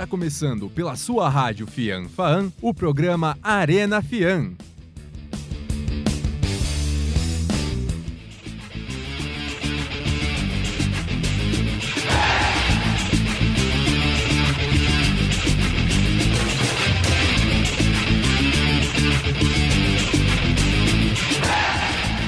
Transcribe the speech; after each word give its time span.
Está 0.00 0.08
começando 0.08 0.70
pela 0.70 0.96
sua 0.96 1.28
rádio 1.28 1.66
Fian 1.66 2.08
Faan 2.08 2.50
o 2.62 2.72
programa 2.72 3.36
Arena 3.42 4.00
Fian. 4.00 4.52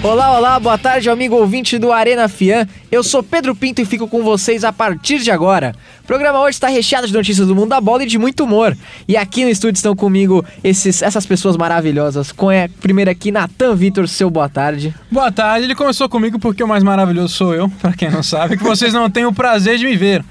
Olá, 0.04 0.36
olá, 0.36 0.58
boa 0.58 0.76
tarde, 0.76 1.08
amigo 1.08 1.36
ouvinte 1.36 1.78
do 1.78 1.92
Arena 1.92 2.28
Fian. 2.28 2.66
Eu 2.90 3.04
sou 3.04 3.22
Pedro 3.22 3.54
Pinto 3.54 3.80
e 3.80 3.84
fico 3.84 4.08
com 4.08 4.24
vocês 4.24 4.64
a 4.64 4.72
partir 4.72 5.20
de 5.20 5.30
agora. 5.30 5.76
O 6.02 6.06
programa 6.08 6.40
hoje 6.40 6.56
está 6.56 6.66
recheado 6.66 7.06
de 7.06 7.12
notícias 7.12 7.46
do 7.46 7.54
mundo 7.54 7.68
da 7.68 7.80
bola 7.80 8.02
e 8.02 8.06
de 8.06 8.18
muito 8.18 8.42
humor. 8.42 8.76
E 9.06 9.16
aqui 9.16 9.44
no 9.44 9.50
estúdio 9.50 9.76
estão 9.76 9.94
comigo 9.94 10.44
esses, 10.64 11.02
essas 11.02 11.24
pessoas 11.24 11.56
maravilhosas. 11.56 12.32
Com 12.32 12.50
a 12.50 12.68
primeira 12.80 13.12
aqui, 13.12 13.30
Natan 13.30 13.76
Vitor, 13.76 14.08
seu 14.08 14.28
boa 14.28 14.48
tarde. 14.48 14.92
Boa 15.08 15.30
tarde, 15.30 15.66
ele 15.66 15.74
começou 15.76 16.08
comigo 16.08 16.36
porque 16.36 16.64
o 16.64 16.68
mais 16.68 16.82
maravilhoso 16.82 17.32
sou 17.32 17.54
eu, 17.54 17.68
pra 17.68 17.92
quem 17.92 18.10
não 18.10 18.24
sabe, 18.24 18.56
que 18.56 18.64
vocês 18.64 18.92
não 18.92 19.08
têm 19.08 19.24
o 19.24 19.32
prazer 19.32 19.78
de 19.78 19.84
me 19.86 19.96
ver. 19.96 20.24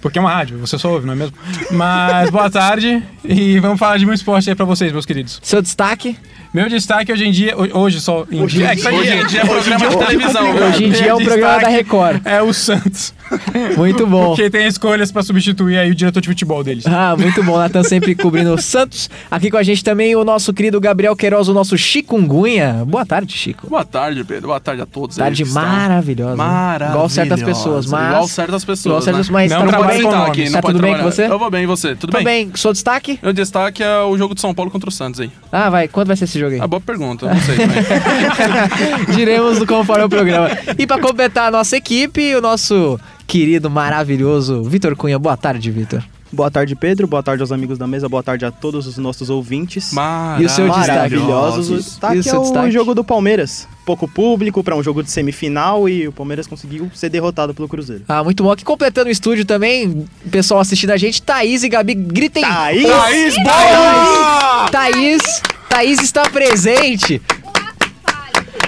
Porque 0.00 0.18
é 0.18 0.22
uma 0.22 0.32
rádio, 0.32 0.58
você 0.58 0.78
só 0.78 0.92
ouve, 0.92 1.04
não 1.06 1.12
é 1.12 1.16
mesmo? 1.16 1.36
Mas 1.72 2.30
boa 2.30 2.48
tarde 2.48 3.02
e 3.22 3.58
vamos 3.58 3.78
falar 3.78 3.98
de 3.98 4.06
muito 4.06 4.20
esporte 4.20 4.48
aí 4.48 4.56
pra 4.56 4.64
vocês, 4.64 4.90
meus 4.90 5.04
queridos. 5.04 5.38
Seu 5.42 5.60
destaque? 5.60 6.16
Meu 6.52 6.68
destaque 6.68 7.12
hoje 7.12 7.24
em 7.26 7.30
dia, 7.30 7.54
ho- 7.56 7.78
hoje 7.78 8.00
só 8.00 8.26
em 8.28 8.42
Hoje 8.42 8.56
dia, 8.56 8.66
em 8.66 8.68
é 8.70 8.74
que 8.74 8.82
dia- 8.82 8.92
hoje 8.92 9.12
em 9.12 9.26
dia 9.26 9.40
é 9.42 9.46
programa 9.46 9.88
de 9.88 9.96
televisão. 9.98 10.50
Hoje 10.68 10.84
em 10.84 10.90
dia 10.90 11.06
é 11.06 11.14
o 11.14 11.22
programa 11.22 11.60
da 11.60 11.68
Record. 11.68 12.20
É 12.24 12.42
o 12.42 12.52
Santos. 12.52 13.14
Muito 13.78 14.04
bom. 14.04 14.30
Porque 14.34 14.50
tem 14.50 14.66
escolhas 14.66 15.12
pra 15.12 15.22
substituir 15.22 15.78
aí 15.78 15.92
o 15.92 15.94
diretor 15.94 16.20
de 16.20 16.28
futebol 16.28 16.64
deles. 16.64 16.84
Ah, 16.84 17.14
muito 17.16 17.44
bom, 17.44 17.56
Natan 17.56 17.84
sempre 17.84 18.16
cobrindo 18.16 18.52
o 18.52 18.60
Santos. 18.60 19.08
Aqui 19.30 19.48
com 19.52 19.56
a 19.56 19.62
gente 19.62 19.84
também 19.84 20.16
o 20.16 20.24
nosso 20.24 20.52
querido 20.52 20.80
Gabriel 20.80 21.14
Queiroz, 21.14 21.46
o 21.46 21.54
nosso 21.54 21.78
Chikungunya. 21.78 22.82
Boa 22.84 23.06
tarde, 23.06 23.32
Chico. 23.38 23.68
Boa 23.70 23.84
tarde, 23.84 24.24
Pedro. 24.24 24.48
Boa 24.48 24.58
tarde 24.58 24.82
a 24.82 24.86
todos. 24.86 25.16
Tarde 25.16 25.44
maravilhosa. 25.44 26.34
Maravilhosa. 26.34 26.92
Igual 26.92 27.08
certas 27.08 27.42
pessoas, 27.44 27.86
mas... 27.86 28.08
Igual 28.08 28.26
certas 28.26 28.64
pessoas. 28.64 28.84
Igual 28.86 29.02
certas, 29.02 29.28
né? 29.28 29.32
mas 29.32 29.50
Não 29.52 29.66
tá 29.68 29.76
pode 29.76 29.88
bem? 29.92 30.02
com 30.02 30.02
citar 30.10 30.18
nomes. 30.26 30.30
aqui. 30.32 30.44
Tá 30.46 30.50
não 30.50 30.60
pode 30.60 30.72
tudo 30.74 30.82
bem 30.82 30.90
com 30.90 30.96
trabalhar. 30.98 31.14
você? 31.14 31.26
Eu 31.32 31.38
vou 31.38 31.50
bem, 31.52 31.62
e 31.62 31.66
você? 31.66 31.88
Tudo 31.90 32.00
Tudo 32.00 32.12
bem? 32.14 32.24
bem, 32.24 32.50
seu 32.56 32.72
destaque? 32.72 33.20
Meu 33.22 33.32
destaque 33.32 33.80
é 33.84 34.00
o 34.00 34.18
jogo 34.18 34.34
de 34.34 34.40
São 34.40 34.52
Paulo 34.52 34.72
contra 34.72 34.88
o 34.88 34.92
Santos 34.92 35.20
aí. 35.20 35.30
Ah, 35.52 35.70
vai, 35.70 35.86
quando 35.86 36.08
vai 36.08 36.16
ser 36.16 36.24
esse 36.24 36.39
jogo 36.40 36.54
aí? 36.54 36.60
Ah, 36.60 36.66
boa 36.66 36.80
pergunta, 36.80 37.26
não 37.32 37.40
sei 37.40 37.56
também. 37.56 37.82
Diremos 39.16 39.58
no 39.58 39.66
conforme 39.66 40.04
o 40.04 40.08
programa. 40.08 40.48
E 40.78 40.86
pra 40.86 40.98
completar 40.98 41.48
a 41.48 41.50
nossa 41.50 41.76
equipe, 41.76 42.34
o 42.34 42.40
nosso 42.40 42.98
querido, 43.26 43.70
maravilhoso 43.70 44.62
Vitor 44.64 44.96
Cunha. 44.96 45.18
Boa 45.18 45.36
tarde, 45.36 45.70
Vitor. 45.70 46.02
Boa 46.32 46.48
tarde, 46.48 46.76
Pedro. 46.76 47.08
Boa 47.08 47.24
tarde 47.24 47.42
aos 47.42 47.50
amigos 47.50 47.76
da 47.76 47.88
mesa. 47.88 48.08
Boa 48.08 48.22
tarde 48.22 48.44
a 48.44 48.52
todos 48.52 48.86
os 48.86 48.96
nossos 48.98 49.28
ouvintes. 49.30 49.92
E 50.38 50.44
o 50.44 50.48
seu 50.48 50.68
destaque? 50.68 50.88
Maravilhosos. 51.16 51.70
O 51.70 51.74
E 51.74 51.76
destaque 51.78 52.16
o 52.18 52.20
é 52.20 52.22
seu 52.22 52.38
o 52.38 52.42
destaque? 52.44 52.70
jogo 52.70 52.94
do 52.94 53.02
Palmeiras. 53.02 53.66
Pouco 53.84 54.06
público 54.06 54.62
para 54.62 54.76
um 54.76 54.82
jogo 54.82 55.02
de 55.02 55.10
semifinal 55.10 55.88
e 55.88 56.06
o 56.06 56.12
Palmeiras 56.12 56.46
conseguiu 56.46 56.88
ser 56.94 57.08
derrotado 57.08 57.52
pelo 57.52 57.66
Cruzeiro. 57.66 58.04
Ah, 58.08 58.22
muito 58.22 58.44
bom. 58.44 58.52
Aqui 58.52 58.62
completando 58.64 59.08
o 59.08 59.10
estúdio 59.10 59.44
também, 59.44 60.06
pessoal 60.30 60.60
assistindo 60.60 60.90
a 60.90 60.96
gente, 60.96 61.20
Thaís 61.20 61.64
e 61.64 61.68
Gabi, 61.68 61.94
gritem. 61.94 62.44
Thaís! 62.44 62.86
Thaís, 62.86 63.34
boa! 63.42 64.68
Thaís, 64.70 64.70
Thaís 64.70 65.42
está 66.00 66.28
presente. 66.28 67.20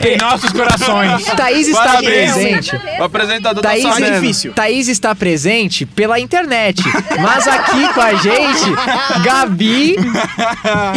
Em 0.04 0.16
nossos 0.16 0.50
corações. 0.50 1.24
Thaís 1.36 1.68
está 1.68 1.84
Parabéns. 1.84 2.32
presente. 2.32 2.80
O 2.98 3.04
apresentador 3.04 3.62
Thaís, 3.62 3.82
tá 3.84 3.88
é 3.88 3.92
sabendo. 3.92 4.20
difícil. 4.20 4.52
Thaís 4.52 4.88
está 4.88 5.14
presente 5.14 5.86
pela 5.86 6.18
internet, 6.18 6.82
mas 7.20 7.46
aqui 7.46 7.92
com 7.94 8.00
a 8.00 8.14
gente, 8.14 9.22
Gabi 9.22 9.96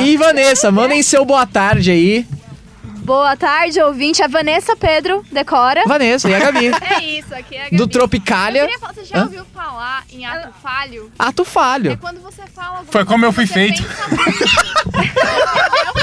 e 0.04 0.18
Vanessa. 0.18 0.72
Mandem 0.72 1.04
seu 1.04 1.24
boa 1.24 1.46
tarde 1.46 1.92
aí. 1.92 2.26
Boa 3.06 3.38
tarde, 3.38 3.80
ouvinte. 3.82 4.24
A 4.24 4.28
Vanessa 4.28 4.76
Pedro 4.76 5.24
decora. 5.32 5.84
Vanessa 5.86 6.28
e 6.28 6.34
a 6.34 6.40
Gabi. 6.40 6.72
É 6.96 7.04
isso, 7.04 7.34
aqui 7.36 7.56
é 7.56 7.60
a 7.62 7.64
Gabi. 7.66 7.78
Do 7.78 7.88
Tropicália, 7.88 8.62
queria 8.64 8.80
falar, 8.80 8.94
você 8.94 9.04
já 9.06 9.18
Hã? 9.20 9.24
ouviu 9.24 9.46
falar 9.54 10.04
em 10.12 10.26
ato 10.26 10.50
falho? 10.62 11.12
ato 11.20 11.42
É 11.42 11.46
falho. 11.46 11.98
quando 12.02 12.20
você 12.22 12.42
fala 12.54 12.78
alguma 12.80 12.92
Foi 12.92 13.06
como 13.06 13.24
coisa 13.24 13.28
eu 13.28 13.34
fui 13.34 13.46
que 13.48 13.54
feito. 13.54 13.84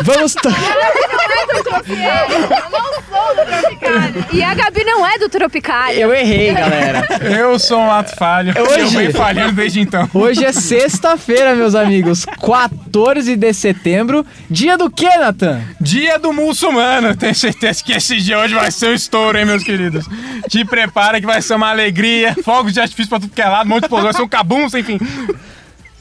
Vamos. 0.02 0.34
muito 0.34 1.64
Tropicália. 1.64 2.26
Eu 2.30 2.70
não 2.70 2.92
sou 3.02 3.34
do 3.36 3.46
Tropicália. 3.46 4.26
E 4.32 4.42
a 4.42 4.54
Gabi 4.54 4.84
não 4.84 5.06
é 5.06 5.18
do 5.18 5.28
Tropicália. 5.28 6.00
Eu 6.00 6.14
errei, 6.14 6.52
galera. 6.52 7.06
Eu 7.20 7.58
sou 7.58 7.78
um 7.78 7.90
ato 7.90 8.14
falho. 8.16 8.52
Hoje- 8.62 8.80
Eu 8.80 8.88
venho 8.88 9.12
falhando 9.12 9.52
desde 9.52 9.80
então. 9.80 10.08
Hoje 10.14 10.44
é 10.44 10.52
sexta-feira, 10.52 11.54
meus 11.54 11.74
amigos. 11.74 12.24
14 12.24 13.36
de 13.36 13.52
setembro. 13.52 14.24
Dia 14.50 14.76
do 14.78 14.90
quê, 14.90 15.16
Nathan? 15.18 15.60
Dia 15.80 16.18
do 16.18 16.32
muçulmano. 16.32 16.91
Tenho 17.18 17.34
certeza 17.34 17.82
que 17.82 17.92
esse 17.92 18.16
dia 18.18 18.38
hoje 18.38 18.54
vai 18.54 18.70
ser 18.70 18.88
um 18.88 18.94
estouro, 18.94 19.38
hein, 19.38 19.44
meus 19.44 19.62
queridos? 19.62 20.04
Te 20.48 20.64
prepara 20.64 21.20
que 21.20 21.26
vai 21.26 21.40
ser 21.40 21.54
uma 21.54 21.70
alegria. 21.70 22.36
Fogos 22.44 22.72
de 22.72 22.80
artifício 22.80 23.08
pra 23.08 23.20
tudo 23.20 23.32
que 23.32 23.40
é 23.40 23.48
lado, 23.48 23.66
um 23.66 23.70
monte 23.70 23.80
de 23.80 23.86
explosão, 23.86 24.04
vai 24.04 24.14
ser 24.14 24.22
um 24.22 24.28
cabunço, 24.28 24.76
enfim. 24.78 24.98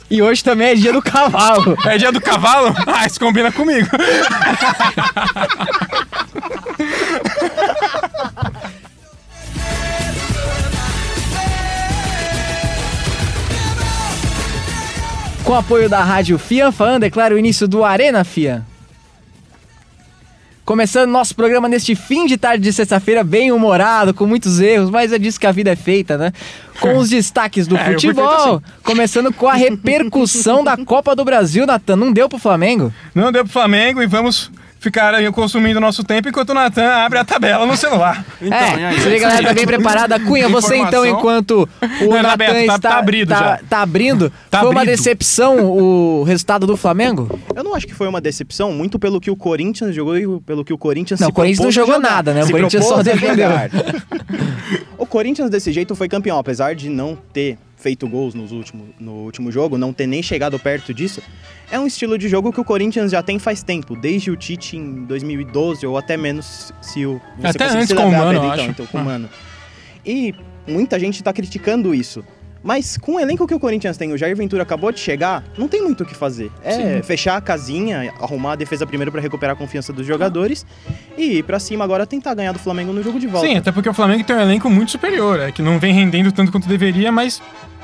E 0.09 0.21
hoje 0.21 0.43
também 0.43 0.67
é 0.69 0.75
dia 0.75 0.91
do 0.91 1.01
cavalo. 1.01 1.77
É 1.85 1.97
dia 1.97 2.11
do 2.11 2.19
cavalo? 2.19 2.75
Ah, 2.85 3.07
isso 3.07 3.17
combina 3.19 3.51
comigo. 3.51 3.87
Com 15.45 15.53
o 15.53 15.55
apoio 15.55 15.89
da 15.89 16.03
rádio 16.03 16.37
Fian 16.37 16.71
Fan, 16.71 16.99
declara 16.99 17.33
o 17.33 17.37
início 17.37 17.67
do 17.67 17.83
Arena 17.85 18.23
Fian. 18.23 18.65
Começando 20.71 21.11
nosso 21.11 21.35
programa 21.35 21.67
neste 21.67 21.95
fim 21.95 22.25
de 22.25 22.37
tarde 22.37 22.63
de 22.63 22.71
sexta-feira, 22.71 23.25
bem 23.25 23.51
humorado, 23.51 24.13
com 24.13 24.25
muitos 24.25 24.61
erros, 24.61 24.89
mas 24.89 25.11
é 25.11 25.19
disso 25.19 25.37
que 25.37 25.45
a 25.45 25.51
vida 25.51 25.69
é 25.69 25.75
feita, 25.75 26.17
né? 26.17 26.31
Com 26.79 26.95
os 26.95 27.09
destaques 27.11 27.67
do 27.67 27.75
É, 27.75 27.91
futebol, 27.91 28.63
começando 28.81 29.33
com 29.33 29.49
a 29.49 29.53
repercussão 29.53 30.63
da 30.63 30.77
Copa 30.77 31.13
do 31.13 31.25
Brasil, 31.25 31.65
Natan. 31.67 31.97
Não 31.97 32.13
deu 32.13 32.29
pro 32.29 32.39
Flamengo? 32.39 32.93
Não 33.13 33.33
deu 33.33 33.43
pro 33.43 33.51
Flamengo 33.51 34.01
e 34.01 34.07
vamos 34.07 34.49
ficar 34.81 35.13
aí 35.13 35.31
consumindo 35.31 35.79
nosso 35.79 36.03
tempo 36.03 36.27
enquanto 36.27 36.49
o 36.49 36.53
Natan 36.55 36.87
abre 36.91 37.19
a 37.19 37.23
tabela 37.23 37.65
no 37.65 37.77
celular. 37.77 38.25
Então, 38.41 38.57
é, 38.57 38.79
e 38.79 38.85
aí? 38.85 38.99
se 38.99 39.07
liga, 39.07 39.27
galera, 39.27 39.47
tá 39.49 39.53
bem 39.53 39.67
preparada. 39.67 40.19
Cunha, 40.19 40.49
você 40.49 40.75
então, 40.75 41.05
enquanto 41.05 41.69
o 41.79 42.07
tá 42.09 42.15
Natan 42.23 42.29
aberto, 42.31 42.53
tá- 42.53 42.61
está... 42.61 42.79
tá 42.79 42.97
abrido 42.97 43.29
tá, 43.29 43.39
já. 43.39 43.59
tá 43.69 43.81
abrindo. 43.83 44.33
Tá 44.49 44.59
Foi 44.61 44.69
uma 44.69 44.81
abrido. 44.81 44.97
decepção 44.97 45.59
o 45.71 46.23
resultado 46.23 46.65
do 46.65 46.75
Flamengo? 46.75 47.39
Eu 47.55 47.63
não 47.63 47.75
acho 47.75 47.85
que 47.85 47.93
foi 47.93 48.07
uma 48.07 48.19
decepção, 48.19 48.73
muito 48.73 48.97
pelo 48.97 49.21
que 49.21 49.29
o 49.29 49.35
Corinthians 49.35 49.93
jogou 49.93 50.17
e 50.17 50.41
pelo 50.41 50.65
que 50.65 50.73
o 50.73 50.77
Corinthians 50.77 51.19
Não, 51.19 51.27
se 51.27 51.31
o 51.31 51.35
Corinthians 51.35 51.63
não 51.63 51.71
jogou 51.71 51.95
jogar. 51.95 52.09
nada, 52.09 52.33
né? 52.33 52.41
O 52.41 52.47
Se 52.47 52.51
Corinthians 52.51 52.83
só 52.83 53.03
defendeu. 53.03 53.49
o 54.97 55.05
Corinthians 55.05 55.51
desse 55.51 55.71
jeito 55.71 55.95
foi 55.95 56.09
campeão, 56.09 56.39
apesar 56.39 56.73
de 56.73 56.89
não 56.89 57.15
ter 57.31 57.59
feito 57.81 58.07
gols 58.07 58.35
nos 58.35 58.51
último, 58.51 58.89
no 58.99 59.11
último 59.23 59.51
jogo, 59.51 59.77
não 59.77 59.91
ter 59.91 60.05
nem 60.05 60.21
chegado 60.21 60.57
perto 60.59 60.93
disso. 60.93 61.21
É 61.71 61.79
um 61.79 61.87
estilo 61.87 62.17
de 62.17 62.29
jogo 62.29 62.53
que 62.53 62.61
o 62.61 62.63
Corinthians 62.63 63.11
já 63.11 63.23
tem 63.23 63.39
faz 63.39 63.63
tempo, 63.63 63.95
desde 63.95 64.29
o 64.29 64.35
Tite 64.35 64.77
em 64.77 65.03
2012 65.05 65.85
ou 65.85 65.97
até 65.97 66.15
menos 66.15 66.71
se 66.81 67.05
o 67.05 67.19
você 67.37 67.47
Até 67.47 67.65
antes 67.65 67.87
se 67.87 67.95
com 67.95 68.05
o 68.07 68.11
Mano, 68.11 68.37
então, 68.37 68.51
acho. 68.51 68.63
então 68.69 68.85
com 68.85 68.97
Ah. 68.99 69.03
Mano. 69.03 69.29
E 70.05 70.33
muita 70.67 70.99
gente 70.99 71.23
tá 71.23 71.33
criticando 71.33 71.93
isso. 71.93 72.23
Mas 72.63 72.95
com 72.95 73.15
o 73.15 73.19
elenco 73.19 73.47
que 73.47 73.55
o 73.55 73.59
Corinthians 73.59 73.97
tem, 73.97 74.13
o 74.13 74.17
Jair 74.17 74.35
Ventura 74.35 74.61
acabou 74.61 74.91
de 74.91 74.99
chegar, 74.99 75.43
não 75.57 75.67
tem 75.67 75.81
muito 75.81 76.03
o 76.03 76.05
que 76.05 76.13
fazer. 76.13 76.51
É 76.63 77.01
fechar 77.01 77.35
a 77.35 77.41
casinha, 77.41 78.13
arrumar 78.21 78.51
a 78.51 78.55
defesa 78.55 78.85
primeiro 78.85 79.11
pra 79.11 79.19
recuperar 79.19 79.55
a 79.55 79.57
confiança 79.57 79.91
dos 79.91 80.05
jogadores 80.05 80.63
e 81.17 81.39
ir 81.39 81.43
pra 81.43 81.59
cima 81.59 81.83
agora 81.83 82.05
tentar 82.05 82.35
ganhar 82.35 82.51
do 82.51 82.59
Flamengo 82.59 82.93
no 82.93 83.01
jogo 83.01 83.19
de 83.19 83.25
volta. 83.25 83.47
Sim, 83.47 83.57
até 83.57 83.71
porque 83.71 83.89
o 83.89 83.93
Flamengo 83.93 84.23
tem 84.23 84.35
um 84.35 84.39
elenco 84.41 84.69
muito 84.69 84.91
superior, 84.91 85.39
é 85.39 85.51
que 85.51 85.61
não 85.63 85.79
vem 85.79 85.91
rendendo 85.91 86.31
tanto 86.31 86.51
quanto 86.51 86.67
deveria, 86.67 87.11
mas 87.11 87.41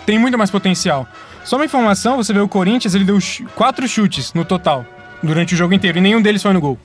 tem 0.07 0.17
muito 0.17 0.37
mais 0.37 0.49
potencial. 0.49 1.05
Só 1.43 1.57
uma 1.57 1.65
informação, 1.65 2.17
você 2.17 2.33
vê 2.33 2.39
o 2.39 2.47
Corinthians, 2.47 2.95
ele 2.95 3.03
deu 3.03 3.19
quatro 3.55 3.87
chutes 3.87 4.33
no 4.33 4.43
total 4.45 4.85
durante 5.21 5.53
o 5.53 5.57
jogo 5.57 5.73
inteiro 5.73 5.97
e 5.97 6.01
nenhum 6.01 6.21
deles 6.21 6.41
foi 6.41 6.53
no 6.53 6.61
gol. 6.61 6.77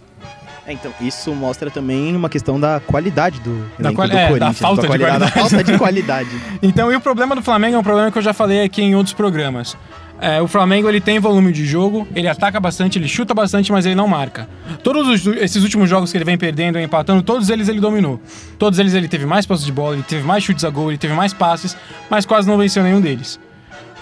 É, 0.66 0.72
então, 0.72 0.92
isso 1.00 1.32
mostra 1.34 1.70
também 1.70 2.14
uma 2.14 2.28
questão 2.28 2.58
da 2.58 2.80
qualidade 2.80 3.40
do 3.40 3.64
Da 3.78 3.92
quali- 3.92 4.12
do 4.12 4.16
é, 4.19 4.22
da 4.22 4.28
Corinthians. 4.28 4.58
falta 4.58 4.82
de 4.82 4.88
da 4.88 4.96
qualidade. 4.98 5.32
falta 5.32 5.64
de 5.64 5.78
qualidade. 5.78 6.28
Então, 6.62 6.92
e 6.92 6.96
o 6.96 7.00
problema 7.00 7.34
do 7.34 7.42
Flamengo 7.42 7.76
é 7.76 7.78
um 7.78 7.82
problema 7.82 8.10
que 8.12 8.19
eu 8.19 8.22
já 8.22 8.32
falei 8.32 8.62
aqui 8.62 8.80
em 8.82 8.94
outros 8.94 9.12
programas. 9.14 9.76
É, 10.24 10.40
o 10.40 10.46
Flamengo 10.46 10.88
ele 10.88 11.00
tem 11.00 11.19
volume 11.19 11.50
de 11.50 11.66
jogo, 11.66 12.06
ele 12.14 12.28
ataca 12.28 12.60
bastante, 12.60 12.96
ele 12.96 13.08
chuta 13.08 13.34
bastante, 13.34 13.72
mas 13.72 13.84
ele 13.84 13.96
não 13.96 14.06
marca. 14.06 14.48
Todos 14.80 15.08
os- 15.08 15.36
esses 15.38 15.64
últimos 15.64 15.90
jogos 15.90 16.12
que 16.12 16.16
ele 16.16 16.24
vem 16.24 16.38
perdendo 16.38 16.78
empatando, 16.78 17.24
todos 17.24 17.50
eles 17.50 17.69
ele 17.69 17.80
dominou. 17.80 18.20
Todos 18.56 18.78
eles 18.78 18.94
ele 18.94 19.08
teve 19.08 19.26
mais 19.26 19.46
posse 19.46 19.64
de 19.64 19.72
bola, 19.72 19.94
ele 19.96 20.04
teve 20.04 20.22
mais 20.22 20.44
chutes 20.44 20.64
a 20.64 20.70
gol, 20.70 20.90
ele 20.92 20.98
teve 20.98 21.12
mais 21.12 21.32
passes, 21.32 21.76
mas 22.08 22.24
quase 22.24 22.46
não 22.46 22.56
venceu 22.56 22.84
nenhum 22.84 23.00
deles. 23.00 23.40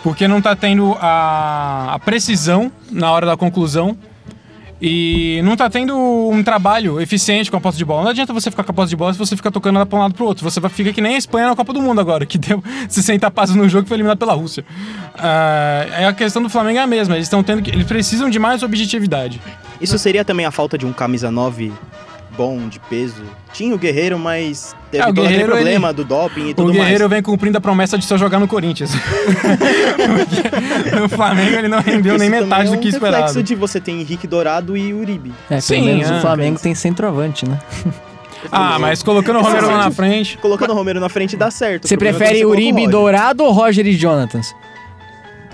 Porque 0.02 0.28
não 0.28 0.43
tá 0.43 0.55
tendo 0.55 0.94
a, 1.00 1.94
a 1.94 1.99
precisão 1.99 2.70
na 2.90 3.11
hora 3.11 3.25
da 3.25 3.37
conclusão 3.37 3.96
E 4.82 5.43
não 5.44 5.56
tá 5.56 5.69
tendo 5.69 5.94
um 5.97 6.43
trabalho 6.43 7.00
eficiente 7.00 7.50
com 7.50 7.56
a 7.56 7.61
posse 7.61 7.77
de 7.77 7.85
bola. 7.85 8.03
Não 8.05 8.11
adianta 8.11 8.32
você 8.32 8.50
ficar 8.50 8.62
com 8.65 8.71
a 8.71 8.75
posse 8.75 8.88
de 8.91 8.97
bola 8.97 9.12
se 9.12 9.19
você 9.19 9.37
fica 9.37 9.50
tocando 9.50 9.77
ela 9.77 9.85
pra 9.85 9.99
um 9.99 10.03
lado 10.03 10.15
pro 10.15 10.25
outro. 10.25 10.43
Você 10.49 10.59
vai- 10.59 10.71
fica 10.71 10.93
que 10.93 11.00
nem 11.03 11.17
a 11.17 11.19
Espanha 11.19 11.49
na 11.49 11.56
Copa 11.56 11.73
do 11.73 11.82
Mundo 11.82 12.00
agora, 12.00 12.25
que 12.25 12.38
deu 12.38 12.62
60 12.88 13.31
passos 13.31 13.55
no 13.55 13.69
jogo 13.69 13.85
e 13.85 13.88
foi 13.88 13.97
eliminado 13.97 14.19
pela 14.19 14.32
Rússia. 14.32 14.65
É 15.99 16.06
a 16.06 16.12
questão 16.12 16.43
do 16.43 16.49
Flamengo 16.49 16.79
é 16.79 16.82
a 16.82 16.87
mesma. 16.87 17.15
Eles 17.15 17.27
estão 17.27 17.43
tendo 17.43 17.61
que. 17.62 17.71
Eles 17.71 17.87
precisam 17.87 18.31
de 18.31 18.38
mais 18.38 18.62
objetividade. 18.62 19.41
Isso 19.81 19.99
seria 19.99 20.25
também 20.25 20.47
a 20.47 20.50
falta 20.50 20.79
de 20.79 20.87
um 20.87 20.93
camisa 20.93 21.31
9 21.31 21.73
bom, 22.37 22.69
de 22.69 22.79
peso. 22.81 23.23
Tinha 23.53 23.75
o 23.75 23.79
Guerreiro, 23.79 24.19
mas 24.19 24.75
teve 24.91 25.03
É, 25.05 25.06
o 25.09 25.15
todo 25.15 25.27
aquele 25.27 25.44
problema 25.44 25.93
do 25.93 26.05
doping 26.05 26.49
e 26.49 26.50
O 26.53 26.55
tudo 26.55 26.73
Guerreiro 26.73 27.00
mais. 27.05 27.11
vem 27.11 27.23
cumprindo 27.23 27.59
a 27.59 27.61
promessa 27.61 27.99
de 27.99 28.05
só 28.05 28.17
jogar 28.17 28.38
no 28.38 28.49
Corinthians. 28.49 28.91
O 31.05 31.09
Flamengo 31.09 31.56
ele 31.56 31.69
não 31.69 31.81
rendeu 31.81 32.17
nem 32.19 32.29
Isso 32.29 32.38
também 32.38 32.49
metade 32.49 32.69
é 32.69 32.71
do 32.73 32.77
um 32.77 32.81
que 32.81 32.88
esperava. 32.88 33.17
reflexo 33.27 33.43
de 33.43 33.55
você 33.55 33.81
ter 33.81 33.93
Henrique 33.93 34.27
Dourado 34.27 34.77
e 34.77 34.93
Uribe. 34.93 35.32
É, 35.49 35.61
Sim, 35.61 35.75
pelo 35.77 35.87
menos 35.87 36.11
é. 36.11 36.19
o 36.19 36.21
Flamengo 36.21 36.59
tem 36.59 36.75
centroavante, 36.75 37.49
né? 37.49 37.59
Ah, 38.50 38.79
mas 38.79 39.03
colocando 39.03 39.38
o 39.38 39.43
Romero 39.43 39.67
lá 39.67 39.77
na 39.85 39.91
frente. 39.91 40.38
Colocando 40.38 40.71
o 40.71 40.75
Romero 40.75 40.99
na 40.99 41.11
frente 41.11 41.37
dá 41.37 41.50
certo. 41.50 41.85
O 41.85 41.88
Você 41.88 41.93
é 41.93 41.97
prefere 41.99 42.43
o 42.43 42.49
Uribe. 42.49 42.87
Dourado 42.88 43.44
ou 43.44 43.53
Roger 43.53 43.87
e 43.87 43.93
Jonathans? 43.93 44.55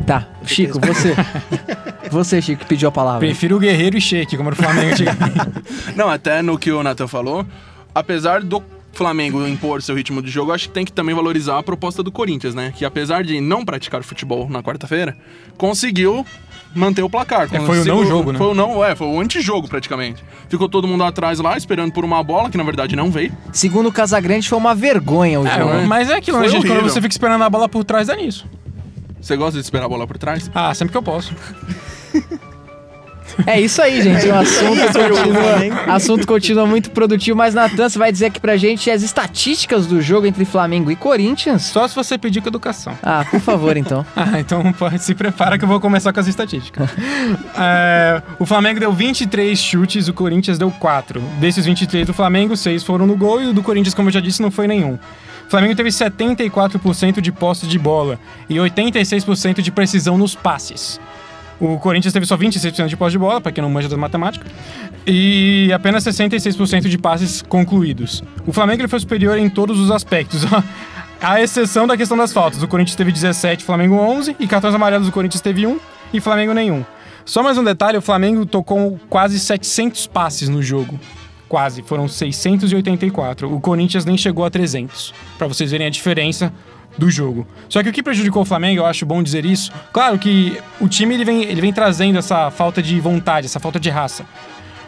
Tá, 0.04 0.26
Chico, 0.44 0.78
você. 0.81 1.14
você, 2.10 2.43
Chico, 2.43 2.60
que 2.62 2.66
pediu 2.66 2.88
a 2.88 2.93
palavra. 2.93 3.20
Prefiro 3.20 3.56
o 3.56 3.58
Guerreiro 3.58 3.96
e 3.96 4.00
Sheik, 4.00 4.37
como 4.37 4.48
era 4.50 4.54
o 4.54 4.56
Flamengo 4.56 4.93
antigamente. 4.93 5.37
Não, 5.96 6.08
até 6.08 6.43
no 6.43 6.58
que 6.58 6.70
o 6.70 6.82
Nathan 6.82 7.06
falou, 7.08 7.46
apesar 7.94 8.43
do 8.43 8.62
Flamengo 8.93 9.46
impor 9.46 9.82
seu 9.82 9.94
ritmo 9.94 10.22
de 10.22 10.31
jogo, 10.31 10.52
acho 10.52 10.69
que 10.69 10.75
tem 10.75 10.84
que 10.84 10.93
também 10.93 11.14
valorizar 11.14 11.58
a 11.58 11.62
proposta 11.62 12.02
do 12.02 12.10
Corinthians, 12.12 12.54
né? 12.54 12.72
Que 12.76 12.84
apesar 12.84 13.25
de 13.25 13.40
não 13.40 13.64
praticar 13.64 14.02
futebol 14.02 14.48
na 14.48 14.62
quarta-feira, 14.62 15.16
conseguiu 15.56 16.25
manter 16.75 17.02
o 17.02 17.10
placar. 17.10 17.49
É, 17.52 17.60
foi 17.60 17.81
o 17.81 17.84
não 17.84 18.06
jogo, 18.06 18.32
né? 18.32 18.38
Foi 18.38 18.49
o 18.49 18.54
não, 18.54 18.84
é, 18.84 18.94
foi 18.94 19.06
o 19.06 19.20
antijogo 19.20 19.66
praticamente. 19.66 20.22
Ficou 20.49 20.69
todo 20.69 20.87
mundo 20.87 21.04
atrás 21.04 21.38
lá, 21.40 21.56
esperando 21.56 21.92
por 21.92 22.04
uma 22.04 22.22
bola, 22.22 22.49
que 22.50 22.56
na 22.56 22.64
verdade 22.64 22.94
não 22.94 23.10
veio. 23.10 23.32
Segundo 23.52 23.88
o 23.88 23.92
Casagrande, 23.92 24.49
foi 24.49 24.58
uma 24.58 24.75
vergonha 24.75 25.40
o 25.40 25.46
É, 25.46 25.58
jogo. 25.58 25.87
mas 25.87 26.10
é 26.10 26.14
aquilo, 26.14 26.38
né, 26.40 26.49
gente? 26.49 26.66
Quando 26.66 26.82
você 26.82 27.00
fica 27.00 27.12
esperando 27.12 27.42
a 27.42 27.50
bola 27.50 27.69
por 27.69 27.82
trás, 27.84 28.06
dá 28.08 28.16
nisso. 28.16 28.46
Você 29.26 29.37
gosta 29.37 29.58
de 29.58 29.64
esperar 29.64 29.87
a 29.87 29.88
bola 29.88 30.06
por 30.06 30.17
trás? 30.17 30.49
Ah, 30.55 30.73
sempre 30.73 30.93
que 30.93 30.96
eu 30.96 31.02
posso. 31.02 31.34
É 33.44 33.61
isso 33.61 33.82
aí, 33.82 34.00
gente. 34.00 34.25
O 34.28 34.34
assunto 34.37 34.93
continua, 34.93 35.94
assunto 35.94 36.26
continua 36.28 36.64
muito 36.64 36.93
produtivo, 36.93 37.37
mas 37.37 37.52
Natan, 37.52 37.88
você 37.88 37.99
vai 37.99 38.12
dizer 38.12 38.26
aqui 38.26 38.40
pra 38.40 38.56
gente 38.56 38.88
as 38.88 39.02
estatísticas 39.02 39.84
do 39.84 40.00
jogo 40.00 40.28
entre 40.28 40.44
Flamengo 40.44 40.93
e 40.93 40.96
Corinthians? 40.96 41.62
Só 41.62 41.88
se 41.88 41.94
você 41.96 42.17
pedir 42.17 42.40
com 42.40 42.49
educação. 42.49 42.96
Ah, 43.02 43.26
por 43.28 43.40
favor, 43.40 43.76
então. 43.76 44.06
Ah, 44.14 44.38
então 44.38 44.73
pode, 44.73 45.02
se 45.02 45.12
prepara 45.12 45.58
que 45.58 45.64
eu 45.64 45.69
vou 45.69 45.81
começar 45.81 46.12
com 46.12 46.20
as 46.20 46.28
estatísticas. 46.28 46.88
É, 47.58 48.23
o 48.38 48.46
Flamengo 48.46 48.78
deu 48.78 48.93
23 48.93 49.58
chutes, 49.58 50.08
o 50.08 50.14
Corinthians 50.14 50.58
deu 50.58 50.70
4. 50.70 51.20
Desses 51.40 51.64
23 51.64 52.06
do 52.06 52.14
Flamengo, 52.14 52.56
6 52.56 52.84
foram 52.84 53.06
no 53.06 53.17
gol 53.17 53.43
e 53.43 53.46
o 53.46 53.52
do 53.52 53.62
Corinthians, 53.62 53.94
como 53.94 54.08
eu 54.08 54.12
já 54.12 54.20
disse, 54.20 54.40
não 54.40 54.50
foi 54.50 54.69
nenhum. 54.69 54.99
O 55.46 55.50
Flamengo 55.50 55.76
teve 55.76 55.90
74% 55.90 57.20
de 57.20 57.31
posse 57.31 57.66
de 57.66 57.78
bola 57.78 58.19
e 58.48 58.56
86% 58.56 59.60
de 59.60 59.70
precisão 59.70 60.19
nos 60.19 60.34
passes. 60.34 61.00
O 61.60 61.78
Corinthians 61.78 62.12
teve 62.12 62.26
só 62.26 62.37
26% 62.37 62.88
de 62.88 62.96
posse 62.96 63.12
de 63.12 63.19
bola, 63.19 63.40
para 63.40 63.52
quem 63.52 63.62
não 63.62 63.70
manja 63.70 63.88
da 63.88 63.96
matemática, 63.96 64.44
e 65.06 65.70
apenas 65.72 66.04
66% 66.04 66.88
de 66.88 66.98
passes 66.98 67.40
concluídos. 67.43 68.22
O 68.46 68.52
Flamengo 68.52 68.82
ele 68.82 68.88
foi 68.88 69.00
superior 69.00 69.38
em 69.38 69.48
todos 69.48 69.78
os 69.78 69.90
aspectos, 69.90 70.43
à 71.22 71.40
exceção 71.40 71.87
da 71.87 71.96
questão 71.96 72.16
das 72.16 72.32
faltas. 72.32 72.62
O 72.62 72.69
Corinthians 72.69 72.96
teve 72.96 73.12
17, 73.12 73.62
o 73.62 73.66
Flamengo 73.66 73.94
11, 73.94 74.37
e 74.38 74.46
cartões 74.46 74.75
amarelos 74.75 75.08
o 75.08 75.12
Corinthians 75.12 75.40
teve 75.40 75.66
1 75.66 75.78
e 76.12 76.20
Flamengo 76.20 76.52
nenhum. 76.52 76.84
Só 77.25 77.42
mais 77.42 77.56
um 77.56 77.64
detalhe, 77.64 77.96
o 77.96 78.02
Flamengo 78.02 78.44
tocou 78.44 79.00
quase 79.08 79.40
700 79.40 80.06
passes 80.08 80.49
no 80.49 80.62
jogo. 80.62 80.99
Quase, 81.48 81.82
foram 81.82 82.08
684. 82.08 83.52
O 83.52 83.60
Corinthians 83.60 84.04
nem 84.04 84.16
chegou 84.16 84.44
a 84.44 84.50
300, 84.50 85.14
Pra 85.38 85.46
vocês 85.46 85.70
verem 85.70 85.87
a 85.87 85.90
diferença 85.90 86.52
do 86.98 87.10
jogo. 87.10 87.46
Só 87.69 87.82
que 87.82 87.88
o 87.88 87.93
que 87.93 88.02
prejudicou 88.02 88.43
o 88.43 88.44
Flamengo, 88.44 88.81
eu 88.81 88.87
acho 88.87 89.04
bom 89.04 89.22
dizer 89.22 89.44
isso, 89.44 89.70
claro 89.93 90.19
que 90.19 90.58
o 90.81 90.88
time 90.88 91.14
ele 91.14 91.25
vem, 91.25 91.43
ele 91.44 91.60
vem 91.60 91.72
trazendo 91.72 92.19
essa 92.19 92.50
falta 92.50 92.82
de 92.82 92.98
vontade, 93.00 93.46
essa 93.46 93.60
falta 93.60 93.78
de 93.78 93.90
raça. 93.90 94.25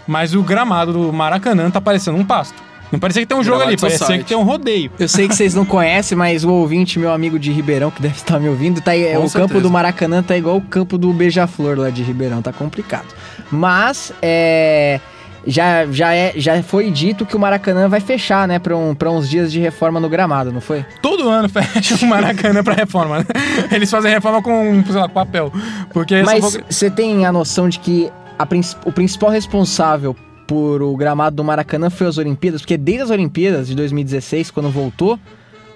Mas 0.06 0.34
o 0.34 0.42
gramado 0.42 0.92
do 0.92 1.12
Maracanã 1.12 1.70
tá 1.70 1.80
parecendo 1.80 2.16
um 2.16 2.24
pasto. 2.24 2.68
Não 2.90 2.98
parecia 2.98 3.22
que 3.22 3.28
tem 3.28 3.36
um 3.36 3.44
jogo 3.44 3.58
Gramado 3.58 3.72
ali, 3.74 3.80
parecia 3.80 4.18
que 4.18 4.24
tem 4.24 4.36
um 4.36 4.42
rodeio. 4.42 4.90
Eu 4.98 5.08
sei 5.08 5.28
que 5.28 5.34
vocês 5.34 5.54
não 5.54 5.64
conhecem, 5.66 6.16
mas 6.16 6.44
o 6.44 6.50
ouvinte, 6.50 6.98
meu 6.98 7.12
amigo 7.12 7.38
de 7.38 7.52
Ribeirão, 7.52 7.90
que 7.90 8.00
deve 8.00 8.16
estar 8.16 8.40
me 8.40 8.48
ouvindo, 8.48 8.80
tá 8.80 8.92
aí, 8.92 9.04
é, 9.04 9.18
o 9.18 9.30
campo 9.30 9.60
do 9.60 9.70
Maracanã 9.70 10.22
tá 10.22 10.36
igual 10.36 10.56
o 10.56 10.62
campo 10.62 10.96
do 10.96 11.12
Beija-Flor 11.12 11.78
lá 11.78 11.90
de 11.90 12.02
Ribeirão, 12.02 12.40
tá 12.40 12.52
complicado. 12.52 13.14
Mas, 13.50 14.12
é. 14.22 15.00
Já, 15.46 15.86
já, 15.86 16.14
é, 16.14 16.32
já 16.36 16.62
foi 16.62 16.90
dito 16.90 17.24
que 17.24 17.36
o 17.36 17.38
Maracanã 17.38 17.88
vai 17.88 18.00
fechar, 18.00 18.46
né, 18.46 18.58
pra, 18.58 18.76
um, 18.76 18.94
pra 18.94 19.10
uns 19.10 19.28
dias 19.28 19.50
de 19.50 19.58
reforma 19.58 19.98
no 20.00 20.08
gramado, 20.08 20.52
não 20.52 20.60
foi? 20.60 20.84
Todo 21.00 21.28
ano 21.28 21.48
fecha 21.50 22.04
o 22.04 22.08
Maracanã 22.08 22.62
pra 22.62 22.74
reforma. 22.74 23.20
né? 23.20 23.24
Eles 23.70 23.90
fazem 23.90 24.10
reforma 24.10 24.42
com, 24.42 24.84
sei 24.84 24.94
lá, 24.94 25.08
papel. 25.08 25.52
Porque 25.92 26.22
Mas 26.22 26.58
você 26.68 26.90
tem 26.90 27.24
a 27.24 27.32
noção 27.32 27.68
de 27.68 27.78
que 27.78 28.10
a 28.38 28.46
o 28.84 28.92
principal 28.92 29.30
responsável 29.30 30.14
por 30.46 30.80
o 30.82 30.96
gramado 30.96 31.36
do 31.36 31.44
Maracanã 31.44 31.90
foi 31.90 32.06
as 32.06 32.16
Olimpíadas? 32.18 32.62
Porque 32.62 32.76
desde 32.76 33.04
as 33.04 33.10
Olimpíadas 33.10 33.68
de 33.68 33.74
2016, 33.74 34.50
quando 34.50 34.70
voltou, 34.70 35.18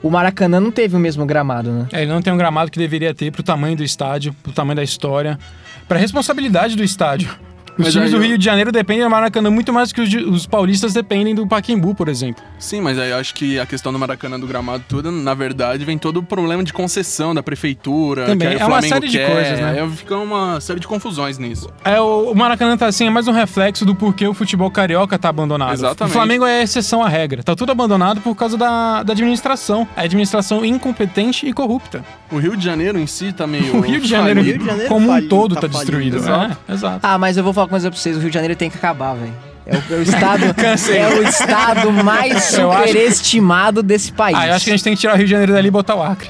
o 0.03 0.11
Maracanã 0.11 0.59
não 0.59 0.71
teve 0.71 0.97
o 0.97 0.99
mesmo 0.99 1.25
gramado, 1.27 1.71
né? 1.71 1.87
É, 1.93 2.03
ele 2.03 2.11
não 2.11 2.23
tem 2.23 2.33
um 2.33 2.37
gramado 2.37 2.71
que 2.71 2.79
deveria 2.79 3.15
ter 3.15 3.31
pro 3.31 3.43
tamanho 3.43 3.77
do 3.77 3.85
estádio, 3.85 4.35
pro 4.43 4.53
tamanho 4.53 4.77
da 4.77 4.83
história, 4.83 5.39
pra 5.87 5.99
responsabilidade 5.99 6.75
do 6.75 6.83
estádio. 6.83 7.31
Os 7.79 7.85
Mas 7.85 7.93
times 7.93 8.07
aí 8.07 8.11
do 8.13 8.17
eu- 8.25 8.29
Rio 8.29 8.39
de 8.39 8.45
Janeiro 8.45 8.71
dependem 8.71 9.03
do 9.05 9.11
Maracanã 9.11 9.51
muito 9.51 9.73
mais 9.73 9.93
que 9.93 10.01
os, 10.01 10.09
de- 10.09 10.19
os 10.25 10.47
paulistas 10.47 10.93
dependem 10.93 11.35
do 11.35 11.47
Pacaembu, 11.47 11.95
por 11.95 12.09
exemplo. 12.09 12.43
Sim, 12.59 12.81
mas 12.81 12.99
aí 12.99 13.11
eu 13.11 13.17
acho 13.17 13.35
que 13.35 13.59
a 13.59 13.65
questão 13.67 13.93
do 13.93 13.99
Maracanã 13.99 14.39
do 14.39 14.47
gramado 14.47 14.85
tudo, 14.89 15.11
na 15.11 15.33
verdade, 15.35 15.85
vem 15.85 15.97
todo 15.97 16.19
o 16.19 16.23
problema 16.23 16.63
de 16.63 16.73
concessão 16.73 17.35
da 17.35 17.43
prefeitura. 17.43 18.27
Também, 18.27 18.49
que 18.49 18.55
aí 18.55 18.61
o 18.61 18.63
é 18.63 18.67
uma 18.67 18.83
série 18.83 19.09
de 19.09 19.17
quer, 19.19 19.31
coisas, 19.33 19.59
né? 19.61 19.81
Aí 19.81 19.91
fica 19.91 20.17
uma 20.17 20.61
série 20.61 20.81
de 20.81 20.87
confusões 20.87 21.39
nisso. 21.39 21.69
É, 21.85 22.01
o, 22.01 22.31
o 22.33 22.35
Maracanã 22.37 22.77
tá 22.77 22.87
assim, 22.87 23.07
é 23.07 23.11
mais 23.11 23.27
um 23.27 23.33
reflexo 23.33 23.85
do 23.85 23.95
porquê 23.95 24.27
o 24.27 24.35
futebol 24.35 24.71
carioca 24.71 25.19
tá 25.19 25.29
abandonado. 25.31 25.73
Exatamente. 25.73 26.11
O 26.11 26.13
Flamengo 26.15 26.45
é 26.45 26.61
a 26.61 26.63
exceção 26.63 27.03
à 27.03 27.09
regra. 27.09 27.43
Tá 27.43 27.55
tudo 27.57 27.73
abandonado 27.73 28.21
por 28.21 28.35
causa 28.35 28.57
da, 28.59 29.03
da 29.03 29.13
administração. 29.13 29.89
A 29.97 30.03
administração 30.03 30.65
incompetente 30.65 31.47
e 31.47 31.53
corrupta. 31.53 32.05
O 32.31 32.39
Rio 32.39 32.57
de 32.57 32.65
Janeiro 32.65 32.99
em 32.99 33.07
si 33.07 33.33
tá 33.33 33.47
meio. 33.47 33.73
O 33.77 33.81
Rio 33.81 34.01
de 34.01 34.09
Janeiro, 34.09 34.43
Rio 34.43 34.59
de 34.59 34.65
Janeiro 34.67 34.89
como 34.89 35.11
um 35.11 35.29
todo 35.29 35.55
tá 35.55 35.63
tá, 35.63 35.69
falido, 35.69 35.79
destruído. 35.99 36.17
exato. 36.19 36.59
É, 36.69 36.73
exato. 36.73 36.99
Ah, 37.03 37.19
mas 37.19 37.37
eu 37.37 37.43
vou 37.45 37.53
falar 37.53 37.62
uma 37.63 37.69
coisa 37.69 37.91
pra 37.91 37.99
vocês, 37.99 38.17
o 38.17 38.21
Rio 38.21 38.29
de 38.31 38.35
Janeiro 38.35 38.57
tem 38.57 38.69
que 38.71 38.77
acabar, 38.77 39.15
velho. 39.15 39.33
É 39.65 39.77
o, 39.77 39.83
é 39.95 39.97
o 39.99 40.03
estado, 40.03 40.45
é 40.93 41.09
o 41.19 41.23
estado 41.23 41.93
mais 41.93 42.35
acho- 42.37 42.57
superestimado 42.57 43.83
desse 43.83 44.13
país. 44.13 44.37
Ah, 44.37 44.49
eu 44.49 44.55
acho 44.55 44.65
que 44.65 44.71
a 44.71 44.75
gente 44.77 44.83
tem 44.85 44.95
que 44.95 45.01
tirar 45.01 45.15
o 45.15 45.17
Rio 45.17 45.25
de 45.27 45.31
Janeiro 45.31 45.53
dali 45.53 45.69
e 45.69 45.71
botar 45.71 45.95
o 45.95 46.03
Acre. 46.03 46.29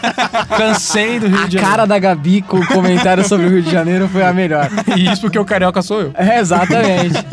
Cansei 0.56 1.18
do 1.20 1.26
Rio 1.28 1.42
A 1.42 1.46
de 1.46 1.52
Janeiro. 1.54 1.70
cara 1.70 1.86
da 1.86 1.98
Gabi 1.98 2.42
com 2.42 2.58
o 2.58 2.66
comentário 2.66 3.26
sobre 3.26 3.46
o 3.46 3.50
Rio 3.50 3.62
de 3.62 3.70
Janeiro 3.70 4.08
foi 4.08 4.22
a 4.22 4.32
melhor. 4.32 4.68
E 4.96 5.06
isso 5.10 5.20
porque 5.20 5.38
o 5.38 5.44
carioca 5.44 5.82
sou 5.82 6.00
eu. 6.00 6.12
É, 6.16 6.38
exatamente. 6.38 7.24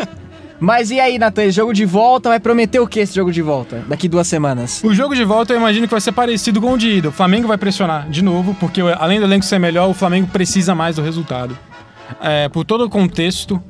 Mas 0.60 0.90
e 0.90 1.00
aí, 1.00 1.20
Natan, 1.20 1.52
jogo 1.52 1.72
de 1.72 1.86
volta 1.86 2.30
vai 2.30 2.40
prometer 2.40 2.80
o 2.80 2.88
que 2.88 3.00
esse 3.00 3.14
jogo 3.16 3.32
de 3.32 3.42
volta? 3.42 3.84
Daqui 3.88 4.08
duas 4.10 4.28
semanas. 4.28 4.82
O 4.84 4.94
jogo 4.94 5.14
de 5.16 5.24
volta 5.24 5.54
eu 5.54 5.58
imagino 5.60 5.88
que 5.88 5.92
vai 5.92 6.02
ser 6.02 6.12
parecido 6.12 6.60
com 6.60 6.74
o 6.74 6.78
de 6.78 6.90
ida. 6.98 7.10
O 7.10 7.12
Flamengo 7.12 7.48
vai 7.48 7.58
pressionar 7.58 8.10
de 8.10 8.24
novo, 8.24 8.56
porque 8.60 8.82
além 9.00 9.20
do 9.20 9.26
elenco 9.26 9.46
ser 9.46 9.60
melhor, 9.60 9.88
o 9.88 9.94
Flamengo 9.94 10.28
precisa 10.28 10.74
mais 10.74 10.96
do 10.96 11.02
resultado. 11.04 11.58
É, 12.22 12.50
por 12.50 12.66
todo 12.66 12.86
o 12.86 12.90
contexto. 12.90 13.62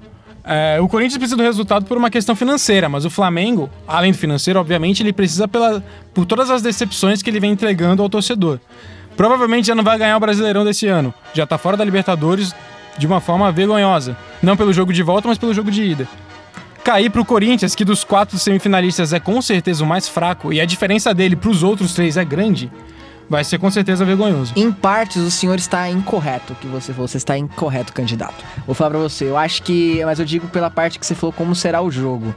é, 0.44 0.80
o 0.80 0.88
Corinthians 0.88 1.18
precisa 1.18 1.36
do 1.36 1.44
resultado 1.44 1.86
por 1.86 1.98
uma 1.98 2.10
questão 2.10 2.36
financeira, 2.36 2.88
mas 2.88 3.04
o 3.06 3.10
Flamengo, 3.10 3.70
além 3.88 4.12
do 4.12 4.18
financeiro, 4.18 4.60
obviamente, 4.60 5.04
ele 5.04 5.12
precisa 5.12 5.48
pela, 5.48 5.84
por 6.14 6.26
todas 6.26 6.50
as 6.50 6.62
decepções 6.62 7.22
que 7.22 7.30
ele 7.30 7.40
vem 7.40 7.52
entregando 7.52 8.02
ao 8.02 8.10
torcedor. 8.10 8.60
Provavelmente 9.16 9.68
já 9.68 9.76
não 9.76 9.84
vai 9.84 9.98
ganhar 9.98 10.16
o 10.16 10.20
Brasileirão 10.20 10.64
desse 10.64 10.88
ano. 10.88 11.14
Já 11.34 11.46
tá 11.46 11.58
fora 11.58 11.76
da 11.76 11.84
Libertadores 11.84 12.54
de 12.98 13.08
uma 13.08 13.20
forma 13.20 13.52
vergonhosa. 13.52 14.16
Não 14.42 14.56
pelo 14.56 14.72
jogo 14.72 14.94
de 14.94 15.04
volta, 15.04 15.28
mas 15.28 15.38
pelo 15.38 15.54
jogo 15.54 15.72
de 15.72 15.84
ida. 15.84 16.08
Cair 16.84 17.10
pro 17.10 17.26
Corinthians, 17.26 17.76
que 17.76 17.84
dos 17.84 18.04
quatro 18.04 18.38
semifinalistas 18.40 19.12
é 19.12 19.20
com 19.20 19.42
certeza 19.42 19.84
o 19.84 19.88
mais 19.88 20.08
fraco, 20.08 20.54
e 20.54 20.62
a 20.62 20.66
diferença 20.66 21.14
dele 21.14 21.36
pros 21.36 21.62
outros 21.62 21.94
três 21.94 22.16
é 22.16 22.24
grande, 22.24 22.72
vai 23.30 23.44
ser 23.44 23.58
com 23.58 23.70
certeza 23.70 24.06
vergonhoso. 24.06 24.54
Em 24.56 24.72
partes, 24.72 25.22
o 25.22 25.32
senhor 25.32 25.58
está 25.58 25.90
incorreto, 25.90 26.56
que 26.56 26.68
você 26.68 26.94
falou. 26.94 27.08
Você 27.08 27.18
está 27.18 27.38
incorreto, 27.38 27.94
candidato. 27.94 28.44
Vou 28.66 28.76
falar 28.76 28.92
pra 28.92 29.00
você, 29.00 29.26
eu 29.26 29.38
acho 29.38 29.64
que. 29.64 30.04
Mas 30.06 30.20
eu 30.20 30.26
digo 30.26 30.48
pela 30.48 30.70
parte 30.70 31.00
que 31.00 31.06
você 31.06 31.16
falou 31.16 31.34
como 31.34 31.56
será 31.56 31.82
o 31.82 31.92
jogo. 31.92 32.34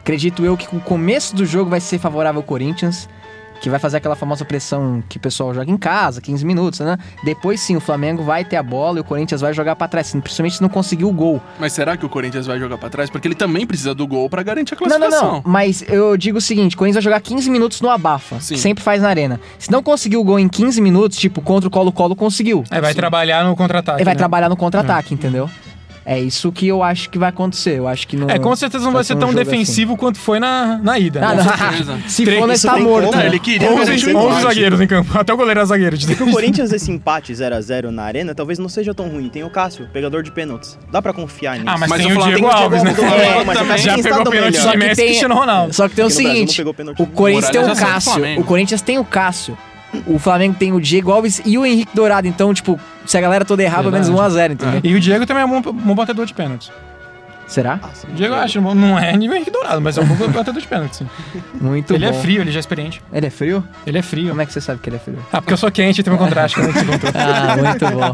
Acredito 0.00 0.44
eu 0.44 0.56
que 0.56 0.68
o 0.76 0.80
começo 0.80 1.34
do 1.34 1.46
jogo 1.46 1.70
vai 1.70 1.80
ser 1.80 1.98
favorável 1.98 2.40
ao 2.40 2.46
Corinthians, 2.46 3.08
que 3.64 3.70
vai 3.70 3.78
fazer 3.78 3.96
aquela 3.96 4.14
famosa 4.14 4.44
pressão 4.44 5.02
que 5.08 5.16
o 5.16 5.20
pessoal 5.20 5.54
joga 5.54 5.70
em 5.70 5.76
casa, 5.78 6.20
15 6.20 6.44
minutos, 6.44 6.80
né? 6.80 6.98
Depois 7.24 7.58
sim, 7.60 7.74
o 7.74 7.80
Flamengo 7.80 8.22
vai 8.22 8.44
ter 8.44 8.56
a 8.56 8.62
bola 8.62 8.98
e 8.98 9.00
o 9.00 9.04
Corinthians 9.04 9.40
vai 9.40 9.54
jogar 9.54 9.74
pra 9.74 9.88
trás, 9.88 10.10
principalmente 10.12 10.56
se 10.56 10.60
não 10.62 10.68
conseguir 10.68 11.06
o 11.06 11.10
gol. 11.10 11.40
Mas 11.58 11.72
será 11.72 11.96
que 11.96 12.04
o 12.04 12.08
Corinthians 12.10 12.46
vai 12.46 12.58
jogar 12.58 12.76
pra 12.76 12.90
trás? 12.90 13.08
Porque 13.08 13.26
ele 13.26 13.34
também 13.34 13.66
precisa 13.66 13.94
do 13.94 14.06
gol 14.06 14.28
pra 14.28 14.42
garantir 14.42 14.74
a 14.74 14.76
Não, 14.76 14.86
não, 14.86 14.98
classificação. 14.98 15.32
não. 15.32 15.42
Mas 15.50 15.82
eu 15.88 16.14
digo 16.14 16.36
o 16.36 16.40
seguinte: 16.42 16.74
o 16.76 16.78
Corinthians 16.78 17.02
vai 17.02 17.10
jogar 17.10 17.22
15 17.22 17.48
minutos 17.48 17.80
no 17.80 17.88
abafa. 17.88 18.38
Sim. 18.38 18.58
Sempre 18.58 18.84
faz 18.84 19.00
na 19.00 19.08
arena. 19.08 19.40
Se 19.58 19.72
não 19.72 19.82
conseguir 19.82 20.18
o 20.18 20.24
gol 20.24 20.38
em 20.38 20.46
15 20.46 20.78
minutos, 20.82 21.16
tipo, 21.16 21.40
contra 21.40 21.66
o 21.66 21.70
Colo-Colo 21.70 22.14
conseguiu. 22.14 22.64
É, 22.70 22.82
vai 22.82 22.92
trabalhar 22.92 23.44
no 23.44 23.56
contra-ataque. 23.56 23.96
Ele 23.96 24.04
vai 24.04 24.12
né? 24.14 24.18
trabalhar 24.18 24.50
no 24.50 24.58
contra-ataque, 24.58 25.14
entendeu? 25.14 25.48
É 26.06 26.18
isso 26.20 26.52
que 26.52 26.68
eu 26.68 26.82
acho 26.82 27.08
que 27.08 27.18
vai 27.18 27.30
acontecer. 27.30 27.78
Eu 27.78 27.88
acho 27.88 28.06
que 28.06 28.16
não. 28.16 28.28
É, 28.28 28.38
com 28.38 28.54
certeza 28.54 28.84
não 28.84 28.92
vai 28.92 29.02
ser 29.04 29.14
um 29.14 29.18
tão 29.18 29.32
jogo 29.32 29.42
defensivo 29.42 29.96
quanto 29.96 30.18
foi 30.18 30.38
na, 30.38 30.78
na 30.78 30.98
ida. 30.98 31.26
assim. 31.26 31.48
Ah, 31.48 31.70
né? 31.70 31.84
não. 31.86 32.08
Se 32.08 32.26
for, 32.26 32.50
isso 32.50 32.66
tá 32.66 32.76
morto. 32.78 33.06
como. 33.06 33.18
né? 33.18 33.26
Ele 33.26 33.38
queria 33.38 33.70
11, 33.70 33.78
fazer 33.78 33.92
11 33.92 34.10
empate. 34.10 34.42
zagueiros 34.42 34.80
em 34.80 34.86
campo. 34.86 35.18
Até 35.18 35.32
o 35.32 35.36
goleiro 35.36 35.60
era 35.60 35.66
zagueiro. 35.66 35.96
O 35.96 36.30
Corinthians, 36.30 36.72
esse 36.72 36.90
empate 36.90 37.32
0x0 37.32 37.90
na 37.90 38.02
arena, 38.02 38.34
talvez 38.34 38.58
não 38.58 38.68
seja 38.68 38.92
tão 38.94 39.08
ruim. 39.08 39.28
Tem 39.28 39.42
o 39.44 39.50
Cássio, 39.50 39.88
pegador 39.92 40.22
de 40.22 40.30
pênaltis. 40.30 40.78
Dá 40.92 41.00
pra 41.00 41.12
confiar 41.12 41.54
nisso. 41.58 41.68
Ah, 41.68 41.78
mas, 41.78 41.88
Mas 41.88 42.02
tem 42.02 42.12
o 42.12 42.22
Diego 42.22 42.34
tem 42.34 42.44
o 42.44 42.48
Alves, 42.50 42.82
né? 42.82 42.92
Diego 42.92 43.10
Alves, 43.10 43.26
É, 43.26 43.44
mas 43.44 43.58
também. 43.58 43.74
o 43.74 43.78
Já 43.78 43.94
pegou 43.94 44.30
pênalti 44.30 44.60
de 44.60 44.76
Messi 44.76 45.02
e 45.02 45.04
Cristiano 45.06 45.34
Ronaldo. 45.34 45.72
Só 45.74 45.88
que 45.88 45.94
tem 45.94 46.04
o 46.04 46.10
seguinte: 46.10 46.62
o. 46.62 47.06
Corinthians 47.06 47.50
tem 47.50 47.62
o 47.62 47.66
do 47.66 47.76
Cássio. 47.76 48.40
O 48.40 48.44
Corinthians 48.44 48.82
tem 48.82 48.98
o 48.98 49.04
Cássio. 49.04 49.56
O 50.06 50.18
Flamengo 50.18 50.56
tem 50.58 50.72
o 50.72 50.80
Diego 50.80 51.10
Alves 51.12 51.40
e 51.44 51.56
o 51.58 51.64
Henrique 51.64 51.94
Dourado. 51.94 52.26
Então, 52.26 52.52
tipo, 52.54 52.78
se 53.06 53.16
a 53.16 53.20
galera 53.20 53.44
toda 53.44 53.62
errar, 53.62 53.78
pelo 53.78 53.92
menos 53.92 54.08
Verdade. 54.08 54.34
1x0, 54.34 54.52
entendeu? 54.52 54.80
E 54.84 54.94
o 54.94 55.00
Diego 55.00 55.26
também 55.26 55.42
é 55.42 55.46
um 55.46 55.60
bom, 55.60 55.72
bom 55.72 55.94
batedor 55.94 56.26
de 56.26 56.34
pênaltis. 56.34 56.70
Será? 57.46 57.78
Ah, 57.82 57.90
sim. 57.92 58.06
O 58.10 58.14
Diego 58.14 58.34
eu 58.34 58.38
acho, 58.40 58.58
não 58.60 58.98
é 58.98 59.14
nível 59.16 59.36
Henrique 59.36 59.50
Dourado, 59.50 59.78
mas 59.80 59.98
é 59.98 60.00
um 60.00 60.06
bom 60.06 60.28
batedor 60.32 60.60
de 60.62 60.66
pênaltis. 60.66 60.98
sim. 60.98 61.06
Muito 61.60 61.94
ele 61.94 62.06
bom. 62.08 62.16
é 62.16 62.20
frio, 62.22 62.40
ele 62.40 62.50
já 62.50 62.58
é 62.58 62.60
experiente. 62.60 63.02
Ele 63.12 63.26
é 63.26 63.30
frio? 63.30 63.62
Ele 63.86 63.98
é 63.98 64.02
frio. 64.02 64.28
Como 64.30 64.40
é 64.40 64.46
que 64.46 64.52
você 64.52 64.60
sabe 64.62 64.80
que 64.80 64.88
ele 64.88 64.96
é 64.96 64.98
frio? 64.98 65.18
Ah, 65.30 65.42
porque 65.42 65.52
eu 65.52 65.58
sou 65.58 65.70
quente 65.70 66.00
e 66.00 66.02
tem 66.02 66.10
um 66.12 66.16
contraste. 66.16 66.56
Como 66.56 66.70
é 66.70 66.72
que 66.72 66.78
você 66.78 66.86
contou? 66.86 67.10
Ah, 67.14 67.56
muito 67.56 67.86
bom. 67.90 68.12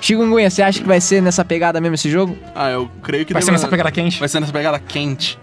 Chikungunya, 0.00 0.50
você 0.50 0.62
acha 0.62 0.80
que 0.80 0.86
vai 0.88 1.00
ser 1.00 1.22
nessa 1.22 1.44
pegada 1.44 1.80
mesmo 1.80 1.94
esse 1.94 2.10
jogo? 2.10 2.36
Ah, 2.54 2.70
eu 2.70 2.90
creio 3.02 3.24
que 3.24 3.32
Vai 3.32 3.42
ser 3.42 3.52
nessa 3.52 3.68
pegada 3.68 3.92
quente? 3.92 4.18
Vai 4.18 4.28
ser 4.28 4.40
nessa 4.40 4.52
pegada 4.52 4.78
quente. 4.80 5.38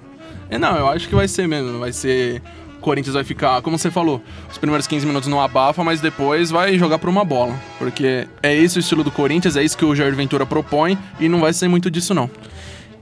É, 0.49 0.57
não, 0.57 0.75
eu 0.75 0.89
acho 0.89 1.07
que 1.07 1.15
vai 1.15 1.27
ser 1.27 1.47
mesmo. 1.47 1.79
Vai 1.79 1.93
ser. 1.93 2.41
Corinthians 2.85 3.15
vai 3.15 3.23
ficar, 3.23 3.63
como 3.63 3.79
você 3.79 3.89
falou, 3.89 4.21
os 4.49 4.59
primeiros 4.59 4.85
15 4.85 5.07
minutos 5.07 5.27
não 5.27 5.41
abafa, 5.41 5.83
mas 5.83 6.01
depois 6.01 6.51
vai 6.51 6.77
jogar 6.77 6.99
por 6.99 7.09
uma 7.09 7.25
bola. 7.25 7.55
Porque 7.79 8.27
é 8.43 8.55
esse 8.55 8.77
o 8.77 8.79
estilo 8.79 9.03
do 9.03 9.09
Corinthians, 9.09 9.55
é 9.55 9.63
isso 9.63 9.75
que 9.75 9.83
o 9.83 9.95
Jair 9.95 10.13
Ventura 10.15 10.45
propõe 10.45 10.95
e 11.19 11.27
não 11.27 11.39
vai 11.39 11.51
ser 11.51 11.67
muito 11.67 11.89
disso, 11.89 12.13
não. 12.13 12.29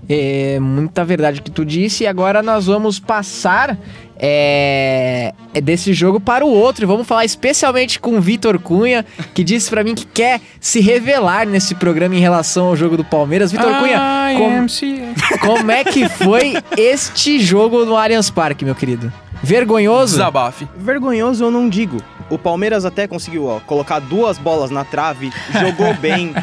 É 0.07 0.57
muita 0.59 1.03
verdade 1.03 1.41
o 1.41 1.43
que 1.43 1.51
tu 1.51 1.65
disse. 1.65 2.03
E 2.03 2.07
agora 2.07 2.41
nós 2.41 2.65
vamos 2.65 2.97
passar 2.97 3.77
é, 4.17 5.33
é 5.53 5.59
desse 5.59 5.93
jogo 5.93 6.17
para 6.19 6.45
o 6.45 6.49
outro. 6.49 6.85
E 6.85 6.87
vamos 6.87 7.05
falar 7.05 7.25
especialmente 7.25 7.99
com 7.99 8.17
o 8.17 8.21
Vitor 8.21 8.59
Cunha, 8.59 9.05
que 9.33 9.43
disse 9.43 9.69
pra 9.69 9.83
mim 9.83 9.95
que 9.95 10.05
quer 10.05 10.39
se 10.61 10.79
revelar 10.79 11.45
nesse 11.45 11.75
programa 11.75 12.15
em 12.15 12.19
relação 12.19 12.67
ao 12.67 12.75
jogo 12.75 12.95
do 12.95 13.03
Palmeiras. 13.03 13.51
Vitor 13.51 13.79
Cunha, 13.79 13.99
como, 14.37 14.57
am 14.59 14.67
CA. 14.67 15.39
como 15.39 15.71
é 15.71 15.83
que 15.83 16.07
foi 16.07 16.53
este 16.77 17.39
jogo 17.39 17.85
no 17.85 17.97
Allianz 17.97 18.29
Parque, 18.29 18.63
meu 18.63 18.75
querido? 18.75 19.11
Vergonhoso? 19.43 20.13
Desabafe. 20.13 20.67
Vergonhoso 20.75 21.43
eu 21.43 21.51
não 21.51 21.67
digo. 21.69 21.97
O 22.29 22.37
Palmeiras 22.37 22.85
até 22.85 23.05
conseguiu, 23.07 23.45
ó, 23.45 23.59
colocar 23.59 23.99
duas 23.99 24.37
bolas 24.37 24.71
na 24.71 24.83
trave, 24.85 25.31
jogou 25.59 25.93
bem, 25.99 26.33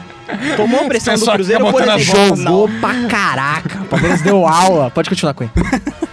tomou 0.56 0.86
pressão 0.86 1.14
do 1.16 1.24
Cruzeiro, 1.32 1.70
por 1.70 1.82
exemplo. 1.82 2.36
Jogou 2.36 2.68
Não, 2.68 2.80
pra 2.80 3.08
caraca. 3.08 3.80
O 3.82 3.86
Palmeiras 3.86 4.20
deu 4.20 4.46
aula. 4.46 4.90
Pode 4.90 5.08
continuar 5.08 5.32
com 5.34 5.44
ele. 5.44 5.52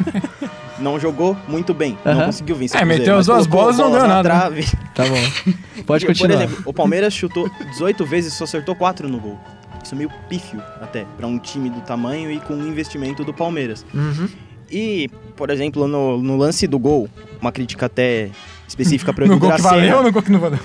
não 0.79 0.99
jogou 0.99 1.35
muito 1.47 1.73
bem, 1.73 1.97
Aham. 2.05 2.15
não 2.19 2.25
conseguiu 2.27 2.55
vencer 2.55 2.77
É, 2.77 2.79
Cruzeiro, 2.79 2.99
meteu 3.03 3.17
as 3.17 3.25
duas 3.25 3.45
bolas 3.45 3.75
e 3.77 3.79
não 3.81 3.89
na 3.91 4.07
nada, 4.07 4.29
né? 4.29 4.35
Trave. 4.39 4.65
Tá 4.95 5.03
bom. 5.05 5.53
Pode 5.85 6.05
E, 6.05 6.07
continuar. 6.07 6.37
Por 6.37 6.43
exemplo, 6.43 6.63
o 6.65 6.73
Palmeiras 6.73 7.13
chutou 7.13 7.49
18 7.71 8.05
vezes 8.05 8.33
e 8.33 8.37
só 8.37 8.45
acertou 8.45 8.73
4 8.75 9.07
no 9.09 9.19
gol. 9.19 9.37
Isso 9.83 9.93
é 9.93 9.97
meio 9.97 10.11
pífio 10.29 10.61
até, 10.81 11.05
pra 11.17 11.27
um 11.27 11.37
time 11.37 11.69
do 11.69 11.81
tamanho 11.81 12.31
e 12.31 12.39
com 12.39 12.53
o 12.53 12.67
investimento 12.67 13.23
do 13.23 13.33
Palmeiras. 13.33 13.85
Uhum. 13.93 14.27
E, 14.71 15.09
por 15.35 15.49
exemplo, 15.49 15.87
no, 15.87 16.21
no 16.21 16.37
lance 16.37 16.67
do 16.67 16.77
gol, 16.77 17.09
uma 17.41 17.51
crítica 17.51 17.85
até 17.85 18.29
específica 18.67 19.13
para 19.13 19.23
o 19.23 19.27
No 19.29 19.33
Edu 19.35 19.39
gol 19.47 19.55
que 19.55 19.61
valeu 19.61 19.97
ou 19.97 20.03
no 20.03 20.11
gol 20.11 20.21
que 20.21 20.31
não 20.31 20.39
valeu? 20.39 20.59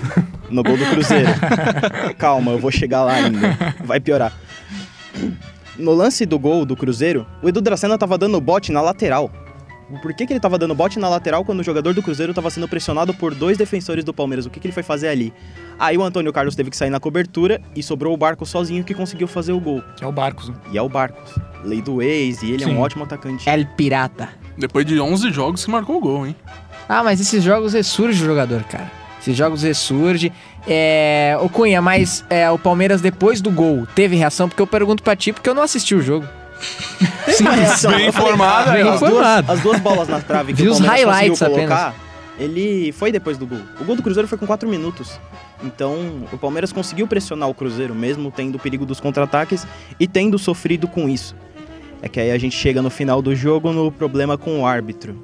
no 0.49 0.63
gol 0.63 0.77
do 0.77 0.85
Cruzeiro. 0.85 1.29
Calma, 2.17 2.51
eu 2.51 2.59
vou 2.59 2.71
chegar 2.71 3.03
lá 3.03 3.13
ainda. 3.13 3.57
Vai 3.83 3.99
piorar. 3.99 4.33
No 5.77 5.93
lance 5.93 6.25
do 6.25 6.37
gol 6.37 6.65
do 6.65 6.75
Cruzeiro, 6.75 7.25
o 7.41 7.49
Edu 7.49 7.61
Dracena 7.61 7.97
tava 7.97 8.17
dando 8.17 8.39
bote 8.39 8.71
na 8.71 8.81
lateral. 8.81 9.31
Por 10.01 10.13
que, 10.13 10.25
que 10.25 10.33
ele 10.33 10.39
tava 10.39 10.57
dando 10.57 10.73
bote 10.73 10.97
na 10.97 11.07
lateral 11.09 11.43
quando 11.43 11.59
o 11.59 11.63
jogador 11.63 11.93
do 11.93 12.01
Cruzeiro 12.01 12.33
tava 12.33 12.49
sendo 12.49 12.67
pressionado 12.67 13.13
por 13.13 13.35
dois 13.35 13.57
defensores 13.57 14.03
do 14.03 14.13
Palmeiras? 14.13 14.45
O 14.45 14.49
que, 14.49 14.59
que 14.59 14.67
ele 14.67 14.73
foi 14.73 14.81
fazer 14.83 15.07
ali? 15.09 15.33
Aí 15.77 15.97
o 15.97 16.03
Antônio 16.03 16.31
Carlos 16.33 16.55
teve 16.55 16.69
que 16.69 16.77
sair 16.77 16.89
na 16.89 16.99
cobertura 16.99 17.61
e 17.75 17.83
sobrou 17.83 18.13
o 18.13 18.17
Barco 18.17 18.45
sozinho 18.45 18.83
que 18.83 18.93
conseguiu 18.93 19.27
fazer 19.27 19.51
o 19.51 19.59
gol. 19.59 19.83
É 20.01 20.05
o 20.05 20.11
Barcos. 20.11 20.49
né? 20.49 20.55
E 20.71 20.77
é 20.77 20.81
o 20.81 20.89
Barcos. 20.89 21.35
Lei 21.63 21.81
do 21.81 22.01
ex, 22.01 22.43
e 22.43 22.51
ele 22.51 22.63
é 22.63 22.67
Sim. 22.67 22.75
um 22.75 22.79
ótimo 22.79 23.03
atacante. 23.03 23.49
El 23.49 23.65
Pirata. 23.65 24.29
Depois 24.57 24.85
de 24.85 24.99
11 24.99 25.31
jogos 25.31 25.65
que 25.65 25.71
marcou 25.71 25.97
o 25.97 25.99
gol, 25.99 26.27
hein? 26.27 26.35
Ah, 26.87 27.03
mas 27.03 27.19
esses 27.19 27.43
jogos 27.43 27.73
ressurge 27.73 28.21
o 28.21 28.25
jogador, 28.25 28.63
cara. 28.63 28.91
Esses 29.19 29.37
jogos 29.37 29.63
ressurge. 29.63 30.31
É. 30.67 31.37
Ô 31.41 31.47
Cunha, 31.47 31.81
mas 31.81 32.25
é, 32.29 32.49
o 32.51 32.59
Palmeiras 32.59 32.99
depois 33.01 33.39
do 33.39 33.49
gol 33.49 33.87
teve 33.95 34.15
reação? 34.15 34.49
Porque 34.49 34.61
eu 34.61 34.67
pergunto 34.67 35.01
pra 35.01 35.15
ti, 35.15 35.31
porque 35.31 35.49
eu 35.49 35.55
não 35.55 35.63
assisti 35.63 35.95
o 35.95 36.01
jogo. 36.01 36.27
Reação. 37.25 37.91
Bem 37.91 38.11
falei, 38.11 38.33
informado, 38.33 38.71
bem 38.71 38.81
as, 38.81 38.99
duas, 38.99 39.11
informado. 39.11 39.51
as 39.51 39.59
duas 39.61 39.79
bolas 39.79 40.07
na 40.07 40.19
trave 40.21 40.53
que 40.53 40.61
Vi 40.63 40.69
o 40.69 40.71
os 40.71 40.79
highlights 40.79 41.39
colocar, 41.39 41.93
ele 42.39 42.91
foi 42.91 43.11
depois 43.11 43.37
do 43.37 43.45
gol. 43.45 43.59
O 43.79 43.83
gol 43.83 43.95
do 43.95 44.03
Cruzeiro 44.03 44.27
foi 44.27 44.37
com 44.37 44.45
4 44.45 44.67
minutos. 44.67 45.19
Então, 45.63 46.25
o 46.31 46.37
Palmeiras 46.37 46.73
conseguiu 46.73 47.07
pressionar 47.07 47.49
o 47.49 47.53
Cruzeiro, 47.53 47.95
mesmo 47.95 48.31
tendo 48.31 48.55
o 48.55 48.59
perigo 48.59 48.85
dos 48.85 48.99
contra-ataques 48.99 49.65
e 49.99 50.07
tendo 50.07 50.37
sofrido 50.37 50.87
com 50.87 51.07
isso. 51.07 51.35
É 52.03 52.09
que 52.09 52.19
aí 52.19 52.31
a 52.31 52.37
gente 52.37 52.53
chega 52.55 52.81
no 52.81 52.89
final 52.89 53.21
do 53.21 53.33
jogo 53.33 53.71
no 53.71 53.89
problema 53.89 54.37
com 54.37 54.59
o 54.59 54.65
árbitro. 54.67 55.15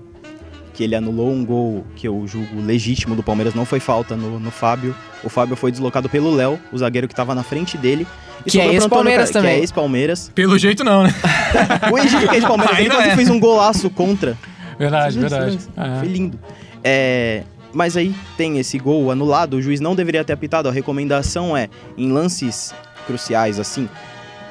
Que 0.73 0.85
ele 0.85 0.95
anulou 0.95 1.29
um 1.29 1.43
gol 1.45 1.85
que 1.93 2.07
eu 2.07 2.25
julgo 2.25 2.61
legítimo 2.61 3.13
do 3.17 3.21
Palmeiras, 3.21 3.53
não 3.53 3.65
foi 3.65 3.81
falta 3.81 4.15
no, 4.15 4.39
no 4.39 4.49
Fábio. 4.49 4.95
O 5.21 5.27
Fábio 5.29 5.57
foi 5.57 5.71
deslocado 5.71 6.07
pelo 6.07 6.33
Léo, 6.33 6.57
o 6.71 6.77
zagueiro 6.77 7.05
que 7.05 7.13
tava 7.13 7.35
na 7.35 7.43
frente 7.43 7.77
dele. 7.77 8.07
e 8.45 8.49
Que 8.49 8.61
é 8.61 8.73
ex-Palmeiras 8.73 9.29
Car- 9.29 9.41
Que 9.41 9.47
também. 9.47 9.57
é 9.57 9.59
ex-Palmeiras. 9.59 10.31
Pelo 10.33 10.57
jeito 10.57 10.85
não, 10.85 11.03
né? 11.03 11.13
O 11.91 11.97
Egídio 11.97 12.29
que 12.29 12.35
é 12.37 12.39
de 12.39 12.47
Palmeiras, 12.47 12.79
ele 12.79 12.89
quase 12.89 13.09
é. 13.09 13.15
fez 13.15 13.29
um 13.29 13.39
golaço 13.41 13.89
contra. 13.89 14.37
Verdade, 14.79 15.19
verdade. 15.19 15.59
É. 15.75 15.99
Foi 15.99 16.07
lindo. 16.07 16.39
É, 16.81 17.43
mas 17.73 17.97
aí 17.97 18.15
tem 18.37 18.57
esse 18.57 18.79
gol 18.79 19.11
anulado, 19.11 19.55
o 19.57 19.61
juiz 19.61 19.81
não 19.81 19.93
deveria 19.93 20.23
ter 20.23 20.31
apitado. 20.31 20.69
A 20.69 20.71
recomendação 20.71 21.57
é, 21.57 21.67
em 21.97 22.09
lances 22.09 22.73
cruciais 23.05 23.59
assim, 23.59 23.89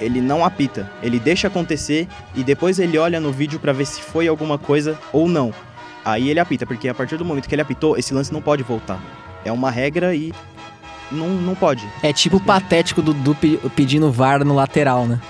ele 0.01 0.21
não 0.21 0.45
apita. 0.45 0.91
Ele 1.03 1.19
deixa 1.19 1.49
acontecer 1.49 2.07
e 2.35 2.43
depois 2.45 2.79
ele 2.79 2.99
olha 2.99 3.21
no 3.21 3.33
vídeo 3.33 3.59
pra 3.59 3.73
ver 3.73 3.87
se 3.87 4.01
foi 4.01 4.29
alguma 4.29 4.59
coisa 4.59 4.99
ou 5.13 5.29
não. 5.29 5.53
Aí 6.05 6.31
ele 6.31 6.41
apita, 6.41 6.65
porque 6.67 6.89
a 6.89 6.95
partir 6.95 7.17
do 7.17 7.25
momento 7.25 7.49
que 7.49 7.55
ele 7.55 7.63
apitou, 7.63 7.97
esse 7.97 8.15
lance 8.15 8.33
não 8.33 8.41
pode 8.41 8.63
voltar. 8.63 9.01
É 9.45 9.53
uma 9.53 9.71
regra 9.71 10.15
e 10.15 10.33
não, 11.11 11.29
não 11.29 11.55
pode. 11.55 11.87
É 12.03 12.13
tipo 12.13 12.37
o 12.37 12.41
patético 12.41 13.01
do 13.03 13.13
Dudu 13.13 13.35
pe- 13.35 13.59
pedindo 13.77 14.11
VAR 14.11 14.45
no 14.45 14.55
lateral, 14.55 15.07
né? 15.07 15.21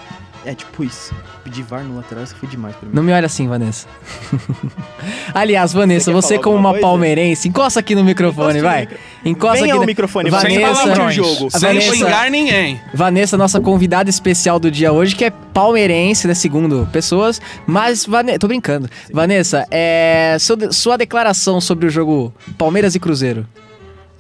É 0.45 0.55
tipo 0.55 0.85
isso. 0.85 1.13
Pedir 1.45 1.63
VAR 1.63 1.83
no 1.85 1.97
lateral, 1.97 2.25
isso 2.25 2.35
foi 2.37 2.49
demais 2.49 2.75
pra 2.77 2.89
mim. 2.89 2.95
Não 2.95 3.03
me 3.03 3.13
olha 3.13 3.27
assim, 3.27 3.47
Vanessa. 3.49 3.87
Aliás, 5.35 5.73
Vanessa, 5.73 6.11
Você 6.11 6.13
você 6.13 6.35
falar 6.35 6.45
como 6.45 6.57
uma 6.57 6.71
coisa? 6.71 6.87
palmeirense, 6.87 7.49
encosta 7.49 7.81
aqui 7.81 7.95
no 7.95 8.05
microfone, 8.05 8.59
no 8.59 8.63
vai. 8.65 8.81
micro- 8.83 8.99
Encosta 9.25 9.61
Venha 9.61 9.75
aqui. 9.75 9.81
na- 9.81 9.87
microfone, 9.87 10.31
Vanessa- 10.31 10.49
você 10.49 10.61
fala 10.61 10.95
durante 10.95 11.21
o 11.21 11.23
Vanessa- 11.25 11.35
jogo. 11.39 11.51
Sem 11.51 11.61
Vanessa- 11.61 11.93
xingar 11.97 12.31
ninguém. 12.31 12.81
Vanessa, 12.95 13.37
nossa 13.37 13.61
convidada 13.61 14.09
especial 14.09 14.59
do 14.59 14.71
dia 14.71 14.93
hoje, 14.93 15.15
que 15.17 15.25
é 15.25 15.31
palmeirense, 15.31 16.27
né? 16.27 16.35
Segundo 16.35 16.89
pessoas. 16.93 17.41
Mas, 17.67 18.07
Vane... 18.07 18.39
tô 18.39 18.47
brincando. 18.49 18.89
Vanessa, 19.13 19.67
é... 19.71 20.37
sua 20.71 20.97
declaração 20.97 21.61
sobre 21.61 21.87
o 21.87 21.91
jogo 21.91 22.33
Palmeiras 22.57 22.95
e 22.95 23.01
Cruzeiro. 23.01 23.47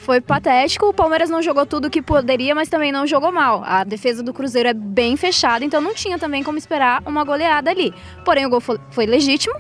Foi 0.08 0.22
patético. 0.22 0.86
O 0.86 0.94
Palmeiras 0.94 1.28
não 1.28 1.42
jogou 1.42 1.66
tudo 1.66 1.90
que 1.90 2.00
poderia, 2.00 2.54
mas 2.54 2.70
também 2.70 2.90
não 2.90 3.06
jogou 3.06 3.30
mal. 3.30 3.62
A 3.62 3.84
defesa 3.84 4.22
do 4.22 4.32
Cruzeiro 4.32 4.66
é 4.66 4.72
bem 4.72 5.18
fechada, 5.18 5.62
então 5.62 5.82
não 5.82 5.92
tinha 5.92 6.18
também 6.18 6.42
como 6.42 6.56
esperar 6.56 7.02
uma 7.04 7.22
goleada 7.24 7.70
ali. 7.70 7.92
Porém, 8.24 8.46
o 8.46 8.48
gol 8.48 8.58
fo- 8.58 8.78
foi 8.90 9.04
legítimo. 9.04 9.54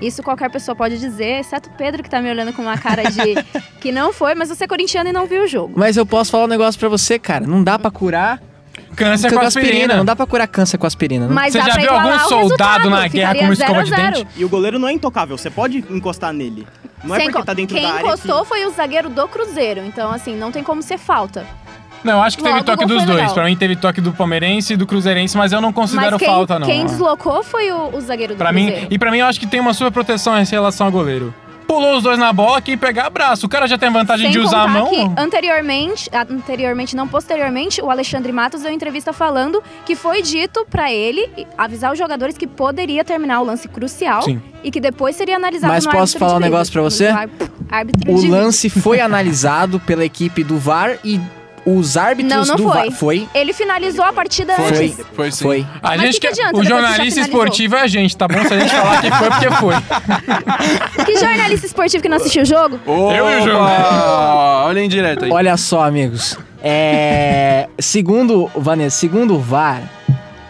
Isso 0.00 0.24
qualquer 0.24 0.50
pessoa 0.50 0.74
pode 0.74 0.98
dizer, 0.98 1.38
exceto 1.38 1.70
o 1.70 1.72
Pedro, 1.74 2.02
que 2.02 2.10
tá 2.10 2.20
me 2.20 2.28
olhando 2.28 2.52
com 2.52 2.62
uma 2.62 2.76
cara 2.76 3.04
de 3.04 3.36
que 3.80 3.92
não 3.92 4.12
foi, 4.12 4.34
mas 4.34 4.48
você 4.48 4.64
é 4.64 4.66
corintiano 4.66 5.08
e 5.08 5.12
não 5.12 5.24
viu 5.24 5.44
o 5.44 5.46
jogo. 5.46 5.72
Mas 5.76 5.96
eu 5.96 6.04
posso 6.04 6.32
falar 6.32 6.46
um 6.46 6.48
negócio 6.48 6.80
pra 6.80 6.88
você, 6.88 7.16
cara. 7.16 7.46
Não 7.46 7.62
dá 7.62 7.78
pra 7.78 7.88
curar 7.88 8.42
Câncer 8.96 9.30
com 9.30 9.36
com 9.38 9.46
aspirina. 9.46 9.70
aspirina. 9.72 9.96
Não 9.96 10.04
dá 10.04 10.16
pra 10.16 10.26
curar 10.26 10.46
câncer 10.48 10.78
com 10.78 10.86
aspirina. 10.86 11.26
Não. 11.26 11.34
Mas 11.34 11.52
Você 11.52 11.58
dá 11.58 11.64
já 11.66 11.72
pra 11.72 11.80
viu 11.82 11.90
algum 11.92 12.18
soldado 12.20 12.90
na 12.90 13.06
guerra 13.08 13.34
com 13.34 13.52
escova 13.52 13.84
de 13.84 13.90
0 13.90 14.02
a 14.02 14.04
0. 14.04 14.16
dente? 14.16 14.28
E 14.36 14.44
o 14.44 14.48
goleiro 14.48 14.78
não 14.78 14.88
é 14.88 14.92
intocável, 14.92 15.36
você 15.38 15.50
pode 15.50 15.84
encostar 15.90 16.32
nele. 16.32 16.66
Não 17.04 17.14
é 17.14 17.20
porque 17.24 17.42
tá 17.44 17.54
dentro 17.54 17.76
Quem 17.76 17.84
da 17.84 17.92
área 17.94 18.02
que- 18.02 18.08
encostou 18.08 18.44
foi 18.44 18.64
o 18.66 18.70
zagueiro 18.70 19.08
do 19.08 19.28
Cruzeiro, 19.28 19.82
então 19.86 20.10
assim, 20.10 20.34
não 20.36 20.50
tem 20.50 20.62
como 20.62 20.82
ser 20.82 20.98
falta. 20.98 21.46
Não, 22.02 22.14
eu 22.14 22.22
acho 22.22 22.36
que 22.36 22.42
teve 22.42 22.54
Logo, 22.54 22.62
o 22.62 22.66
toque 22.76 22.86
dos 22.86 23.04
dois. 23.04 23.18
legal. 23.18 23.34
Pra 23.34 23.44
mim 23.44 23.56
teve 23.56 23.74
toque 23.76 24.00
do 24.00 24.12
palmeirense 24.12 24.74
e 24.74 24.76
do 24.76 24.86
cruzeirense, 24.86 25.36
mas 25.36 25.52
eu 25.52 25.60
não 25.60 25.72
considero 25.72 26.12
mas 26.12 26.18
quem, 26.20 26.28
falta, 26.28 26.58
não. 26.58 26.66
quem 26.66 26.84
deslocou 26.86 27.42
foi 27.42 27.72
o, 27.72 27.96
o 27.96 28.00
zagueiro 28.00 28.34
do 28.34 28.38
Pra 28.38 28.52
mim, 28.52 28.66
Cruzeiro. 28.66 28.88
e 28.94 28.98
pra 28.98 29.10
mim 29.10 29.18
eu 29.18 29.26
acho 29.26 29.40
que 29.40 29.46
tem 29.46 29.58
uma 29.60 29.74
super 29.74 29.90
proteção 29.90 30.38
em 30.38 30.44
relação 30.44 30.86
ao 30.86 30.92
goleiro. 30.92 31.34
Pulou 31.66 31.96
os 31.96 32.02
dois 32.02 32.18
na 32.18 32.32
bola, 32.32 32.60
quem 32.60 32.78
pegar 32.78 33.06
abraço. 33.06 33.46
O 33.46 33.48
cara 33.48 33.66
já 33.66 33.76
tem 33.76 33.90
vantagem 33.90 34.26
Sem 34.26 34.32
de 34.32 34.38
usar 34.38 34.62
a 34.62 34.68
mão. 34.68 34.88
que 34.88 35.20
anteriormente, 35.20 36.08
anteriormente 36.30 36.94
não 36.94 37.08
posteriormente, 37.08 37.82
o 37.82 37.90
Alexandre 37.90 38.32
Matos 38.32 38.62
deu 38.62 38.70
entrevista 38.72 39.12
falando 39.12 39.62
que 39.84 39.96
foi 39.96 40.22
dito 40.22 40.64
pra 40.70 40.92
ele 40.92 41.28
avisar 41.58 41.92
os 41.92 41.98
jogadores 41.98 42.38
que 42.38 42.46
poderia 42.46 43.04
terminar 43.04 43.40
o 43.40 43.44
lance 43.44 43.66
crucial 43.68 44.22
Sim. 44.22 44.40
e 44.62 44.70
que 44.70 44.80
depois 44.80 45.16
seria 45.16 45.36
analisado 45.36 45.72
Mas 45.72 45.84
no 45.84 45.90
posso 45.90 46.00
árbitro 46.16 46.18
falar 46.20 46.32
de 46.32 46.38
um 46.38 46.40
negócio 46.40 46.72
pra 46.72 46.82
você? 46.82 47.06
árbitro 47.08 48.12
O 48.12 48.26
lance 48.28 48.70
foi 48.70 49.00
analisado 49.00 49.80
pela 49.80 50.04
equipe 50.04 50.44
do 50.44 50.58
VAR 50.58 50.98
e 51.04 51.20
os 51.66 51.96
árbitros 51.96 52.32
Não, 52.32 52.44
não 52.46 52.56
do 52.56 52.72
foi. 52.72 52.82
VAR... 52.82 52.90
Foi? 52.92 53.28
Ele 53.34 53.52
finalizou 53.52 54.04
a 54.04 54.12
partida 54.12 54.54
Foi. 54.54 54.66
antes. 54.66 55.00
Foi 55.12 55.32
sim. 55.32 55.44
Foi. 55.44 55.66
A 55.82 55.88
Mas 55.88 56.00
gente 56.00 56.20
que 56.20 56.20
que 56.20 56.26
adianta, 56.28 56.56
o 56.58 56.64
jornalista 56.64 57.20
esportivo 57.20 57.74
é 57.74 57.80
a 57.80 57.86
gente, 57.88 58.16
tá 58.16 58.28
bom? 58.28 58.40
Se 58.44 58.54
a 58.54 58.58
gente 58.60 58.72
falar 58.72 59.00
que 59.00 59.10
foi, 59.10 59.30
porque 59.30 59.50
foi. 59.50 59.74
Que 61.04 61.18
jornalista 61.18 61.66
esportivo 61.66 62.02
que 62.02 62.08
não 62.08 62.16
assistiu 62.16 62.42
o 62.42 62.44
jogo? 62.44 62.80
Eu 62.86 63.28
e 63.28 63.36
o 63.40 63.44
jogo. 63.44 63.64
Olha 64.64 64.80
em 64.80 64.88
direto 64.88 65.24
aí. 65.24 65.30
Olha 65.32 65.56
só, 65.56 65.84
amigos. 65.84 66.38
É... 66.62 67.68
segundo, 67.78 68.50
Vanessa, 68.54 68.96
segundo 68.96 69.34
o 69.34 69.38
VAR, 69.40 69.82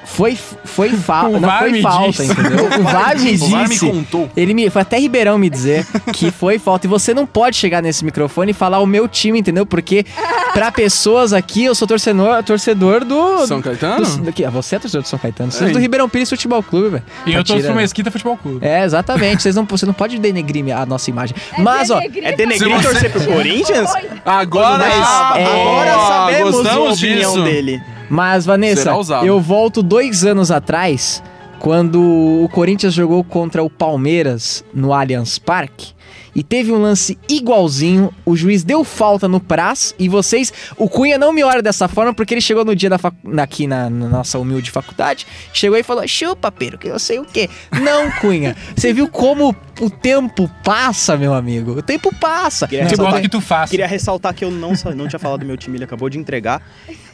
foi, 0.07 0.39
foi, 0.65 0.91
fa... 0.97 1.25
O 1.29 1.33
não 1.33 1.41
VAR 1.41 1.59
foi 1.59 1.73
me 1.73 1.83
falta, 1.83 2.23
disse. 2.25 2.33
entendeu? 2.33 2.67
O 2.81 2.83
VAR 2.83 3.19
me 3.19 3.35
O 3.35 3.49
VAR 3.49 3.63
me 3.65 3.69
disse. 3.69 3.91
contou. 3.91 4.31
Ele 4.37 4.55
me 4.55 4.71
foi 4.71 4.83
até 4.83 4.99
Ribeirão 4.99 5.37
me 5.39 5.51
dizer 5.51 5.87
que 6.15 6.31
foi 6.31 6.59
falta. 6.59 6.87
E 6.87 6.89
você 6.89 7.13
não 7.13 7.27
pode 7.27 7.57
chegar 7.57 7.83
nesse 7.83 8.05
microfone 8.05 8.53
e 8.53 8.55
falar 8.55 8.79
o 8.81 8.87
meu 8.87 9.07
time, 9.09 9.39
entendeu? 9.41 9.67
Porque 9.67 10.07
pra 10.55 10.71
pessoas 10.73 11.33
aqui, 11.33 11.65
eu 11.65 11.75
sou 11.75 11.87
torcedor, 11.87 12.43
torcedor 12.43 13.05
do. 13.05 13.47
São 13.47 13.61
Caetano? 13.61 14.05
do, 14.07 14.17
do, 14.27 14.33
que- 14.33 14.45
ah, 14.45 14.51
você 14.51 14.77
é 14.77 14.79
torcedor 14.79 15.03
do 15.03 15.09
São 15.09 15.19
Caetano. 15.19 15.51
Você 15.53 15.65
é 15.65 15.69
do 15.71 15.79
Ribeirão 15.79 16.09
Pires 16.09 16.31
Futebol 16.31 16.63
Clube, 16.63 16.89
velho. 16.91 17.03
E 17.27 17.35
eu 17.35 17.43
Tá 17.45 17.53
torço 17.55 17.67
pro. 17.67 17.77
Mesquita 17.77 18.11
Futebol 18.11 18.37
Clube. 18.37 18.65
É, 18.67 18.85
exatamente. 18.85 19.43
Vocês 19.43 19.55
não, 19.57 19.65
você 19.65 19.85
não 19.85 19.93
pode 19.95 20.19
denegrir 20.19 20.77
a 20.77 20.87
nossa 20.87 21.11
imagem. 21.11 21.37
Mas, 21.59 21.91
ó, 21.91 21.99
É 22.01 22.33
denegrir 22.33 22.59
Se 22.59 22.83
você- 22.83 22.89
torcer 22.89 23.11
pro 23.13 23.25
Corinthians? 23.27 23.91
Agora, 24.25 24.79
Mas 24.79 24.95
ah, 24.99 25.35
agora 25.35 25.93
sabemos 26.09 26.67
a 26.67 26.79
opinião 26.81 26.95
disso. 27.33 27.43
dele. 27.45 27.83
Mas, 28.09 28.47
Vanessa, 28.47 28.93
eu 29.25 29.41
volto 29.41 29.83
dois 29.83 30.25
anos 30.25 30.51
atrás, 30.51 31.23
quando 31.59 32.01
o 32.01 32.49
Corinthians 32.53 32.95
jogou 32.95 33.25
contra 33.25 33.63
o 33.63 33.71
Palmeiras 33.71 34.65
no 34.73 34.93
Allianz 34.93 35.39
Parque. 35.39 35.95
E 36.39 36.43
teve 36.43 36.71
um 36.71 36.77
lance 36.83 37.17
igualzinho, 37.31 38.13
o 38.25 38.37
juiz 38.37 38.63
deu 38.63 38.85
falta 38.85 39.27
no 39.27 39.41
Praz 39.41 39.95
e 39.99 40.07
vocês. 40.07 40.53
O 40.77 40.87
Cunha 40.87 41.17
não 41.17 41.33
me 41.33 41.43
olha 41.43 41.63
dessa 41.63 41.89
forma 41.89 42.13
porque 42.13 42.35
ele 42.35 42.43
chegou 42.43 42.63
no 42.63 42.77
dia 42.77 42.91
da 42.91 42.99
facu- 42.99 43.17
aqui 43.41 43.67
na, 43.67 43.89
na 43.89 44.07
nossa 44.09 44.39
humilde 44.39 44.71
faculdade, 44.71 45.27
chegou 45.51 45.79
e 45.79 45.83
falou: 45.83 46.07
chupa, 46.07 46.53
Pedro, 46.53 46.77
que 46.77 46.89
eu 46.89 46.99
sei 46.99 47.19
o 47.19 47.25
quê. 47.25 47.49
Não, 47.81 48.11
Cunha, 48.21 48.55
você 48.77 48.93
viu 48.93 49.09
como 49.09 49.57
o 49.81 49.89
tempo 49.89 50.47
passa, 50.63 51.17
meu 51.17 51.33
amigo? 51.33 51.71
O 51.79 51.83
tempo 51.83 52.15
passa. 52.15 52.67
Queria 52.69 52.85
Que 52.85 52.91
ressaltar, 52.91 53.13
bota 53.15 53.23
que 53.23 53.29
tu 53.31 53.41
faz. 53.41 53.71
queria 53.71 53.87
ressaltar 53.87 54.35
que 54.35 54.45
eu 54.45 54.51
não, 54.51 54.73
não 54.95 55.09
tinha 55.09 55.19
falado 55.19 55.41
do 55.41 55.47
meu 55.47 55.57
time, 55.57 55.79
ele 55.79 55.85
acabou 55.85 56.11
de 56.11 56.19
entregar. 56.19 56.61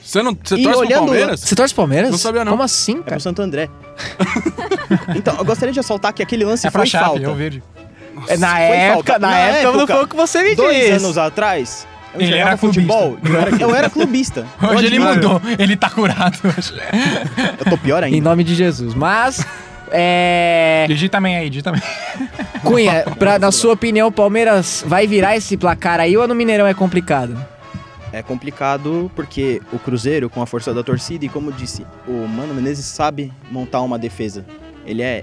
Você 0.02 0.21
não 0.21 0.37
você 0.43 0.57
E 0.57 0.64
torce 0.64 0.79
pro 0.79 0.87
olhando- 0.88 1.05
Palmeiras? 1.07 1.41
Você 1.41 1.55
torce 1.55 1.73
pro 1.73 1.83
Palmeiras? 1.85 2.11
Não 2.11 2.19
sabia, 2.19 2.45
não. 2.45 2.50
Como 2.52 2.62
assim, 2.64 2.95
É 2.95 3.02
cara? 3.02 3.11
pro 3.12 3.21
Santo 3.21 3.41
André. 3.41 3.69
então, 5.14 5.37
eu 5.38 5.45
gostaria 5.45 5.73
de 5.73 5.79
ressaltar 5.79 6.12
que 6.12 6.23
aquele 6.23 6.45
lance 6.45 6.67
É 6.67 6.71
pra 6.71 6.81
foi 6.81 6.87
Chape, 6.88 7.05
falta. 7.05 7.23
é 7.25 7.29
o 7.29 7.35
verde. 7.37 7.62
É, 8.29 8.37
na 8.37 8.59
época, 8.61 9.19
na 9.19 9.29
Na 9.29 9.38
época, 9.38 9.62
não 9.73 9.81
época, 9.81 9.95
foi 9.95 10.05
o 10.05 10.09
que 10.09 10.17
você 10.17 10.43
me 10.43 10.55
Dois 10.55 10.76
disse. 10.76 10.91
anos 10.93 11.19
atrás, 11.19 11.87
eu 12.14 12.21
Ele 12.21 12.35
era 12.37 12.57
futebol. 12.57 13.17
Eu 13.25 13.41
era, 13.41 13.50
eu 13.62 13.75
era 13.75 13.91
clubista. 13.91 14.47
Eu 14.61 14.69
Hoje 14.76 14.87
ele 14.87 14.97
admiro. 14.99 15.14
mudou, 15.31 15.43
ele 15.59 15.76
tá 15.76 15.88
curado 15.91 16.38
hoje. 16.45 16.75
Eu 17.59 17.71
tô 17.71 17.79
pior 17.79 18.02
Em 18.02 18.14
ainda. 18.14 18.29
nome 18.31 18.45
de 18.45 18.55
Jesus. 18.55 18.95
Mas, 18.95 19.45
é. 19.91 20.85
Digita 20.88 21.19
também 21.19 21.37
aí, 21.37 21.49
digita 21.50 21.71
também. 21.73 21.83
Cunha, 22.62 23.05
pra, 23.19 23.38
na 23.38 23.50
sua 23.52 23.73
opinião, 23.75 24.09
o 24.09 24.12
Palmeiras 24.12 24.83
vai 24.87 25.07
virar 25.07 25.37
esse 25.37 25.57
placar 25.57 26.00
aí 26.00 26.17
ou 26.17 26.26
no 26.29 26.35
Mineirão 26.35 26.67
é 26.67 26.75
complicado? 26.75 27.37
É 28.12 28.23
complicado 28.23 29.11
porque 29.17 29.62
o 29.73 29.79
Cruzeiro, 29.79 30.29
com 30.29 30.43
a 30.43 30.47
força 30.47 30.75
da 30.75 30.83
torcida, 30.83 31.25
e 31.25 31.29
como 31.31 31.49
eu 31.49 31.55
disse, 31.55 31.87
o 32.07 32.26
Mano 32.29 32.52
Menezes 32.55 32.85
sabe 32.85 33.33
montar 33.50 33.81
uma 33.81 33.99
defesa. 33.99 34.45
Ele 34.85 35.00
é. 35.02 35.23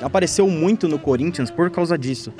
Apareceu 0.00 0.48
muito 0.48 0.88
no 0.88 0.98
Corinthians 0.98 1.50
por 1.50 1.70
causa 1.70 1.96
disso. 1.96 2.32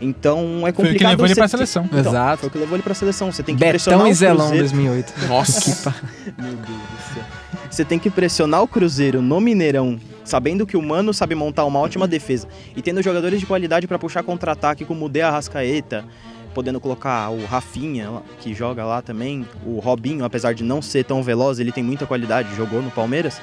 Então 0.00 0.66
é 0.66 0.72
complicado. 0.72 0.74
Foi 0.74 0.90
o 0.90 0.98
que 0.98 1.04
levou 1.04 1.26
ele 1.26 1.34
pra 1.34 1.48
seleção. 1.48 1.84
Então, 1.84 1.98
Exato. 2.00 2.38
Foi 2.38 2.48
o 2.48 2.52
que 2.52 2.58
levou 2.58 2.76
ele 2.76 2.82
pra 2.82 2.94
seleção. 2.94 3.30
Você 3.30 3.42
tem 3.42 3.54
que 3.54 3.64
pressionar 3.64 4.00
Betão 4.00 4.08
o 4.08 4.12
e 4.12 4.14
Zelão 4.14 4.48
Cruzeiro. 4.48 4.68
2008. 4.68 5.14
Nossa. 5.28 5.94
Meu 6.38 6.52
Deus 6.52 6.66
do 6.66 7.14
céu. 7.14 7.24
Você 7.70 7.84
tem 7.84 7.98
que 7.98 8.10
pressionar 8.10 8.62
o 8.62 8.68
Cruzeiro 8.68 9.22
no 9.22 9.40
Mineirão, 9.40 9.98
sabendo 10.24 10.66
que 10.66 10.76
o 10.76 10.82
Mano 10.82 11.14
sabe 11.14 11.34
montar 11.34 11.64
uma 11.64 11.78
ótima 11.78 12.06
defesa 12.06 12.46
e 12.76 12.82
tendo 12.82 13.02
jogadores 13.02 13.40
de 13.40 13.46
qualidade 13.46 13.86
pra 13.86 13.98
puxar 13.98 14.22
contra-ataque, 14.22 14.84
como 14.84 15.06
o 15.06 15.08
De 15.08 15.22
Arrascaeta, 15.22 16.04
podendo 16.52 16.78
colocar 16.78 17.30
o 17.30 17.46
Rafinha, 17.46 18.22
que 18.40 18.52
joga 18.52 18.84
lá 18.84 19.00
também, 19.00 19.46
o 19.64 19.78
Robinho, 19.78 20.22
apesar 20.22 20.52
de 20.52 20.62
não 20.62 20.82
ser 20.82 21.04
tão 21.04 21.22
veloz, 21.22 21.58
ele 21.58 21.72
tem 21.72 21.82
muita 21.82 22.06
qualidade, 22.06 22.54
jogou 22.54 22.82
no 22.82 22.90
Palmeiras. 22.90 23.40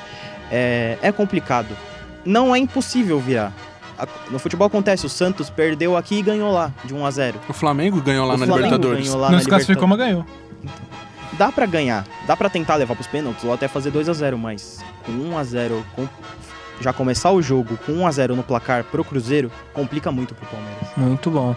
É, 0.51 0.97
é 1.01 1.12
complicado. 1.12 1.75
Não 2.25 2.55
é 2.55 2.60
impossível 2.60 3.19
virar. 3.19 3.51
No 4.32 4.39
futebol 4.39 4.67
acontece, 4.67 5.05
o 5.05 5.10
Santos 5.10 5.49
perdeu 5.49 5.97
aqui 5.97 6.19
e 6.19 6.21
ganhou 6.21 6.51
lá, 6.53 6.71
de 6.86 6.93
1 6.93 7.05
a 7.05 7.12
0 7.12 7.39
O 7.49 7.53
Flamengo 7.53 8.01
ganhou 8.01 8.25
lá 8.25 8.36
o 8.36 8.38
na 8.38 8.45
Flamengo 8.45 8.65
Libertadores. 8.67 9.05
ganhou 9.08 9.19
lá 9.19 9.27
Não 9.29 9.36
na 9.38 9.41
se 9.43 9.49
classificou, 9.49 9.88
mas 9.88 9.97
ganhou. 9.97 10.25
dá 11.34 11.51
pra 11.51 11.65
ganhar, 11.65 12.05
dá 12.25 12.36
pra 12.38 12.49
tentar 12.49 12.75
levar 12.75 12.95
pros 12.95 13.08
pênaltis 13.08 13.43
ou 13.43 13.53
até 13.53 13.67
fazer 13.67 13.91
2 13.91 14.08
a 14.08 14.13
0 14.13 14.38
mas 14.38 14.79
com 15.05 15.12
1 15.12 15.38
a 15.38 15.43
0 15.43 15.86
com- 15.95 16.08
já 16.82 16.93
começar 16.93 17.32
o 17.32 17.41
jogo 17.41 17.77
com 17.86 17.91
1 17.91 18.08
a 18.08 18.12
0 18.12 18.36
no 18.38 18.43
placar 18.43 18.86
pro 18.86 19.03
Cruzeiro, 19.03 19.51
complica 19.73 20.12
muito 20.13 20.34
pro 20.34 20.45
Palmeiras. 20.47 20.88
Muito 20.95 21.29
bom. 21.29 21.53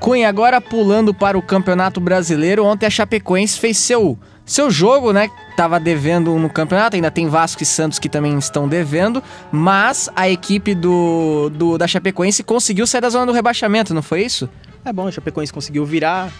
Cunha, 0.00 0.26
agora 0.28 0.60
pulando 0.62 1.12
para 1.12 1.36
o 1.36 1.42
Campeonato 1.42 2.00
Brasileiro, 2.00 2.64
ontem 2.64 2.86
a 2.86 2.90
Chapecoense 2.90 3.58
fez 3.60 3.76
seu, 3.76 4.18
seu 4.44 4.70
jogo, 4.70 5.12
né? 5.12 5.30
Tava 5.56 5.80
devendo 5.80 6.36
no 6.38 6.50
campeonato, 6.50 6.96
ainda 6.96 7.10
tem 7.10 7.28
Vasco 7.28 7.62
e 7.62 7.66
Santos 7.66 7.98
que 7.98 8.08
também 8.08 8.36
estão 8.38 8.68
devendo, 8.68 9.22
mas 9.50 10.10
a 10.14 10.28
equipe 10.28 10.74
do, 10.74 11.50
do 11.50 11.78
da 11.78 11.86
Chapecoense 11.86 12.42
conseguiu 12.42 12.86
sair 12.86 13.00
da 13.00 13.08
zona 13.08 13.26
do 13.26 13.32
rebaixamento, 13.32 13.94
não 13.94 14.02
foi 14.02 14.22
isso? 14.22 14.48
É 14.84 14.92
bom, 14.92 15.06
a 15.06 15.10
Chapecoense 15.10 15.52
conseguiu 15.52 15.84
virar, 15.86 16.30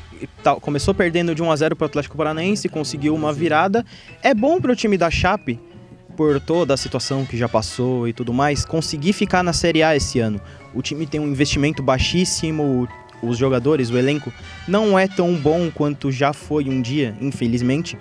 tal, 0.43 0.61
começou 0.61 0.93
perdendo 0.93 1.35
de 1.35 1.43
1 1.43 1.51
a 1.51 1.57
0 1.57 1.77
pro 1.77 1.87
Atlético 1.87 2.17
Paranaense, 2.17 2.69
conseguiu 2.69 3.14
uma 3.14 3.33
virada. 3.33 3.85
É 4.23 4.35
bom 4.35 4.61
pro 4.61 4.77
time 4.77 4.99
da 4.99 5.11
Chape, 5.11 5.59
por 6.14 6.38
toda 6.40 6.75
a 6.75 6.77
situação 6.77 7.25
que 7.25 7.38
já 7.38 7.49
passou 7.49 8.07
e 8.07 8.12
tudo 8.12 8.35
mais, 8.35 8.64
conseguir 8.64 9.14
ficar 9.14 9.43
na 9.43 9.55
Série 9.55 9.83
A 9.83 9.97
esse 9.97 10.21
ano. 10.21 10.40
O 10.75 10.83
time 10.83 11.07
tem 11.07 11.21
um 11.21 11.29
investimento 11.29 11.83
baixíssimo, 11.83 12.87
os 13.27 13.39
jogadores, 13.39 13.91
o 13.91 13.99
elenco 13.99 14.33
não 14.67 14.99
é 14.99 15.07
tão 15.09 15.35
bom 15.35 15.71
quanto 15.71 16.11
já 16.11 16.33
foi 16.33 16.69
um 16.69 16.81
dia, 16.81 17.17
infelizmente. 17.21 17.99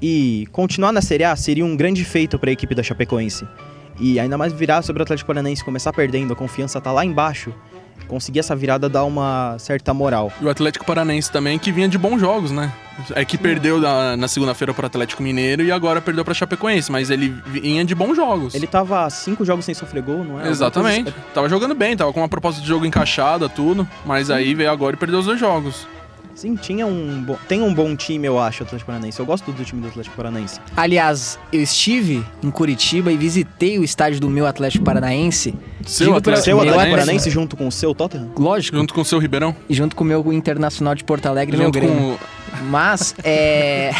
E 0.00 0.46
continuar 0.52 0.92
na 0.92 1.00
Série 1.00 1.24
A 1.24 1.34
seria 1.34 1.64
um 1.64 1.76
grande 1.76 2.04
feito 2.04 2.38
para 2.38 2.50
a 2.50 2.52
equipe 2.52 2.74
da 2.74 2.82
Chapecoense. 2.82 3.46
E 3.98 4.20
ainda 4.20 4.36
mais 4.36 4.52
virar 4.52 4.82
sobre 4.82 5.00
o 5.00 5.04
Atlético 5.04 5.28
Paranaense, 5.28 5.64
começar 5.64 5.92
perdendo, 5.92 6.32
a 6.32 6.36
confiança 6.36 6.80
tá 6.80 6.92
lá 6.92 7.04
embaixo. 7.04 7.54
Conseguir 8.08 8.38
essa 8.38 8.54
virada 8.54 8.88
dá 8.88 9.02
uma 9.04 9.56
certa 9.58 9.92
moral. 9.92 10.32
E 10.40 10.44
o 10.44 10.48
Atlético 10.50 10.84
Paranense 10.84 11.30
também, 11.30 11.58
que 11.58 11.72
vinha 11.72 11.88
de 11.88 11.98
bons 11.98 12.20
jogos, 12.20 12.50
né? 12.52 12.72
É 13.14 13.24
que 13.24 13.36
perdeu 13.36 13.78
na, 13.80 14.16
na 14.16 14.26
segunda-feira 14.28 14.72
pro 14.72 14.86
Atlético 14.86 15.22
Mineiro 15.22 15.62
e 15.62 15.70
agora 15.72 16.00
perdeu 16.00 16.24
pra 16.24 16.32
Chapecoense, 16.32 16.90
mas 16.90 17.10
ele 17.10 17.28
vinha 17.46 17.84
de 17.84 17.94
bons 17.94 18.14
jogos. 18.14 18.54
Ele 18.54 18.66
tava 18.66 19.10
cinco 19.10 19.44
jogos 19.44 19.64
sem 19.64 19.74
sofrer 19.74 20.02
gol, 20.02 20.24
não 20.24 20.40
é? 20.40 20.48
Exatamente. 20.48 21.02
Coisa- 21.12 21.18
Tava 21.34 21.48
jogando 21.48 21.74
bem, 21.74 21.96
tava 21.96 22.12
com 22.12 22.20
uma 22.20 22.28
proposta 22.28 22.60
de 22.60 22.66
jogo 22.66 22.86
encaixada, 22.86 23.48
tudo. 23.48 23.86
Mas 24.04 24.30
aí 24.30 24.54
veio 24.54 24.70
agora 24.70 24.96
e 24.96 24.98
perdeu 24.98 25.18
os 25.18 25.26
dois 25.26 25.38
jogos. 25.38 25.86
Sim, 26.36 26.54
tinha 26.54 26.86
um 26.86 27.22
bom, 27.22 27.38
tem 27.48 27.62
um 27.62 27.72
bom 27.72 27.96
time, 27.96 28.26
eu 28.26 28.38
acho, 28.38 28.62
o 28.62 28.66
Atlético 28.66 28.88
Paranaense. 28.92 29.18
Eu 29.18 29.24
gosto 29.24 29.50
do 29.50 29.64
time 29.64 29.80
do 29.80 29.88
Atlético 29.88 30.14
Paranaense. 30.14 30.60
Aliás, 30.76 31.38
eu 31.50 31.62
estive 31.62 32.22
em 32.42 32.50
Curitiba 32.50 33.10
e 33.10 33.16
visitei 33.16 33.78
o 33.78 33.82
estádio 33.82 34.20
do 34.20 34.28
meu 34.28 34.46
Atlético 34.46 34.84
Paranaense. 34.84 35.54
Seu 35.86 36.08
Digo 36.08 36.18
Atlético 36.18 36.44
Seu 36.44 36.56
Meu 36.56 36.62
Atlético 36.64 36.80
Atlético. 36.82 36.96
Paranaense 36.98 37.30
junto 37.30 37.56
com 37.56 37.66
o 37.66 37.72
seu 37.72 37.94
Tottenham? 37.94 38.30
Lógico, 38.36 38.76
Junto 38.76 38.92
com 38.92 39.00
o 39.00 39.04
seu 39.04 39.18
Ribeirão. 39.18 39.56
e 39.66 39.72
junto 39.74 39.96
com 39.96 40.04
o 40.04 40.06
meu 40.06 40.30
Internacional 40.30 40.94
de 40.94 41.04
Porto 41.04 41.24
Alegre, 41.24 41.56
meu 41.56 41.66
junto 41.68 41.78
Grêmio. 41.78 42.18
com 42.18 42.64
Mas, 42.66 43.14
é. 43.24 43.92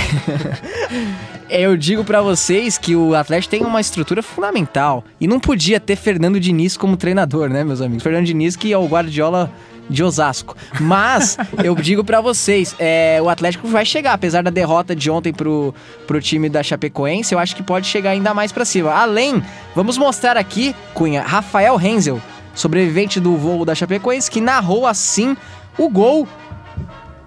Eu 1.49 1.77
digo 1.77 2.05
pra 2.05 2.20
vocês 2.20 2.77
que 2.77 2.94
o 2.96 3.14
Atlético 3.14 3.51
tem 3.53 3.62
uma 3.62 3.81
estrutura 3.81 4.22
fundamental. 4.22 5.05
E 5.20 5.27
não 5.27 5.38
podia 5.40 5.79
ter 5.81 5.96
Fernando 5.96 6.38
Diniz 6.38 6.77
como 6.77 6.96
treinador, 6.99 7.49
né, 7.49 7.64
meus 7.64 7.81
amigos? 7.81 8.03
Fernando 8.03 8.27
Diniz, 8.27 8.57
que 8.57 8.72
é 8.72 8.77
o 8.77 8.87
Guardiola 8.87 9.51
de 9.88 10.03
Osasco. 10.03 10.57
Mas, 10.81 11.37
eu 11.62 11.75
digo 11.75 12.05
pra 12.05 12.20
vocês, 12.20 12.75
é, 12.79 13.18
o 13.22 13.29
Atlético 13.29 13.68
vai 13.68 13.85
chegar. 13.85 14.12
Apesar 14.12 14.42
da 14.42 14.51
derrota 14.51 14.94
de 14.94 15.11
ontem 15.11 15.33
pro, 15.33 15.75
pro 16.07 16.20
time 16.20 16.49
da 16.49 16.62
Chapecoense, 16.62 17.35
eu 17.35 17.38
acho 17.38 17.55
que 17.55 17.62
pode 17.62 17.87
chegar 17.87 18.11
ainda 18.11 18.35
mais 18.35 18.53
pra 18.53 18.64
cima. 18.64 18.92
Além, 18.92 19.42
vamos 19.75 19.99
mostrar 19.99 20.37
aqui, 20.37 20.75
Cunha, 20.94 21.22
Rafael 21.22 21.77
Renzel, 21.77 22.20
sobrevivente 22.55 23.20
do 23.20 23.37
voo 23.37 23.64
da 23.64 23.75
Chapecoense, 23.75 24.31
que 24.31 24.40
narrou 24.40 24.87
assim 24.87 25.37
o 25.79 25.88
gol. 25.88 26.27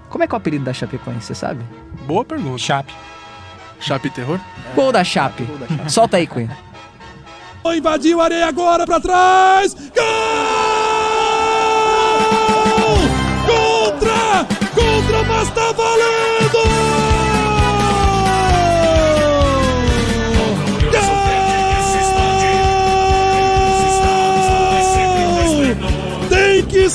Como 0.10 0.24
é 0.24 0.28
que 0.28 0.34
é 0.34 0.36
o 0.36 0.38
apelido 0.38 0.65
da 0.65 0.74
Chapecoense, 0.74 1.28
você 1.28 1.36
sabe? 1.36 1.63
Boa 2.06 2.26
pergunta. 2.26 2.58
Chape. 2.58 2.93
Chape 3.80 4.10
Terror? 4.10 4.39
Gol 4.76 4.91
da 4.91 5.04
Chape. 5.04 5.48
Solta 5.88 6.17
aí, 6.17 6.28
Cunha. 6.28 6.58
Invadiu 7.76 8.19
a 8.19 8.24
areia 8.24 8.48
agora 8.48 8.86
pra 8.86 9.00
trás. 9.00 9.74
Gol! 9.74 10.49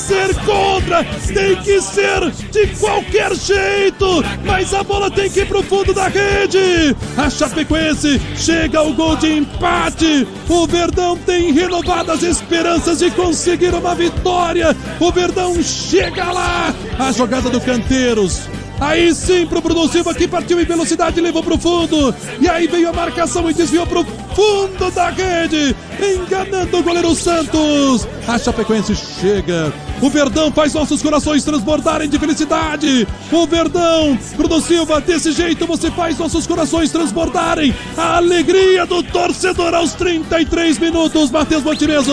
Ser 0.05 0.35
contra! 0.45 1.03
Tem 1.03 1.55
que 1.57 1.81
ser 1.81 2.31
de 2.51 2.67
qualquer 2.79 3.35
jeito, 3.35 4.23
mas 4.45 4.73
a 4.73 4.83
bola 4.83 5.09
tem 5.09 5.29
que 5.29 5.41
ir 5.41 5.47
pro 5.47 5.63
fundo 5.63 5.93
da 5.93 6.07
rede. 6.07 6.95
A 7.17 7.29
Chapecoense 7.29 8.21
chega 8.35 8.79
ao 8.79 8.93
gol 8.93 9.15
de 9.15 9.37
empate. 9.37 10.27
O 10.47 10.67
Verdão 10.67 11.17
tem 11.17 11.51
renovadas 11.51 12.21
esperanças 12.21 12.99
de 12.99 13.09
conseguir 13.11 13.73
uma 13.73 13.95
vitória. 13.95 14.75
O 14.99 15.11
Verdão 15.11 15.61
chega 15.63 16.31
lá. 16.31 16.73
A 16.99 17.11
jogada 17.11 17.49
do 17.49 17.59
Canteiros. 17.59 18.41
Aí 18.79 19.15
sim 19.15 19.47
pro 19.47 19.61
Bruno 19.61 19.87
Silva 19.87 20.13
que 20.13 20.27
partiu 20.27 20.59
em 20.59 20.65
velocidade, 20.65 21.21
levou 21.21 21.41
pro 21.41 21.57
fundo. 21.57 22.13
E 22.39 22.47
aí 22.47 22.67
veio 22.67 22.89
a 22.89 22.93
marcação 22.93 23.49
e 23.49 23.53
desviou 23.53 23.87
pro 23.87 24.05
fundo 24.35 24.91
da 24.91 25.09
rede, 25.09 25.75
enganando 25.99 26.77
o 26.77 26.83
goleiro 26.83 27.15
Santos. 27.15 28.07
A 28.27 28.37
Chapecoense 28.37 28.93
chega. 28.95 29.73
O 30.01 30.09
Verdão 30.09 30.51
faz 30.51 30.73
nossos 30.73 31.01
corações 31.01 31.43
transbordarem 31.43 32.09
de 32.09 32.19
felicidade. 32.19 33.07
O 33.31 33.47
Verdão, 33.47 34.17
Bruno 34.35 34.61
Silva, 34.61 34.99
desse 34.99 35.31
jeito 35.31 35.65
você 35.65 35.89
faz 35.89 36.17
nossos 36.17 36.45
corações 36.45 36.91
transbordarem. 36.91 37.73
A 37.97 38.17
alegria 38.17 38.85
do 38.85 39.01
torcedor 39.01 39.73
aos 39.73 39.93
33 39.93 40.77
minutos, 40.79 41.31
Matheus 41.31 41.63
Montineso. 41.63 42.11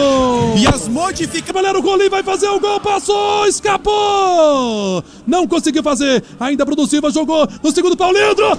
E 0.57 0.67
as 0.67 0.89
modificações. 0.89 1.53
Valero 1.53 1.83
Golim 1.83 2.09
vai 2.09 2.23
fazer 2.23 2.49
o 2.49 2.59
gol, 2.59 2.81
passou, 2.81 3.47
escapou! 3.47 5.05
Não 5.27 5.47
conseguiu 5.47 5.83
fazer, 5.83 6.25
ainda 6.41 6.65
Bruno 6.65 6.87
Silva 6.87 7.11
jogou 7.11 7.47
no 7.63 7.71
segundo 7.73 7.97
pau, 7.97 8.11
Leandro! 8.11 8.49
Gol, 8.49 8.59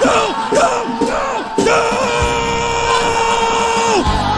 gol, 0.00 0.24
gol, 0.50 0.86
gol, 1.00 1.64
gol! 1.64 2.04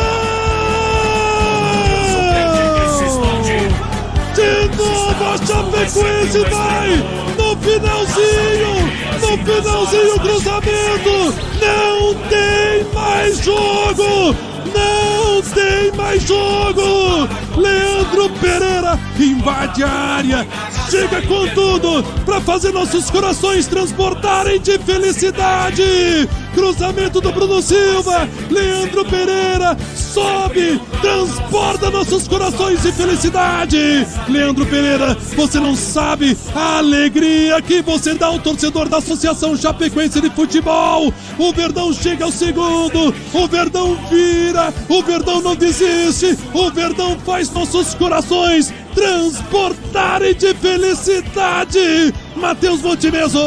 Chapecoense 5.85 6.39
vai 6.49 6.97
no 7.37 7.57
finalzinho! 7.59 8.75
No 9.21 9.37
finalzinho 9.45 10.21
cruzamento! 10.21 11.35
Não 11.61 12.15
tem 12.29 12.93
mais 12.95 13.39
jogo! 13.39 14.35
Não 14.73 15.43
tem 15.43 15.93
mais 15.93 16.23
jogo! 16.23 17.29
Leandro 17.57 18.31
Pereira 18.41 18.99
invade 19.21 19.85
a 19.85 19.91
área, 19.91 20.47
chega 20.91 21.21
com 21.23 21.47
tudo 21.49 22.03
para 22.25 22.41
fazer 22.41 22.73
nossos 22.73 23.11
corações 23.11 23.67
transportarem 23.67 24.61
de 24.61 24.79
felicidade! 24.79 26.29
Cruzamento 26.55 27.21
do 27.21 27.33
Bruno 27.33 27.61
Silva, 27.61 28.29
Leandro 28.51 29.05
Pereira 29.05 29.77
sobe, 30.15 30.81
transporta 31.01 31.91
nossos 31.91 32.29
corações 32.29 32.81
de 32.83 32.93
felicidade! 32.93 34.07
Leandro 34.29 34.65
Pereira, 34.65 35.17
você 35.35 35.59
não 35.59 35.75
sabe 35.75 36.39
a 36.55 36.79
alegria 36.79 37.61
que 37.61 37.83
você 37.83 38.15
dá 38.15 38.27
ao 38.27 38.39
torcedor 38.39 38.89
da 38.89 38.99
Associação 38.99 39.57
Chapecoense 39.57 40.21
de 40.21 40.31
Futebol! 40.31 41.13
O 41.37 41.53
Verdão 41.53 41.93
chega 41.93 42.25
ao 42.25 42.31
segundo, 42.31 43.13
o 43.33 43.49
Verdão 43.49 43.97
vira, 44.09 44.73
o 44.89 45.03
Verdão 45.03 45.43
não 45.43 45.57
desiste, 45.57 46.39
o 46.53 46.71
Verdão 46.71 47.19
faz 47.19 47.51
nossos 47.51 47.93
corações 47.95 48.73
transportarem 48.95 50.33
de 50.35 50.55
felicidade! 50.55 52.15
Matheus 52.37 52.81
Montimeso! 52.81 53.41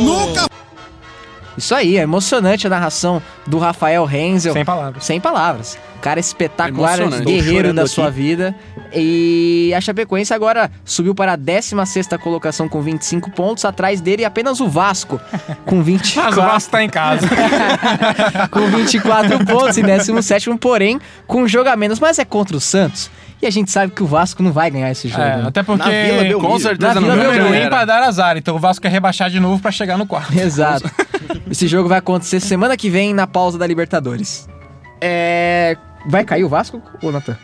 Nunca 0.00 0.46
Isso 1.56 1.74
aí, 1.74 1.96
é 1.96 2.02
emocionante 2.02 2.66
a 2.66 2.70
narração 2.70 3.22
do 3.46 3.58
Rafael 3.58 4.04
Renzel. 4.04 4.52
Sem 4.52 4.64
palavras. 4.64 5.04
Sem 5.04 5.20
palavras. 5.20 5.78
Cara 6.00 6.20
espetacular, 6.20 6.98
guerreiro 7.24 7.72
da 7.72 7.86
sua 7.86 8.08
aqui. 8.08 8.16
vida. 8.16 8.54
E 8.92 9.72
a 9.74 9.80
Chapecoense 9.80 10.34
agora 10.34 10.70
subiu 10.84 11.14
para 11.14 11.32
a 11.32 11.36
16 11.36 12.08
colocação 12.22 12.68
com 12.68 12.82
25 12.82 13.30
pontos. 13.30 13.64
Atrás 13.64 14.00
dele 14.02 14.24
apenas 14.24 14.60
o 14.60 14.68
Vasco, 14.68 15.18
com 15.64 15.82
24. 15.82 16.30
Mas 16.30 16.36
o 16.36 16.42
Vasco 16.42 16.70
tá 16.70 16.82
em 16.82 16.90
casa. 16.90 17.26
com 18.50 18.66
24 18.66 19.46
pontos 19.46 19.78
em 19.78 19.82
17, 19.82 20.58
porém, 20.58 21.00
com 21.26 21.42
um 21.42 21.48
jogo 21.48 21.70
a 21.70 21.76
menos. 21.76 21.98
Mas 21.98 22.18
é 22.18 22.24
contra 22.24 22.56
o 22.56 22.60
Santos. 22.60 23.10
E 23.44 23.46
a 23.46 23.50
gente 23.50 23.70
sabe 23.70 23.92
que 23.92 24.02
o 24.02 24.06
Vasco 24.06 24.42
não 24.42 24.52
vai 24.52 24.70
ganhar 24.70 24.90
esse 24.90 25.06
jogo. 25.06 25.22
É, 25.22 25.36
né? 25.36 25.44
até 25.48 25.62
porque 25.62 25.86
Vila. 25.86 26.40
Com 26.40 26.58
certeza 26.58 26.98
não 26.98 27.12
era. 27.12 27.68
pra 27.68 27.84
dar 27.84 28.02
azar. 28.02 28.38
Então 28.38 28.56
o 28.56 28.58
Vasco 28.58 28.80
quer 28.80 28.88
rebaixar 28.88 29.28
de 29.28 29.38
novo 29.38 29.60
pra 29.60 29.70
chegar 29.70 29.98
no 29.98 30.06
quarto. 30.06 30.32
Exato. 30.32 30.90
Esse 31.50 31.68
jogo 31.68 31.86
vai 31.86 31.98
acontecer 31.98 32.40
semana 32.40 32.74
que 32.74 32.88
vem 32.88 33.12
na 33.12 33.26
pausa 33.26 33.58
da 33.58 33.66
Libertadores. 33.66 34.48
É. 34.98 35.76
Vai 36.06 36.24
cair 36.24 36.42
o 36.42 36.48
Vasco, 36.48 36.80
ô 37.02 37.12
Natan? 37.12 37.36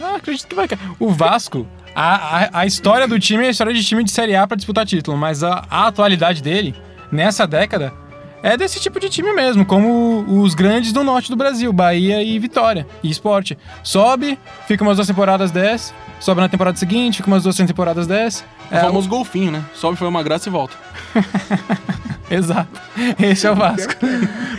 Ah, 0.00 0.14
acredito 0.18 0.46
que 0.46 0.54
vai 0.54 0.68
cair. 0.68 0.78
O 1.00 1.10
Vasco, 1.10 1.66
a, 1.96 2.14
a, 2.14 2.60
a 2.60 2.66
história 2.66 3.08
do 3.08 3.18
time 3.18 3.42
é 3.42 3.48
a 3.48 3.50
história 3.50 3.74
de 3.74 3.82
time 3.82 4.04
de 4.04 4.12
Série 4.12 4.36
A 4.36 4.46
pra 4.46 4.56
disputar 4.56 4.86
título, 4.86 5.16
mas 5.16 5.42
a, 5.42 5.64
a 5.68 5.88
atualidade 5.88 6.44
dele, 6.44 6.76
nessa 7.10 7.44
década, 7.44 7.92
é 8.42 8.56
desse 8.56 8.80
tipo 8.80 8.98
de 9.00 9.08
time 9.08 9.32
mesmo, 9.32 9.64
como 9.64 10.24
os 10.42 10.54
grandes 10.54 10.92
do 10.92 11.02
norte 11.04 11.28
do 11.30 11.36
Brasil, 11.36 11.72
Bahia 11.72 12.22
e 12.22 12.38
Vitória, 12.38 12.86
e 13.02 13.10
Esporte. 13.10 13.56
Sobe, 13.82 14.38
fica 14.66 14.82
umas 14.82 14.96
duas 14.96 15.06
temporadas, 15.06 15.50
desce, 15.50 15.92
sobe 16.18 16.40
na 16.40 16.48
temporada 16.48 16.76
seguinte, 16.76 17.18
fica 17.18 17.28
umas 17.28 17.42
duas 17.42 17.56
temporadas, 17.56 18.06
desce. 18.06 18.44
O 18.70 18.74
É, 18.76 18.80
famoso 18.80 19.08
golfinho, 19.08 19.50
né? 19.52 19.62
Sobe, 19.74 19.96
foi 19.98 20.08
uma 20.08 20.22
graça 20.22 20.48
e 20.48 20.52
volta. 20.52 20.76
Exato. 22.30 22.80
Esse 23.20 23.46
é 23.46 23.50
o 23.50 23.56
Vasco. 23.56 23.92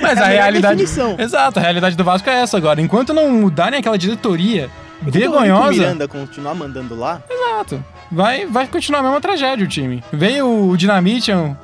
Mas 0.02 0.18
É 0.18 0.22
a 0.22 0.26
a, 0.26 0.28
realidade. 0.28 0.76
definição. 0.76 1.16
Exato, 1.18 1.58
a 1.60 1.62
realidade 1.62 1.96
do 1.96 2.04
Vasco 2.04 2.30
é 2.30 2.42
essa 2.42 2.58
agora. 2.58 2.82
Enquanto 2.82 3.14
não 3.14 3.32
mudarem 3.32 3.80
aquela 3.80 3.98
diretoria 3.98 4.70
o 5.06 5.10
vergonhosa. 5.10 5.72
Miranda 5.72 6.08
continuar 6.08 6.54
mandando 6.54 6.96
lá, 6.96 7.22
Exato. 7.30 7.84
Vai, 8.12 8.46
vai 8.46 8.68
continuar 8.68 9.00
a 9.00 9.04
mesma 9.04 9.22
tragédia 9.22 9.66
o 9.66 9.70
time. 9.70 10.04
Veio 10.12 10.70
o 10.70 10.76
Dinamite 10.76 11.32
um- 11.32 11.56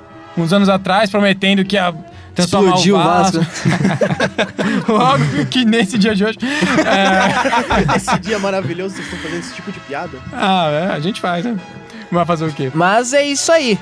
uns 0.42 0.54
anos 0.54 0.70
atrás 0.70 1.10
prometendo 1.10 1.64
que 1.66 1.76
ia 1.76 1.94
transformar 2.34 2.76
Explodiu 2.76 2.96
o 2.96 3.00
o 3.00 3.04
Vasco. 3.04 3.40
Vasco. 3.40 4.94
Óbvio 4.94 5.46
que 5.48 5.66
nesse 5.66 5.98
dia 5.98 6.16
de 6.16 6.24
hoje. 6.24 6.38
É, 6.86 7.96
esse 7.96 8.20
dia 8.20 8.38
maravilhoso, 8.40 8.96
vocês 8.96 9.08
estão 9.08 9.20
fazendo 9.20 9.40
esse 9.40 9.54
tipo 9.54 9.72
de 9.72 9.80
piada? 9.82 10.18
ah, 10.34 10.70
é, 10.70 10.86
a 10.94 11.00
gente 11.00 11.20
faz, 11.20 11.44
né? 11.44 11.58
Vai 12.12 12.26
fazer 12.26 12.46
o 12.46 12.54
quê? 12.54 12.72
Mas 12.74 13.14
é 13.14 13.24
isso 13.24 13.52
aí. 13.52 13.78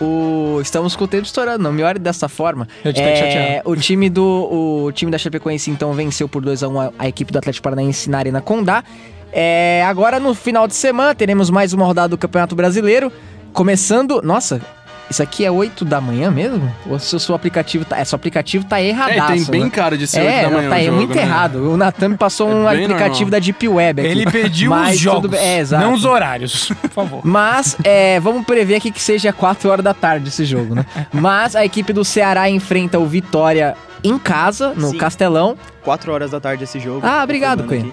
O... 0.00 0.60
Estamos 0.62 0.94
com 0.94 1.04
o 1.04 1.08
tempo 1.08 1.24
estourando, 1.24 1.62
não 1.62 1.72
me 1.72 1.82
olhe 1.82 1.98
dessa 1.98 2.28
forma. 2.28 2.68
Eu 2.84 2.92
te 2.92 3.00
chateado. 3.00 3.62
o 3.64 3.76
time 3.76 4.10
do 4.10 4.24
o 4.24 4.92
time 4.92 5.10
da 5.10 5.18
Chapecoense 5.18 5.70
então 5.70 5.92
venceu 5.92 6.28
por 6.28 6.42
2 6.42 6.62
a 6.62 6.68
1 6.68 6.80
a, 6.80 6.92
a 6.98 7.08
equipe 7.08 7.32
do 7.32 7.38
Atlético 7.38 7.64
Paranaense 7.64 8.10
na 8.10 8.18
Arena 8.18 8.40
Condá. 8.40 8.84
É, 9.32 9.84
agora 9.86 10.20
no 10.20 10.34
final 10.34 10.68
de 10.68 10.74
semana 10.74 11.14
teremos 11.14 11.50
mais 11.50 11.72
uma 11.72 11.84
rodada 11.84 12.08
do 12.08 12.18
Campeonato 12.18 12.54
Brasileiro, 12.54 13.10
começando, 13.52 14.20
nossa, 14.22 14.60
isso 15.08 15.22
aqui 15.22 15.44
é 15.44 15.50
8 15.50 15.84
da 15.84 16.00
manhã 16.00 16.30
mesmo? 16.30 16.72
Ou 16.86 16.98
se 16.98 17.14
o 17.14 17.20
seu 17.20 17.34
aplicativo 17.34 17.84
tá, 17.84 17.98
é, 17.98 18.04
seu 18.04 18.16
aplicativo 18.16 18.64
tá 18.64 18.80
É, 18.80 18.86
erradaço. 18.88 19.32
tem 19.32 19.44
bem 19.44 19.64
né? 19.64 19.70
cara 19.70 19.96
de 19.96 20.06
ser 20.06 20.20
É, 20.20 20.42
8 20.42 20.50
da 20.50 20.56
manhã 20.56 20.68
tá 20.70 20.78
é 20.80 20.84
jogo, 20.84 20.96
muito 20.96 21.14
né? 21.14 21.22
errado. 21.22 21.56
O 21.72 21.76
Natan 21.76 22.08
me 22.10 22.16
passou 22.16 22.50
É 22.50 22.54
um 22.54 22.66
aplicativo 22.68 23.08
normal. 23.30 23.30
da 23.30 23.38
Deep 23.38 23.68
Web 23.68 24.00
aqui. 24.00 24.10
Ele 24.10 24.26
pediu 24.30 24.72
os 24.72 24.98
jogos, 24.98 25.30
bem- 25.30 25.40
é, 25.40 25.58
exato. 25.58 25.84
não 25.84 25.92
os 25.94 26.04
horários, 26.04 26.68
por 26.80 26.90
favor. 26.90 27.20
Mas 27.24 27.76
é, 27.84 28.18
vamos 28.20 28.44
prever 28.44 28.76
aqui 28.76 28.90
que 28.90 29.00
seja 29.00 29.32
4 29.32 29.70
horas 29.70 29.84
da 29.84 29.94
tarde 29.94 30.28
esse 30.28 30.44
jogo, 30.44 30.74
né? 30.74 30.84
Mas 31.12 31.54
a 31.54 31.64
equipe 31.64 31.92
do 31.92 32.04
Ceará 32.04 32.50
enfrenta 32.50 32.98
o 32.98 33.06
Vitória 33.06 33.74
em 34.02 34.18
casa, 34.18 34.72
no 34.76 34.90
Sim. 34.90 34.98
Castelão. 34.98 35.56
4 35.82 36.12
horas 36.12 36.30
da 36.32 36.40
tarde 36.40 36.64
esse 36.64 36.78
jogo. 36.80 37.00
Ah, 37.06 37.22
obrigado, 37.22 37.64
Cunha. 37.64 37.86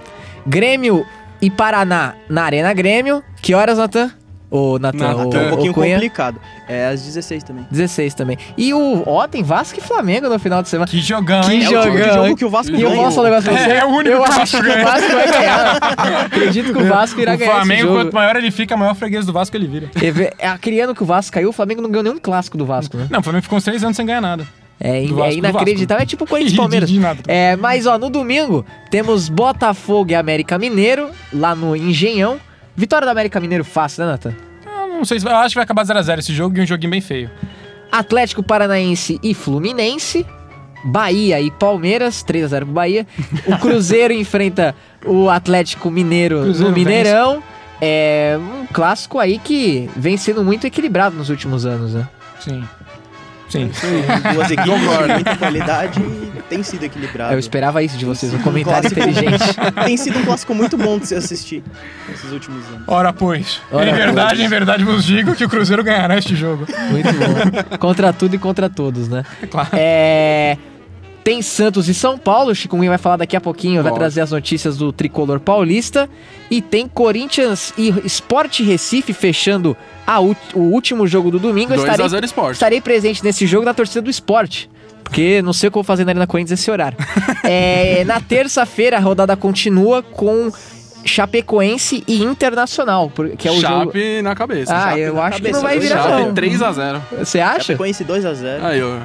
Grêmio 0.46 1.06
e 1.42 1.50
Paraná 1.50 2.14
na 2.30 2.44
Arena 2.44 2.74
Grêmio. 2.74 3.24
Que 3.42 3.54
horas, 3.54 3.78
Natan? 3.78 4.12
Ô, 4.56 4.78
Natan, 4.78 5.16
ô, 5.16 5.22
É 5.34 5.46
um 5.46 5.50
pouquinho 5.50 5.74
Cunha. 5.74 5.96
complicado. 5.96 6.40
É 6.70 6.86
às 6.90 7.02
16 7.02 7.44
também. 7.44 7.66
16 7.72 8.14
também. 8.14 8.38
E 8.56 8.72
o. 8.72 9.02
Ó, 9.08 9.28
tem 9.28 9.42
Vasco 9.42 9.80
e 9.80 9.82
Flamengo 9.82 10.30
no 10.30 10.38
final 10.38 10.62
de 10.62 10.70
semana. 10.70 10.88
Que 10.90 11.00
jogão, 11.00 11.42
Que 11.42 11.54
hein? 11.54 11.64
É 11.64 11.66
o 11.66 11.82
tipo 11.82 11.92
de 11.92 11.98
jogão, 11.98 12.14
jogo 12.14 12.28
hein? 12.28 12.36
que 12.36 12.46
o 12.46 12.50
Vasco 12.52 12.76
E 12.76 12.82
eu 12.84 12.92
posso 12.92 13.16
falar 13.16 13.28
um 13.28 13.32
negócio 13.32 13.52
pra 13.52 13.64
você? 13.64 13.72
É 13.72 13.84
o 13.84 13.88
único 13.90 14.16
eu 14.16 14.24
que 14.24 14.30
o 14.30 14.34
acho 14.34 14.58
Vasco 14.58 14.62
que 14.64 14.70
o. 14.80 14.84
Vasco 14.84 15.12
vai 15.14 15.32
ganhar. 15.32 15.78
Acredito 16.26 16.72
que 16.74 16.80
o 16.84 16.86
Vasco 16.88 17.20
irá 17.20 17.34
O 17.34 17.38
ganhar 17.38 17.50
esse 17.52 17.56
Flamengo, 17.58 17.82
jogo. 17.88 17.96
quanto 17.96 18.14
maior 18.14 18.36
ele 18.36 18.52
fica, 18.52 18.78
maior 18.78 18.94
freguês 18.96 19.26
do 19.26 19.34
Vasco 19.34 19.58
ele 19.58 19.66
vira. 19.68 19.90
É, 20.38 20.48
Aquele 20.48 20.80
ano 20.80 20.94
que 20.94 21.02
o 21.02 21.06
Vasco 21.06 21.34
caiu, 21.34 21.50
o 21.50 21.54
Flamengo 21.54 21.82
não 21.82 21.90
ganhou 21.90 22.04
nenhum 22.04 22.20
clássico 22.20 22.56
do 22.56 22.66
Vasco, 22.66 22.96
né? 22.96 23.08
Não, 23.10 23.22
o 23.22 23.24
Flamengo 23.24 23.42
ficou 23.44 23.58
uns 23.58 23.64
três 23.64 23.84
anos 23.84 23.98
sem 23.98 24.06
ganhar 24.06 24.22
nada. 24.22 24.46
É, 24.80 25.02
in- 25.04 25.08
Vasco, 25.14 25.24
é 25.24 25.34
inacreditável. 25.34 26.04
É 26.04 26.06
tipo 26.06 26.26
o 26.26 26.28
Corinthians 26.28 26.52
e 26.52 26.54
De- 26.56 26.60
Palmeiras. 26.62 26.90
de 26.90 27.00
nada. 27.00 27.20
É, 27.28 27.56
mas 27.56 27.88
ó, 27.88 27.98
no 27.98 28.10
domingo 28.10 28.64
temos 28.92 29.30
Botafogo 29.30 30.12
e 30.12 30.16
América 30.16 30.60
Mineiro, 30.60 31.10
lá 31.34 31.56
no 31.56 31.76
Engenhão. 31.76 32.40
Vitória 32.76 33.06
do 33.06 33.12
América 33.12 33.40
Mineiro 33.40 33.64
fácil, 33.64 34.06
né, 34.06 34.12
Nathan? 34.12 34.34
Eu 34.66 34.88
não 34.88 35.06
sei 35.06 35.20
se 35.20 35.26
vai, 35.26 35.34
eu 35.34 35.38
acho 35.38 35.50
que 35.50 35.56
vai 35.56 35.64
acabar 35.64 35.86
0x0 35.86 36.20
esse 36.20 36.34
jogo 36.34 36.58
e 36.58 36.62
um 36.62 36.66
joguinho 36.66 36.92
bem 36.92 37.02
feio. 37.02 37.30
Atlético 37.92 38.42
Paranaense 38.42 39.20
e 39.22 39.34
Fluminense. 39.34 40.26
Bahia 40.86 41.40
e 41.40 41.50
Palmeiras, 41.50 42.26
3x0 42.28 42.58
pro 42.58 42.66
Bahia. 42.74 43.08
O 43.48 43.58
Cruzeiro 43.58 44.14
enfrenta 44.14 44.76
o 45.06 45.30
Atlético 45.30 45.90
Mineiro 45.90 46.42
Cruzeiro 46.42 46.70
no 46.72 46.76
Mineirão. 46.76 47.44
É 47.80 48.38
um 48.40 48.66
clássico 48.68 49.20
aí 49.20 49.40
que 49.40 49.90
vem 49.96 50.18
sendo 50.18 50.44
muito 50.44 50.66
equilibrado 50.66 51.16
nos 51.16 51.30
últimos 51.30 51.66
anos, 51.66 51.94
né? 51.94 52.08
Sim. 52.40 52.64
Sim. 53.50 53.72
Duas 54.34 54.50
equipes 54.52 54.80
de 54.82 55.14
muita 55.14 55.38
qualidade 55.38 56.00
e 56.02 56.33
tem 56.54 56.64
sido 56.64 56.84
equilibrado. 56.84 57.34
Eu 57.34 57.40
esperava 57.40 57.82
isso 57.82 57.98
de 57.98 58.06
vocês, 58.06 58.32
um 58.34 58.40
comentário 58.40 58.90
clássico. 58.90 59.10
inteligente. 59.10 59.44
Tem 59.86 59.98
sido 59.98 60.20
um 60.20 60.26
clássico 60.26 60.54
muito 60.54 60.78
bom 60.78 61.00
de 61.00 61.08
se 61.08 61.16
assistir 61.16 61.64
nesses 62.08 62.32
últimos 62.32 62.66
anos. 62.68 62.84
Ora, 62.86 63.12
pois. 63.12 63.60
Ora, 63.72 63.90
em 63.90 63.94
verdade, 63.94 64.36
pois. 64.36 64.46
em 64.46 64.48
verdade 64.48 64.84
vos 64.84 65.04
digo 65.04 65.36
que 65.36 65.44
o 65.44 65.50
Cruzeiro 65.50 65.84
ganhará 65.84 66.18
este 66.18 66.36
jogo. 66.36 66.68
Muito 66.92 67.10
bom. 67.14 67.78
Contra 67.78 68.14
tudo 68.14 68.36
e 68.36 68.40
contra 68.40 68.70
todos, 68.70 69.08
né? 69.08 69.24
Claro. 69.50 69.70
É. 69.74 70.58
Tem 71.24 71.42
Santos 71.42 71.88
e 71.88 71.94
São 71.94 72.18
Paulo, 72.18 72.52
o 72.52 72.56
Chico 72.56 72.76
Cunha 72.76 72.90
vai 72.90 72.98
falar 72.98 73.18
daqui 73.18 73.36
a 73.36 73.40
pouquinho, 73.42 73.82
vai 73.82 73.94
trazer 73.94 74.20
as 74.22 74.32
notícias 74.32 74.78
do 74.78 74.92
tricolor 74.92 75.40
paulista. 75.40 76.10
E 76.52 76.62
tem 76.62 76.88
Corinthians 76.88 77.74
e 77.78 77.94
Sport 78.06 78.60
Recife 78.62 79.14
fechando 79.14 79.78
o 80.54 80.60
último 80.60 81.08
jogo 81.08 81.32
do 81.32 81.40
domingo. 81.40 81.72
Eu 81.72 81.78
2 81.78 81.82
estarei, 81.82 82.06
a 82.06 82.10
0 82.10 82.26
Sport. 82.26 82.54
estarei 82.54 82.82
presente 82.82 83.24
nesse 83.24 83.48
jogo 83.48 83.64
na 83.64 83.74
torcida 83.74 84.02
do 84.02 84.10
esporte. 84.10 84.70
Porque 85.04 85.42
não 85.42 85.54
sei 85.54 85.70
o 85.70 85.72
que 85.72 85.78
eu 85.78 85.84
vou 85.84 85.88
fazer 85.88 86.06
na 86.06 86.12
Arena 86.12 86.26
Corinthians 86.28 86.60
esse 86.60 86.70
horário. 86.72 86.98
É, 87.46 88.06
na 88.06 88.22
terça-feira 88.22 88.96
a 88.96 89.00
rodada 89.02 89.36
continua 89.36 90.02
com 90.02 90.50
Chapecoense 91.04 92.02
e 92.08 92.24
Internacional, 92.24 93.12
que 93.38 93.48
é 93.48 93.52
o 93.52 93.60
jogo. 93.60 93.86
Chape 93.86 94.22
na 94.22 94.34
cabeça. 94.34 94.74
Ah, 94.74 94.90
Chape 94.92 95.00
eu 95.02 95.22
acho 95.22 95.36
que 95.38 95.42
cabeça. 95.42 95.56
não 95.62 95.62
vai 95.62 95.78
virar, 95.80 96.04
Chape 96.04 96.22
não. 96.24 96.34
3 96.34 96.62
a 96.62 96.72
0 96.72 97.02
Você 97.20 97.40
acha? 97.42 97.60
Chapecoense 97.64 98.06
2x0. 98.06 98.64
Aí, 98.64 98.82
ó. 98.82 99.00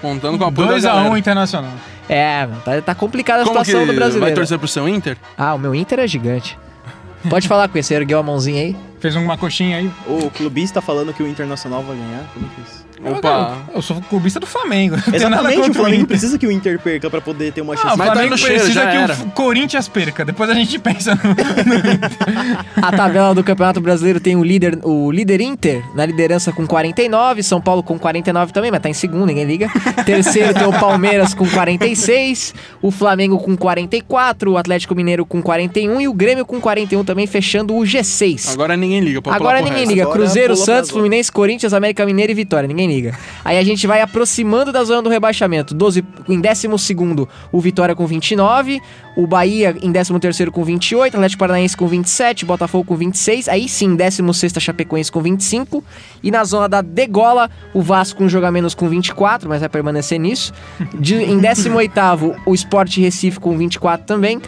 Contando 0.00 0.38
com 0.38 0.44
a 0.44 0.48
apoio 0.48 0.68
da 0.68 0.74
2x1 0.76 0.82
galera. 0.82 1.18
Internacional. 1.18 1.72
É, 2.08 2.46
tá, 2.64 2.80
tá 2.82 2.94
complicada 2.94 3.42
a 3.42 3.44
Como 3.44 3.58
situação 3.58 3.80
que 3.86 3.92
do 3.92 3.96
brasileiro. 3.96 4.26
vai 4.26 4.34
torcer 4.34 4.58
pro 4.58 4.68
seu 4.68 4.88
Inter? 4.88 5.16
Ah, 5.36 5.54
o 5.54 5.58
meu 5.58 5.74
Inter 5.74 5.98
é 5.98 6.06
gigante. 6.06 6.56
Pode 7.28 7.48
falar 7.48 7.68
com 7.68 7.78
esse, 7.78 7.88
você 7.88 7.94
ergueu 7.94 8.18
a 8.18 8.22
mãozinha 8.22 8.62
aí. 8.62 8.76
Fez 9.00 9.16
uma 9.16 9.36
coxinha 9.36 9.78
aí. 9.78 9.90
O 10.06 10.30
clubista 10.30 10.80
falando 10.80 11.12
que 11.12 11.22
o 11.22 11.26
Internacional 11.26 11.82
vai 11.82 11.96
ganhar? 11.96 12.22
Como 12.34 12.46
que 12.48 12.60
é 12.60 12.64
isso? 12.64 12.83
Opa. 13.04 13.58
Eu 13.74 13.82
sou 13.82 14.00
clubista 14.02 14.40
do 14.40 14.46
Flamengo. 14.46 14.96
Exatamente, 15.12 15.70
o 15.70 15.74
Flamengo 15.74 15.94
Inter. 15.96 16.06
precisa 16.06 16.38
que 16.38 16.46
o 16.46 16.50
Inter 16.50 16.78
perca 16.80 17.08
pra 17.10 17.20
poder 17.20 17.52
ter 17.52 17.60
uma 17.60 17.74
Ah, 17.74 17.76
chance. 17.76 17.94
o 17.94 17.98
Mas 17.98 18.06
tá 18.08 18.12
Flamengo 18.14 18.30
no 18.32 18.38
cheiro, 18.38 18.54
precisa 18.54 18.80
já 18.80 18.90
que 18.90 18.96
era. 18.96 19.14
o 19.14 19.30
Corinthians 19.32 19.88
perca. 19.88 20.24
Depois 20.24 20.48
a 20.50 20.54
gente 20.54 20.78
pensa 20.80 21.14
no... 21.14 22.82
A 22.86 22.92
tabela 22.92 23.34
do 23.34 23.42
Campeonato 23.44 23.80
Brasileiro 23.80 24.20
tem 24.20 24.36
o 24.36 24.44
líder, 24.44 24.78
o 24.82 25.10
líder 25.10 25.40
Inter 25.40 25.82
na 25.94 26.04
liderança 26.06 26.52
com 26.52 26.66
49, 26.66 27.42
São 27.42 27.60
Paulo 27.60 27.82
com 27.82 27.98
49 27.98 28.52
também, 28.52 28.70
mas 28.70 28.80
tá 28.80 28.88
em 28.88 28.94
segundo, 28.94 29.26
ninguém 29.26 29.44
liga. 29.44 29.68
Terceiro 30.04 30.54
tem 30.54 30.66
o 30.66 30.72
Palmeiras 30.72 31.34
com 31.34 31.46
46, 31.48 32.54
o 32.82 32.90
Flamengo 32.90 33.38
com 33.38 33.56
44, 33.56 34.52
o 34.52 34.56
Atlético 34.58 34.94
Mineiro 34.94 35.24
com 35.26 35.42
41 35.42 36.00
e 36.00 36.08
o 36.08 36.12
Grêmio 36.12 36.44
com 36.46 36.60
41 36.60 37.04
também, 37.04 37.26
fechando 37.26 37.74
o 37.76 37.80
G6. 37.82 38.52
Agora 38.52 38.76
ninguém 38.76 39.00
liga. 39.00 39.20
Agora 39.26 39.58
ninguém 39.60 39.78
resto. 39.80 39.90
liga. 39.90 40.02
Agora 40.02 40.18
Cruzeiro, 40.18 40.56
Santos. 40.56 40.90
Fluminense, 40.90 41.30
Corinthians, 41.32 41.72
América 41.72 42.04
Mineiro 42.06 42.32
e 42.32 42.34
Vitória. 42.34 42.66
Ninguém 42.68 42.86
liga. 42.88 42.93
Aí 43.44 43.58
a 43.58 43.62
gente 43.62 43.86
vai 43.86 44.00
aproximando 44.00 44.72
da 44.72 44.84
zona 44.84 45.02
do 45.02 45.08
rebaixamento. 45.08 45.74
12, 45.74 46.04
em 46.28 46.40
12 46.40 46.68
o 47.52 47.60
Vitória 47.60 47.94
com 47.94 48.06
29. 48.06 48.80
O 49.16 49.26
Bahia 49.26 49.76
em 49.80 49.92
13 49.92 50.50
com 50.50 50.64
28. 50.64 51.14
Atlético 51.16 51.38
Paranaense 51.40 51.76
com 51.76 51.86
27. 51.86 52.44
Botafogo 52.44 52.84
com 52.84 52.96
26. 52.96 53.48
Aí 53.48 53.68
sim, 53.68 53.94
16 53.94 54.52
Chapecoense 54.58 55.10
com 55.12 55.20
25. 55.20 55.82
E 56.22 56.30
na 56.30 56.44
zona 56.44 56.68
da 56.68 56.80
degola, 56.82 57.50
o 57.72 57.80
Vasco 57.82 58.22
um 58.24 58.28
jogo 58.28 58.50
menos 58.50 58.74
com 58.74 58.88
24, 58.88 59.48
mas 59.48 59.60
vai 59.60 59.68
permanecer 59.68 60.18
nisso. 60.18 60.52
De- 60.98 61.14
em 61.22 61.38
18 61.38 62.36
o 62.46 62.54
Sport 62.54 62.96
Recife 62.98 63.38
com 63.40 63.56
24 63.56 64.06
também. 64.06 64.40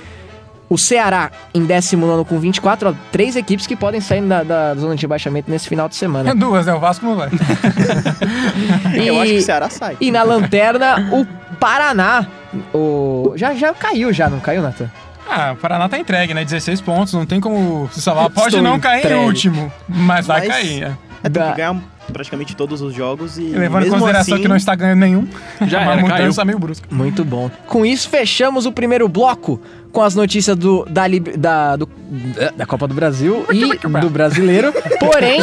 O 0.69 0.77
Ceará 0.77 1.31
em 1.55 1.65
19 1.65 2.25
com 2.25 2.39
24, 2.41 2.89
ó, 2.91 2.95
três 3.13 3.37
equipes 3.37 3.67
que 3.67 3.77
podem 3.77 4.01
sair 4.01 4.23
da, 4.23 4.43
da 4.43 4.75
zona 4.75 4.97
de 4.97 5.03
rebaixamento 5.03 5.49
nesse 5.51 5.69
final 5.69 5.89
de 5.89 5.95
semana. 5.95 6.31
É 6.31 6.35
duas, 6.37 6.67
né? 6.67 6.75
O 6.75 6.81
Vasco 6.81 7.07
não 7.07 7.15
vai. 7.17 7.29
E, 8.95 9.07
Eu 9.07 9.21
acho 9.21 9.33
que 9.33 9.39
o 9.39 9.43
Ceará 9.43 9.71
sai. 9.71 9.97
e 10.01 10.11
na 10.11 10.23
lanterna, 10.23 11.09
o 11.13 11.27
Paraná. 11.57 12.27
O, 12.73 13.33
já, 13.37 13.55
já 13.55 13.73
caiu, 13.75 14.13
já, 14.13 14.29
não 14.31 14.41
caiu, 14.41 14.63
Nathan? 14.63 14.91
Ah, 15.29 15.53
o 15.53 15.57
Paraná 15.57 15.89
tá 15.89 15.99
entregue, 15.99 16.33
né? 16.33 16.45
16 16.45 16.81
pontos, 16.81 17.13
não 17.13 17.27
tem 17.27 17.41
como 17.41 17.89
se 17.93 18.01
salvar. 18.01 18.31
Pode 18.31 18.49
Estou 18.57 18.63
não 18.63 18.79
cair 18.81 19.01
entregue. 19.01 19.21
em 19.21 19.27
último, 19.27 19.73
mas 19.89 20.27
vai 20.27 20.41
Mas- 20.47 20.49
cair. 20.49 20.83
é. 20.85 20.87
É, 21.25 21.29
tem 21.29 21.33
Da- 21.43 21.51
que 21.51 21.57
ganhar 21.57 21.77
praticamente 22.13 22.55
todos 22.55 22.81
os 22.83 22.95
jogos 22.95 23.37
e 23.37 23.43
Levando 23.49 23.87
em 23.87 23.91
consideração 23.91 24.35
assim, 24.35 24.43
que 24.43 24.49
não 24.49 24.55
está 24.55 24.75
ganhando 24.77 25.01
nenhum, 25.01 25.27
Já 25.67 25.81
uma 25.83 25.93
era, 25.93 26.01
mudança 26.03 26.37
caiu. 26.37 26.47
meio 26.47 26.59
brusca. 26.59 26.87
Muito 26.91 27.25
bom. 27.25 27.51
Com 27.67 27.85
isso, 27.85 28.09
fechamos 28.09 28.65
o 28.67 28.71
primeiro 28.73 29.09
bloco 29.09 29.61
com 29.97 30.03
as 30.03 30.15
notícias 30.15 30.55
do, 30.55 30.85
da, 30.91 31.07
Lib- 31.07 31.39
da, 31.39 31.75
do- 31.75 31.89
da 32.55 32.67
Copa 32.67 32.87
do 32.87 32.93
Brasil 32.93 33.47
e 33.51 33.79
do 33.99 34.11
brasileiro. 34.11 34.71
Porém, 35.01 35.41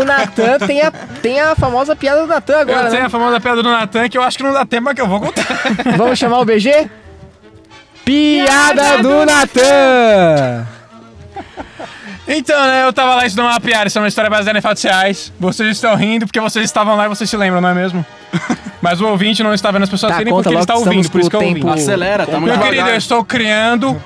o 0.00 0.04
Natan 0.04 0.60
tem 0.64 0.80
a, 0.80 0.92
tem 1.20 1.40
a 1.40 1.56
famosa 1.56 1.96
piada 1.96 2.20
do 2.20 2.28
Natan 2.28 2.60
agora, 2.60 2.82
eu 2.86 2.90
tenho 2.90 3.00
né? 3.00 3.06
a 3.08 3.10
famosa 3.10 3.40
pedra 3.40 3.64
do 3.64 3.68
Natan 3.68 4.08
que 4.08 4.16
eu 4.16 4.22
acho 4.22 4.36
que 4.36 4.44
não 4.44 4.52
dá 4.52 4.64
tempo, 4.64 4.84
mas 4.84 4.94
que 4.94 5.00
eu 5.00 5.08
vou 5.08 5.18
contar. 5.18 5.44
Vamos 5.98 6.16
chamar 6.20 6.38
o 6.38 6.44
BG? 6.44 6.88
Piada 8.04 9.02
do 9.02 9.26
Natan! 9.26 10.64
Então, 12.28 12.64
né, 12.64 12.84
eu 12.84 12.92
tava 12.92 13.16
lá 13.16 13.26
estudando 13.26 13.50
uma 13.50 13.60
piada, 13.60 13.88
isso 13.88 13.98
é 13.98 14.02
uma 14.02 14.06
história 14.08 14.30
baseada 14.30 14.56
em 14.56 14.62
fatos 14.62 14.84
reais. 14.84 15.32
Vocês 15.40 15.68
estão 15.70 15.96
rindo 15.96 16.26
porque 16.26 16.38
vocês 16.40 16.64
estavam 16.64 16.94
lá 16.94 17.06
e 17.06 17.08
vocês 17.08 17.28
se 17.28 17.36
lembram, 17.36 17.60
não 17.60 17.70
é 17.70 17.74
mesmo? 17.74 18.06
Mas 18.88 19.00
o 19.00 19.06
ouvinte 19.08 19.42
não 19.42 19.52
está 19.52 19.72
vendo 19.72 19.82
as 19.82 19.88
pessoas 19.90 20.12
Tá, 20.12 20.18
conta 20.18 20.30
porque 20.32 20.48
ele 20.48 20.58
está 20.58 20.74
ouvindo, 20.76 21.10
por 21.10 21.20
isso 21.20 21.28
que 21.30 21.34
eu 21.34 21.40
o 21.40 21.42
ouvi. 21.44 21.54
tempo- 21.60 21.72
Acelera, 21.72 22.24
tá 22.24 22.38
muito 22.38 22.56
Meu 22.56 22.64
querido, 22.68 22.88
eu 22.88 22.96
estou 22.96 23.24
criando 23.24 24.00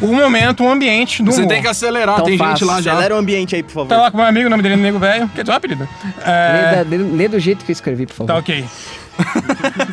um 0.00 0.14
momento, 0.16 0.64
um 0.64 0.70
ambiente 0.70 1.22
do 1.22 1.30
Você 1.30 1.40
humor. 1.40 1.50
tem 1.52 1.60
que 1.60 1.68
acelerar, 1.68 2.14
Então 2.14 2.24
tem 2.24 2.38
faz. 2.38 2.50
gente 2.58 2.64
lá 2.64 2.80
já. 2.80 2.92
Acelera 2.92 3.14
o 3.14 3.18
ambiente 3.18 3.54
aí, 3.54 3.62
por 3.62 3.72
favor. 3.72 3.88
Tá 3.88 3.98
lá 3.98 4.10
com 4.10 4.16
meu 4.16 4.24
amigo, 4.26 4.46
o 4.46 4.50
nome 4.50 4.62
dele 4.62 4.74
é 4.74 4.78
Nego 4.78 4.98
Velho, 4.98 5.28
quer 5.34 5.42
dizer 5.42 5.52
um 5.52 5.56
apelido. 5.56 5.86
Lê, 6.02 6.10
É, 6.24 6.84
da- 6.84 6.90
lê- 6.90 6.96
lê 6.96 7.28
do 7.28 7.38
jeito 7.38 7.62
que 7.62 7.70
eu 7.70 7.74
escrevi, 7.74 8.06
por 8.06 8.14
favor. 8.14 8.32
tá 8.32 8.38
ok. 8.38 8.64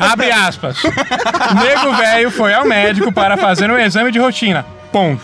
Abre 0.00 0.32
aspas. 0.32 0.82
Nego 0.82 1.92
Velho 1.94 2.30
foi 2.30 2.54
ao 2.54 2.64
médico 2.64 3.12
para 3.12 3.36
fazer 3.36 3.70
um 3.70 3.78
exame 3.78 4.10
de 4.10 4.18
rotina. 4.18 4.64
Ponto. 4.90 5.22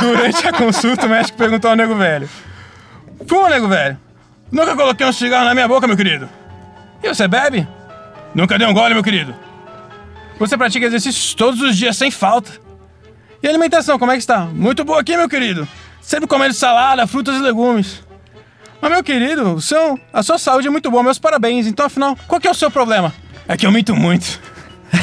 Durante 0.00 0.48
a 0.48 0.52
consulta, 0.52 1.04
o 1.04 1.10
médico 1.10 1.36
perguntou 1.36 1.68
ao 1.70 1.76
Nego 1.76 1.94
Velho. 1.94 2.26
Fuma, 3.26 3.50
Nego 3.50 3.68
Velho? 3.68 3.98
Nunca 4.50 4.74
coloquei 4.74 5.06
um 5.06 5.12
cigarro 5.12 5.44
na 5.44 5.52
minha 5.52 5.68
boca, 5.68 5.86
meu 5.86 5.96
querido. 5.96 6.26
E 7.02 7.08
você 7.08 7.28
bebe? 7.28 7.68
Nunca 8.34 8.58
deu 8.58 8.68
um 8.68 8.74
gole, 8.74 8.94
meu 8.94 9.02
querido. 9.02 9.34
Você 10.38 10.56
pratica 10.56 10.86
exercícios 10.86 11.34
todos 11.34 11.60
os 11.60 11.76
dias 11.76 11.96
sem 11.96 12.10
falta. 12.10 12.50
E 13.42 13.46
a 13.46 13.50
alimentação, 13.50 13.98
como 13.98 14.12
é 14.12 14.14
que 14.14 14.20
está? 14.20 14.40
Muito 14.46 14.84
boa 14.84 15.00
aqui, 15.00 15.16
meu 15.16 15.28
querido. 15.28 15.66
Sempre 16.00 16.28
comendo 16.28 16.54
salada, 16.54 17.06
frutas 17.06 17.36
e 17.36 17.40
legumes. 17.40 18.02
Mas, 18.80 18.92
meu 18.92 19.02
querido, 19.02 19.54
o 19.54 19.60
seu, 19.60 19.98
a 20.12 20.22
sua 20.22 20.38
saúde 20.38 20.68
é 20.68 20.70
muito 20.70 20.90
boa, 20.90 21.02
meus 21.02 21.18
parabéns. 21.18 21.66
Então, 21.66 21.86
afinal, 21.86 22.16
qual 22.28 22.40
que 22.40 22.46
é 22.46 22.50
o 22.50 22.54
seu 22.54 22.70
problema? 22.70 23.12
É 23.48 23.56
que 23.56 23.66
eu 23.66 23.72
minto 23.72 23.94
muito. 23.96 24.40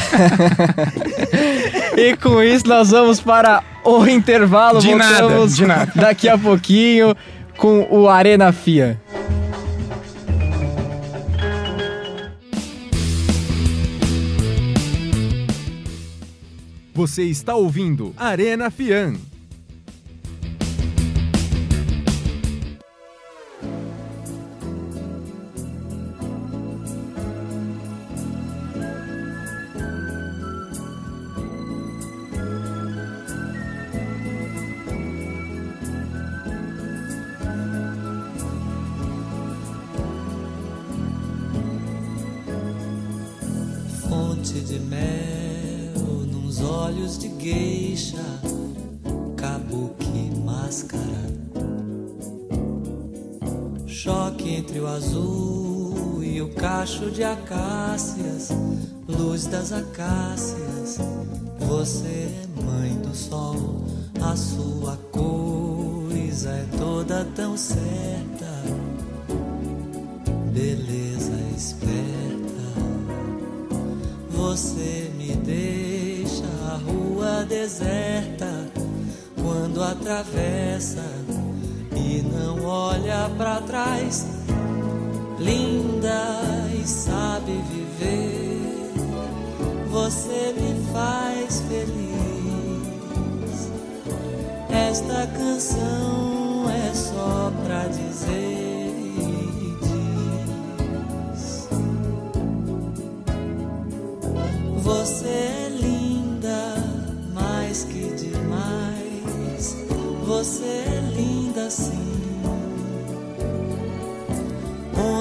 E 1.98 2.16
com 2.18 2.42
isso 2.44 2.68
nós 2.68 2.92
vamos 2.92 3.20
para 3.22 3.64
o 3.84 4.06
intervalo. 4.08 4.80
De 4.80 4.94
nada, 4.94 5.22
Voltamos 5.22 5.56
de 5.56 5.66
nada. 5.66 5.92
daqui 5.96 6.28
a 6.28 6.38
pouquinho 6.38 7.16
com 7.58 7.88
o 7.90 8.10
Arena 8.10 8.52
FIA. 8.52 9.00
Você 17.06 17.22
está 17.26 17.54
ouvindo 17.54 18.16
Arena 18.18 18.72
Fian. 18.72 19.14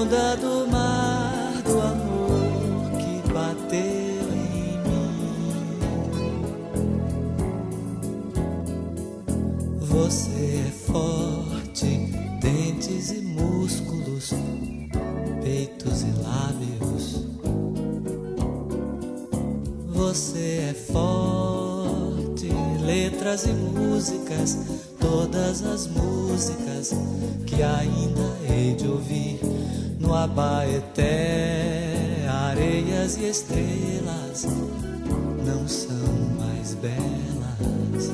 Onda 0.04 0.36
do 0.36 0.68
mar 0.70 1.62
do 1.64 1.80
amor 1.80 2.90
que 2.98 3.32
bateu 3.32 4.26
em 4.34 4.76
mim. 4.84 5.08
Você 9.80 10.66
é 10.66 10.70
forte, 10.70 11.86
dentes 12.38 13.12
e 13.12 13.22
músculos, 13.22 14.34
peitos 15.42 16.02
e 16.02 16.12
lábios. 16.22 17.24
Você 19.88 20.68
é 20.70 20.74
forte, 20.74 22.50
letras 22.84 23.46
e 23.46 23.52
músicas, 23.54 24.58
todas 25.00 25.64
as 25.64 25.86
músicas 25.86 26.92
que 27.46 27.62
ainda 27.62 28.36
hei 28.46 28.74
de 28.74 28.86
ouvir 28.86 29.53
no 30.04 30.14
Abaeté, 30.14 31.92
areias 32.28 33.16
e 33.16 33.28
estrelas 33.28 34.46
não 35.44 35.66
são 35.66 35.96
mais 36.38 36.74
belas 36.74 38.12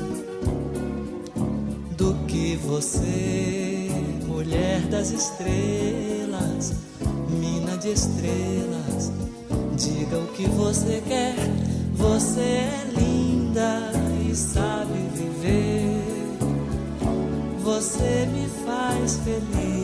do 1.97 2.13
que 2.27 2.55
você, 2.55 3.89
mulher 4.25 4.79
das 4.87 5.11
estrelas, 5.11 6.73
mina 7.29 7.77
de 7.77 7.91
estrelas. 7.91 9.11
Diga 9.75 10.17
o 10.17 10.27
que 10.27 10.47
você 10.47 11.03
quer, 11.07 11.35
você 11.93 12.39
é 12.39 12.87
linda 12.97 13.91
e 14.29 14.35
sabe 14.35 14.93
viver. 15.13 16.01
Você 17.63 18.27
me 18.31 18.47
faz 18.65 19.17
feliz. 19.17 19.80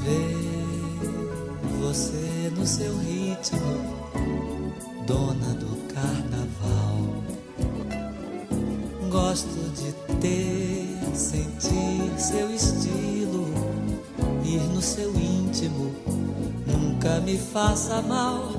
ver 0.03 0.47
você 1.81 2.53
no 2.57 2.67
seu 2.67 2.97
ritmo, 2.99 3.95
dona 5.07 5.55
do 5.55 5.77
carnaval. 5.95 7.23
Gosto 9.11 9.73
de 9.75 9.93
ter, 10.21 10.99
sentir 11.15 12.13
seu 12.19 12.51
estilo, 12.51 13.47
ir 14.45 14.61
no 14.75 14.83
seu 14.83 15.15
íntimo, 15.15 15.95
nunca 16.67 17.21
me 17.21 17.39
faça 17.39 18.03
mal. 18.03 18.51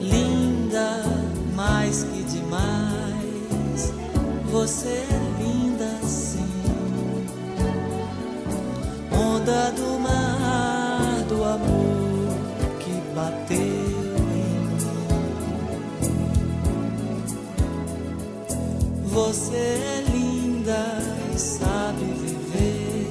Linda, 0.00 1.02
mais 1.54 2.04
que 2.04 2.22
demais, 2.24 3.92
você 4.50 4.88
é 4.88 5.23
mim. 13.50 13.94
Você 19.04 19.56
é 19.56 20.04
linda 20.10 20.98
e 21.34 21.38
sabe 21.38 22.04
viver. 22.04 23.06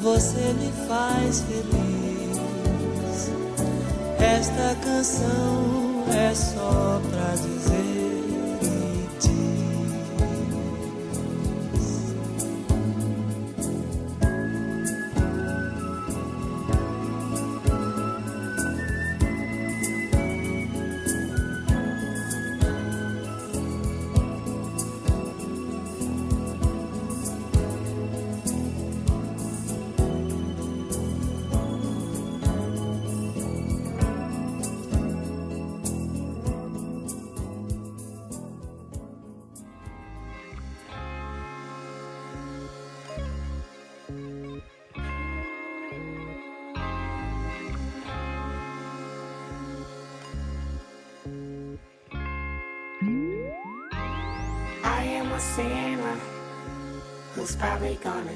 Você 0.00 0.54
me 0.54 0.72
faz 0.86 1.40
feliz. 1.40 2.12
Esta 4.18 4.76
canção 4.84 6.04
é 6.08 6.34
só 6.34 7.00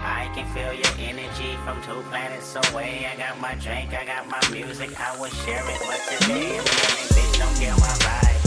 I 0.00 0.30
can 0.34 0.46
feel 0.54 0.72
your 0.72 1.10
energy 1.10 1.56
from 1.64 1.82
two 1.82 2.02
planets 2.08 2.54
away. 2.54 3.06
I 3.10 3.16
got 3.16 3.40
my 3.40 3.54
drink, 3.54 3.92
I 3.92 4.04
got 4.04 4.28
my 4.28 4.40
music, 4.50 4.98
I 4.98 5.18
will 5.18 5.30
share 5.30 5.64
it. 5.64 5.80
But 5.86 6.00
today 6.06 6.58
I'm 6.58 6.64
feeling, 6.64 7.10
bitch, 7.14 7.38
don't 7.38 7.56
kill 7.58 7.76
my 7.78 7.94
vibe. 7.98 8.38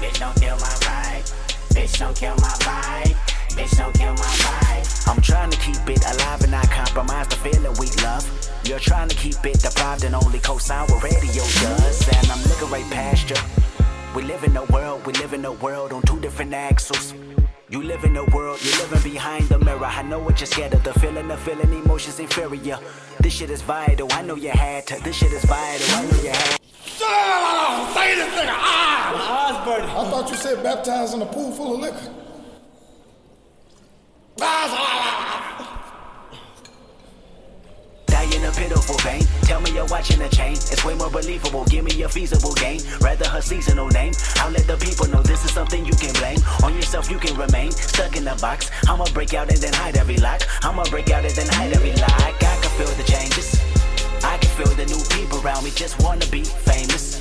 Bitch, 0.00 0.18
don't 0.18 0.36
kill 0.40 0.56
my 0.56 0.74
vibe. 0.84 1.24
Bitch, 1.74 1.98
don't 1.98 2.16
kill 2.16 2.34
my 2.36 2.54
vibe. 2.64 3.16
Bitch, 3.56 3.76
don't 3.78 3.94
kill 3.94 4.12
my 4.12 4.34
vibe. 4.44 5.08
I'm 5.08 5.20
trying 5.22 5.50
to 5.50 5.58
keep 5.58 5.88
it 5.88 6.04
alive 6.04 6.42
and 6.42 6.52
not 6.52 6.70
compromise 6.70 7.28
the 7.28 7.36
feeling 7.36 7.74
we 7.78 7.88
love. 8.02 8.24
You're 8.64 8.78
trying 8.78 9.08
to 9.08 9.16
keep 9.16 9.44
it 9.44 9.60
deprived 9.60 10.04
and 10.04 10.14
only 10.14 10.38
co-sign 10.38 10.86
what 10.88 11.02
radio 11.02 11.42
does. 11.42 12.08
And 12.08 12.30
I'm 12.30 12.42
looking 12.44 12.70
right 12.70 12.90
past 12.92 13.30
you. 13.30 13.36
We 14.14 14.22
live 14.24 14.44
in 14.44 14.56
a 14.56 14.64
world, 14.64 15.06
we 15.06 15.12
live 15.14 15.32
in 15.32 15.44
a 15.44 15.52
world 15.52 15.92
on 15.92 16.02
two 16.02 16.20
different 16.20 16.52
axles. 16.52 17.14
You 17.70 17.80
live 17.84 18.02
in 18.02 18.16
a 18.16 18.24
world, 18.24 18.58
you're 18.64 18.76
living 18.78 19.12
behind 19.12 19.48
the 19.48 19.56
mirror. 19.60 19.84
I 19.84 20.02
know 20.02 20.18
what 20.18 20.40
you're 20.40 20.48
scared 20.48 20.74
of. 20.74 20.82
The 20.82 20.92
feeling, 20.94 21.28
the 21.28 21.36
feeling, 21.36 21.72
emotions 21.72 22.18
inferior. 22.18 22.80
This 23.20 23.32
shit 23.32 23.48
is 23.48 23.62
vital. 23.62 24.08
I 24.10 24.22
know 24.22 24.34
you 24.34 24.50
had 24.50 24.88
to. 24.88 25.00
This 25.04 25.14
shit 25.14 25.30
is 25.32 25.44
vital. 25.44 25.86
I 25.94 26.02
know 26.02 26.20
you 26.20 26.30
had. 26.30 26.58
Say 27.94 28.14
this 28.16 28.34
nigga! 28.34 28.48
Ah! 28.50 29.12
My 29.14 29.20
eyes 29.30 29.64
burning. 29.64 29.88
I 29.88 30.10
thought 30.10 30.28
you 30.30 30.36
said 30.36 30.60
baptized 30.64 31.14
in 31.14 31.22
a 31.22 31.26
pool 31.26 31.52
full 31.52 31.74
of 31.74 31.80
liquor. 31.80 32.12
Die 34.36 35.69
in 38.40 38.48
a 38.48 38.52
pitiful 38.52 38.96
vein. 38.98 39.22
Tell 39.42 39.60
me 39.60 39.70
you're 39.72 39.86
watching 39.86 40.20
a 40.22 40.28
chain. 40.28 40.52
It's 40.52 40.84
way 40.84 40.94
more 40.94 41.10
believable. 41.10 41.64
Give 41.66 41.84
me 41.84 42.02
a 42.02 42.08
feasible 42.08 42.54
game. 42.54 42.80
Rather 43.00 43.28
her 43.28 43.40
seasonal 43.40 43.88
name. 43.88 44.12
I'll 44.36 44.50
let 44.50 44.66
the 44.66 44.76
people 44.76 45.06
know 45.08 45.22
this 45.22 45.44
is 45.44 45.52
something 45.52 45.84
you 45.84 45.92
can 45.94 46.12
blame. 46.14 46.38
On 46.64 46.74
yourself, 46.74 47.10
you 47.10 47.18
can 47.18 47.36
remain 47.36 47.70
stuck 47.70 48.16
in 48.16 48.24
the 48.24 48.36
box. 48.40 48.70
I'ma 48.88 49.04
break 49.12 49.34
out 49.34 49.50
and 49.50 49.58
then 49.58 49.72
hide 49.72 49.96
every 49.96 50.16
lock. 50.16 50.40
I'ma 50.62 50.84
break 50.90 51.10
out 51.10 51.24
and 51.24 51.34
then 51.34 51.48
hide 51.48 51.72
every 51.72 51.92
lock. 51.92 52.20
I 52.20 52.32
can 52.40 52.70
feel 52.78 52.92
the 52.96 53.04
changes. 53.04 53.60
I 54.24 54.38
can 54.38 54.50
feel 54.56 54.72
the 54.74 54.86
new 54.86 55.02
people 55.16 55.40
around 55.44 55.64
me 55.64 55.70
just 55.70 56.00
wanna 56.02 56.26
be 56.26 56.44
famous. 56.44 57.20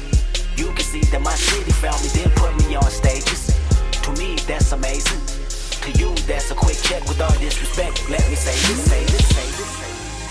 You 0.55 0.67
can 0.67 0.85
see 0.85 1.01
that 1.11 1.21
my 1.21 1.35
city 1.35 1.71
found 1.71 2.01
me, 2.03 2.09
then 2.09 2.29
put 2.35 2.51
me 2.63 2.75
on 2.75 2.89
stages. 2.89 3.55
To 4.03 4.11
me, 4.13 4.35
that's 4.47 4.71
amazing. 4.71 5.21
To 5.83 5.89
you, 5.99 6.13
that's 6.27 6.51
a 6.51 6.55
quick 6.55 6.77
check 6.83 7.03
with 7.07 7.21
all 7.21 7.37
disrespect. 7.39 8.09
Let 8.09 8.23
me 8.29 8.35
say 8.35 8.55
this, 8.67 8.83
say 8.89 9.03
this, 9.05 9.27
say 9.35 9.45
this. 9.45 9.69
Say 9.69 9.83
this. 9.83 9.88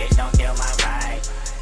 Bitch, 0.00 0.16
don't 0.16 0.32
kill 0.32 0.54
my 0.54 0.72
vibe. 0.80 1.20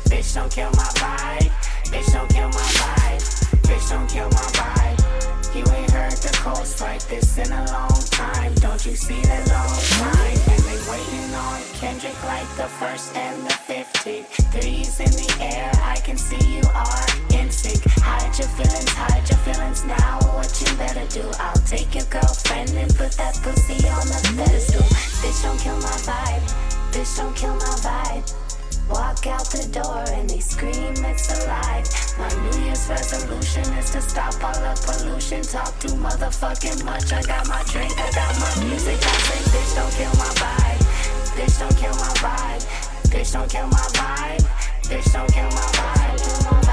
Bitch, 0.08 0.32
don't 0.32 0.52
kill 0.52 0.70
my 0.70 0.88
vibe. 1.02 1.50
Bitch, 1.90 2.12
don't 2.12 2.30
kill 2.30 2.46
my 2.46 2.68
vibe. 2.78 3.22
Bitch, 3.66 3.90
don't 3.90 4.08
kill 4.08 4.28
my 4.30 4.46
vibe. 4.54 5.56
You 5.56 5.64
ain't 5.74 5.90
heard 5.90 6.12
the 6.12 6.30
coast 6.38 6.80
like 6.80 7.02
this 7.08 7.36
in 7.36 7.50
a 7.50 7.66
long 7.72 7.98
time. 8.10 8.54
Don't 8.62 8.86
you 8.86 8.94
see 8.94 9.20
the 9.22 9.42
long 9.50 9.74
line? 9.98 10.38
And 10.54 10.62
they 10.62 10.78
waiting 10.86 11.34
on 11.34 11.60
Kendrick 11.74 12.22
like 12.26 12.46
the 12.54 12.70
first 12.78 13.16
and 13.16 13.42
the 13.42 13.54
15th. 13.66 14.30
Threes 14.52 15.00
in 15.00 15.10
the 15.10 15.36
air, 15.42 15.72
I 15.82 15.96
can 15.96 16.16
see 16.16 16.38
you 16.58 16.62
are 16.74 17.06
in 17.34 17.50
sync. 17.50 17.82
Hide 17.98 18.38
your 18.38 18.46
feelings, 18.54 18.92
hide 18.94 19.28
your 19.28 19.38
feelings 19.38 19.84
now. 19.84 20.20
What 20.38 20.54
you 20.62 20.76
better 20.76 21.06
do? 21.10 21.28
I'll 21.40 21.62
take 21.66 21.92
your 21.92 22.06
girlfriend 22.06 22.70
and 22.70 22.94
put 22.94 23.17
to 33.92 34.02
stop 34.02 34.34
all 34.44 34.52
the 34.52 34.74
pollution. 34.84 35.42
Talk 35.42 35.78
too 35.78 35.94
motherfucking 35.96 36.84
much. 36.84 37.12
I 37.12 37.22
got 37.22 37.48
my 37.48 37.62
drink, 37.64 37.92
I 37.98 38.10
got 38.12 38.34
my 38.38 38.64
music. 38.64 38.98
I 39.00 39.16
say, 39.26 39.40
bitch, 39.50 39.74
don't 39.76 39.92
kill 39.92 40.14
my 40.18 40.30
vibe. 40.40 40.80
Bitch, 41.36 41.58
don't 41.58 41.76
kill 41.76 41.94
my 41.94 42.12
vibe. 42.20 42.64
Bitch, 43.10 43.32
don't 43.32 43.50
kill 43.50 43.66
my 43.68 43.86
vibe. 43.96 44.44
Bitch, 44.88 45.12
don't 45.12 45.32
kill 45.32 45.44
my 45.44 45.68
vibe. 45.78 46.67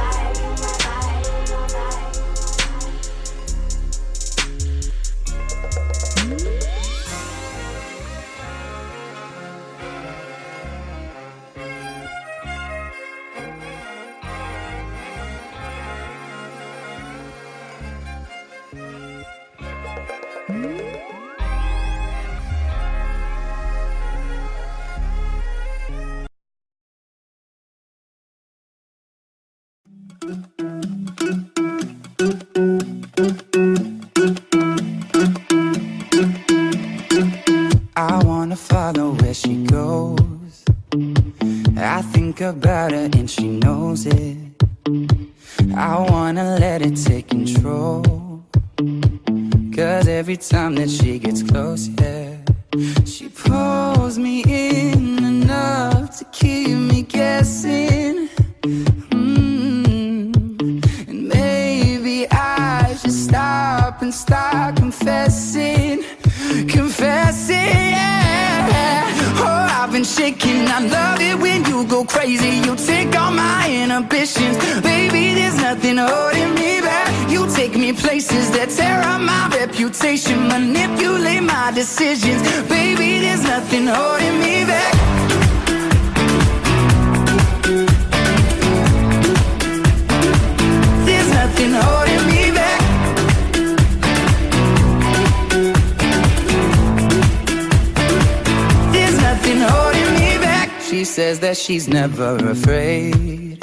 She's 101.55 101.87
never 101.87 102.35
afraid. 102.35 103.59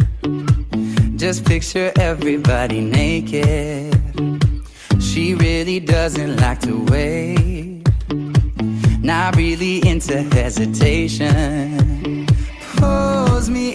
Just 1.16 1.44
picture 1.44 1.92
everybody 2.00 2.80
naked. 2.80 3.94
She 5.00 5.34
really 5.34 5.78
doesn't 5.78 6.36
like 6.36 6.60
to 6.60 6.84
wait. 6.86 7.86
Not 9.02 9.36
really 9.36 9.86
into 9.86 10.22
hesitation. 10.22 11.28
Pulls 12.76 13.50
me 13.50 13.74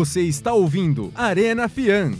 Você 0.00 0.22
está 0.22 0.54
ouvindo 0.54 1.12
Arena 1.14 1.68
Fian. 1.68 2.12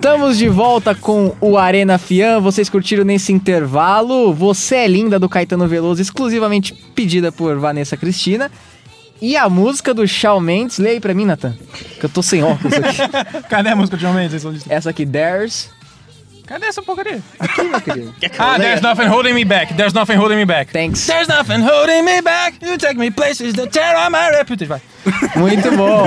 Estamos 0.00 0.38
de 0.38 0.48
volta 0.48 0.94
com 0.94 1.36
o 1.42 1.58
Arena 1.58 1.98
Fian. 1.98 2.40
Vocês 2.40 2.70
curtiram 2.70 3.04
nesse 3.04 3.34
intervalo? 3.34 4.32
Você 4.32 4.76
é 4.76 4.88
linda 4.88 5.18
do 5.18 5.28
Caetano 5.28 5.68
Veloso, 5.68 6.00
exclusivamente 6.00 6.72
pedida 6.72 7.30
por 7.30 7.58
Vanessa 7.58 7.98
Cristina. 7.98 8.50
E 9.20 9.36
a 9.36 9.46
música 9.50 9.92
do 9.92 10.08
Shawn 10.08 10.40
Mendes, 10.40 10.78
leia 10.78 10.94
aí 10.94 11.00
pra 11.00 11.12
mim, 11.12 11.26
Nathan. 11.26 11.54
Que 11.98 12.06
eu 12.06 12.08
tô 12.08 12.22
sem 12.22 12.42
óculos 12.42 12.72
aqui. 12.72 13.44
Cadê 13.50 13.68
a 13.68 13.76
música 13.76 13.98
de 13.98 14.02
Shawn 14.02 14.14
Mendes? 14.14 14.42
Essa 14.70 14.88
aqui, 14.88 15.04
There's. 15.04 15.68
Cadê 16.50 16.66
essa 16.66 16.82
porcaria? 16.82 17.22
Aqui, 17.38 17.62
meu 17.62 17.80
querido. 17.80 18.12
Ah, 18.36 18.58
there's 18.58 18.82
nothing 18.82 19.06
holding 19.06 19.34
me 19.34 19.44
back. 19.44 19.72
There's 19.74 19.94
nothing 19.94 20.16
holding 20.16 20.36
me 20.36 20.44
back. 20.44 20.72
Thanks. 20.72 21.06
There's 21.06 21.28
nothing 21.28 21.62
holding 21.62 22.04
me 22.04 22.20
back. 22.20 22.58
You 22.60 22.76
take 22.76 22.98
me 22.98 23.08
places 23.08 23.54
that 23.54 23.70
tear 23.70 23.94
up 23.94 24.10
my 24.10 24.30
reputation. 24.36 24.66
Vai. 24.66 24.82
Muito 25.36 25.70
bom. 25.76 26.06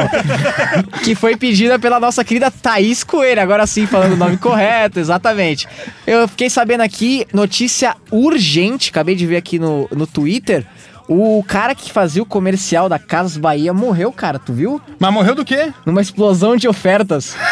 que 1.02 1.16
foi 1.16 1.38
pedida 1.38 1.80
pela 1.80 1.98
nossa 1.98 2.26
querida 2.26 2.52
Thaís 2.52 3.06
Coelho. 3.06 3.42
Agora 3.42 3.66
sim, 3.66 3.88
falando 3.88 4.14
o 4.14 4.18
nome 4.18 4.36
correto, 4.36 5.00
exatamente. 5.00 5.66
Eu 6.06 6.28
fiquei 6.28 6.50
sabendo 6.50 6.82
aqui, 6.82 7.26
notícia 7.32 7.96
urgente, 8.12 8.90
acabei 8.90 9.16
de 9.16 9.26
ver 9.26 9.38
aqui 9.38 9.58
no, 9.58 9.88
no 9.92 10.06
Twitter. 10.06 10.66
O 11.08 11.44
cara 11.46 11.76
que 11.76 11.92
fazia 11.92 12.24
o 12.24 12.26
comercial 12.26 12.88
da 12.88 12.98
Casas 12.98 13.38
Bahia 13.38 13.74
morreu, 13.74 14.12
cara, 14.12 14.40
tu 14.40 14.54
viu? 14.54 14.82
Mas 15.00 15.14
morreu 15.14 15.36
do 15.36 15.44
quê? 15.44 15.74
Numa 15.86 16.02
explosão 16.02 16.56
de 16.56 16.68
ofertas. 16.68 17.36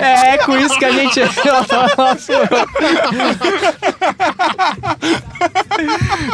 é, 0.00 0.34
é 0.34 0.38
com 0.38 0.56
isso 0.56 0.78
que 0.78 0.84
a 0.84 0.92
gente. 0.92 1.20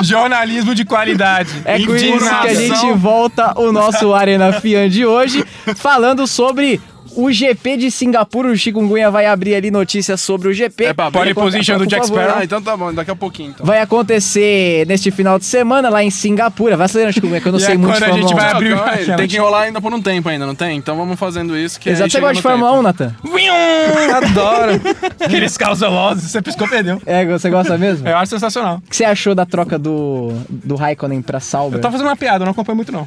Jornalismo 0.02 0.74
de 0.74 0.84
qualidade. 0.84 1.50
É 1.64 1.78
com 1.84 1.96
isso 1.96 2.18
que 2.18 2.48
a 2.48 2.54
gente 2.54 2.92
volta 2.92 3.58
o 3.58 3.72
nosso 3.72 4.14
Arena 4.14 4.52
Fian 4.60 4.88
de 4.88 5.04
hoje, 5.04 5.44
falando 5.76 6.26
sobre 6.26 6.80
o 7.16 7.30
GP 7.32 7.76
de 7.76 7.90
Singapura. 7.90 8.48
O 8.48 8.56
Chikungunya 8.56 9.10
vai 9.10 9.26
abrir 9.26 9.54
ali 9.54 9.70
notícias 9.70 10.20
sobre 10.20 10.48
o 10.48 10.52
GP. 10.52 10.84
É 10.86 10.92
pra? 10.92 11.10
Pole 11.10 11.34
position 11.34 11.78
do 11.78 11.86
Jack. 11.86 12.06
Sparrow. 12.06 12.34
Ah, 12.38 12.44
então 12.44 12.60
tá 12.62 12.76
bom, 12.76 12.92
daqui 12.92 13.10
a 13.10 13.16
pouquinho. 13.16 13.50
Então. 13.50 13.64
Vai 13.66 13.80
acontecer 13.80 14.86
neste 14.86 15.10
final 15.10 15.38
de 15.38 15.44
semana 15.44 15.88
lá 15.88 16.02
em 16.02 16.10
Singapura. 16.10 16.76
Vai 16.76 16.86
acelerando, 16.86 17.14
Chikungunya, 17.14 17.40
que 17.40 17.48
eu 17.48 17.52
não 17.52 17.58
E 17.60 17.62
sei 17.62 17.74
é 17.74 17.78
muito 17.78 17.94
de 17.94 18.00
quando 18.00 18.10
a 18.10 18.16
gente 18.16 18.32
Fórmula 18.34 18.74
1. 18.74 18.76
vai 18.76 18.94
abrir- 19.02 19.16
tem 19.16 19.28
que 19.28 19.36
enrolar 19.36 19.62
ainda 19.62 19.80
por 19.80 19.92
um 19.94 20.00
tempo 20.02 20.28
ainda, 20.28 20.46
não 20.46 20.54
tem? 20.54 20.76
Então 20.76 20.96
vamos 20.96 21.18
fazendo 21.18 21.56
isso 21.56 21.78
que 21.80 21.88
Exato. 21.90 22.04
aí 22.04 22.10
Você 22.10 22.20
gosta 22.20 22.34
de 22.34 22.42
Fórmula 22.42 22.70
tempo. 22.70 22.80
1, 22.80 22.82
Nathan? 22.82 23.14
Adoro. 24.14 24.80
Aqueles 25.24 25.56
carros 25.56 25.80
velozes, 25.80 26.30
você 26.30 26.42
piscou, 26.42 26.68
perdeu. 26.68 27.00
É, 27.06 27.24
você 27.26 27.48
gosta 27.50 27.76
mesmo? 27.78 28.06
Eu 28.08 28.16
acho 28.16 28.30
sensacional. 28.30 28.76
O 28.84 28.90
que 28.90 28.96
você 28.96 29.04
achou 29.04 29.34
da 29.34 29.46
troca 29.46 29.78
do, 29.78 30.32
do 30.48 30.74
Raikkonen 30.76 31.22
pra 31.22 31.40
Sauber? 31.40 31.78
Eu 31.78 31.82
tô 31.82 31.90
fazendo 31.90 32.06
uma 32.06 32.16
piada, 32.16 32.42
eu 32.42 32.46
não 32.46 32.52
acompanho 32.52 32.76
muito 32.76 32.92
não. 32.92 33.06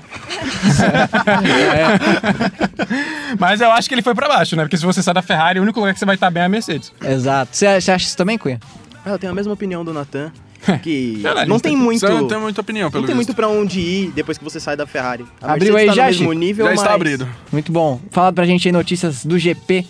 Mas 3.39 3.61
eu 3.61 3.71
acho 3.71 3.89
que 3.89 3.95
ele 3.97 4.03
foi 4.03 4.15
pra 4.15 4.27
baixo, 4.27 4.55
né? 4.55 4.63
Porque 4.63 4.77
se 4.77 4.85
você 4.85 5.01
sai 5.03 5.13
da 5.13 5.21
Ferrari, 5.21 5.59
o 5.59 5.63
único 5.63 5.79
lugar 5.79 5.93
que 5.93 5.99
você 5.99 6.05
vai 6.05 6.15
estar 6.15 6.29
bem 6.31 6.43
é 6.43 6.45
a 6.45 6.49
Mercedes. 6.49 6.91
Exato. 7.03 7.55
Você 7.55 7.65
acha 7.67 7.95
isso 7.97 8.15
também, 8.17 8.37
Cunha? 8.37 8.59
Ah, 9.05 9.11
Eu 9.11 9.19
tenho 9.19 9.31
a 9.31 9.35
mesma 9.35 9.53
opinião 9.53 9.83
do 9.85 9.93
Natan. 9.93 10.31
Que 10.83 11.13
Jornalista. 11.21 11.45
não 11.47 11.59
tem 11.59 11.75
muito. 11.77 11.99
Você 11.99 12.09
não 12.09 12.27
tem 12.27 12.37
muita 12.39 12.59
opinião, 12.61 12.89
pelo 12.91 13.01
Não 13.03 13.07
tem 13.07 13.15
visto. 13.15 13.27
muito 13.29 13.35
pra 13.35 13.47
onde 13.47 13.79
ir 13.79 14.11
depois 14.11 14.37
que 14.37 14.43
você 14.43 14.59
sai 14.59 14.75
da 14.75 14.85
Ferrari. 14.87 15.23
A 15.41 15.53
Abriu 15.53 15.73
Mercedes 15.73 15.79
aí 15.79 15.87
tá 15.87 15.93
já, 15.93 16.03
no 16.03 16.09
mesmo 16.27 16.33
nível, 16.33 16.65
Já 16.65 16.71
mas... 16.71 16.81
está 16.81 16.93
abrido. 16.93 17.27
Muito 17.51 17.71
bom. 17.71 18.01
Fala 18.11 18.33
pra 18.33 18.45
gente 18.45 18.67
aí 18.67 18.71
notícias 18.71 19.23
do 19.23 19.37
GP 19.39 19.85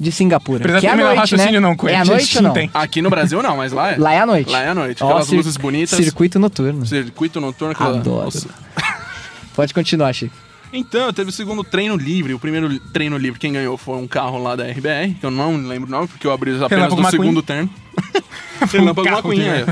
de 0.00 0.10
Singapura. 0.12 0.60
Precisa 0.60 0.80
que 0.80 0.86
é 0.86 0.94
o 0.94 0.96
noite, 0.96 1.18
raciocínio 1.18 1.60
né? 1.60 1.60
não, 1.60 1.76
Cunha. 1.76 1.92
É 1.92 1.96
à 1.96 2.04
Gente, 2.04 2.10
noite 2.14 2.36
ou 2.38 2.42
não? 2.42 2.52
tem. 2.52 2.70
Aqui 2.72 3.02
no 3.02 3.10
Brasil 3.10 3.42
não, 3.42 3.56
mas 3.56 3.72
lá 3.72 3.90
é. 3.92 3.96
Lá 3.98 4.12
é 4.14 4.20
à 4.20 4.26
noite. 4.26 4.50
Lá 4.50 4.62
é 4.62 4.68
à 4.68 4.74
noite. 4.74 5.02
Ó, 5.02 5.06
Aquelas 5.08 5.26
cir- 5.26 5.36
luzes 5.36 5.56
bonitas. 5.56 5.90
Circuito 5.98 6.38
noturno. 6.38 6.86
Circuito 6.86 7.40
noturno. 7.40 7.72
aquela- 7.72 7.98
Adoro. 7.98 8.24
Nossa. 8.24 8.48
Pode 9.54 9.74
continuar, 9.74 10.12
Chico. 10.12 10.34
Então, 10.76 11.12
teve 11.12 11.30
o 11.30 11.32
segundo 11.32 11.62
treino 11.62 11.96
livre. 11.96 12.34
O 12.34 12.38
primeiro 12.38 12.80
treino 12.92 13.16
livre, 13.16 13.38
quem 13.38 13.52
ganhou 13.52 13.76
foi 13.76 13.96
um 13.96 14.08
carro 14.08 14.42
lá 14.42 14.56
da 14.56 14.64
RBR, 14.64 15.14
que 15.20 15.24
eu 15.24 15.30
não 15.30 15.56
lembro 15.56 15.88
o 15.88 15.90
nome, 15.90 16.08
porque 16.08 16.26
eu 16.26 16.32
abri 16.32 16.50
apenas 16.50 16.70
Relâmpago 16.70 16.96
do 16.96 17.02
McQueen. 17.02 17.22
segundo 17.22 17.42
turno. 17.42 17.70
Relâmpago 18.72 19.08
McQueen, 19.08 19.38
dele. 19.40 19.64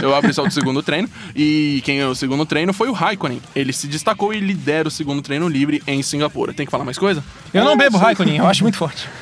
é. 0.00 0.04
Eu 0.04 0.14
abri 0.14 0.32
só 0.32 0.42
o 0.44 0.50
segundo 0.50 0.82
treino. 0.82 1.08
E 1.34 1.80
quem 1.84 2.00
é 2.00 2.06
o 2.06 2.14
segundo 2.14 2.44
treino 2.46 2.72
foi 2.72 2.88
o 2.88 2.92
Raikkonen. 2.92 3.40
Ele 3.54 3.72
se 3.72 3.86
destacou 3.86 4.32
e 4.32 4.40
lidera 4.40 4.88
o 4.88 4.90
segundo 4.90 5.22
treino 5.22 5.48
livre 5.48 5.82
em 5.86 6.02
Singapura. 6.02 6.52
Tem 6.52 6.66
que 6.66 6.72
falar 6.72 6.84
mais 6.84 6.98
coisa? 6.98 7.22
Eu 7.52 7.64
não 7.64 7.76
bebo 7.76 7.98
Raikkonen, 7.98 8.36
eu 8.38 8.46
acho 8.46 8.62
muito 8.62 8.76
forte. 8.78 9.06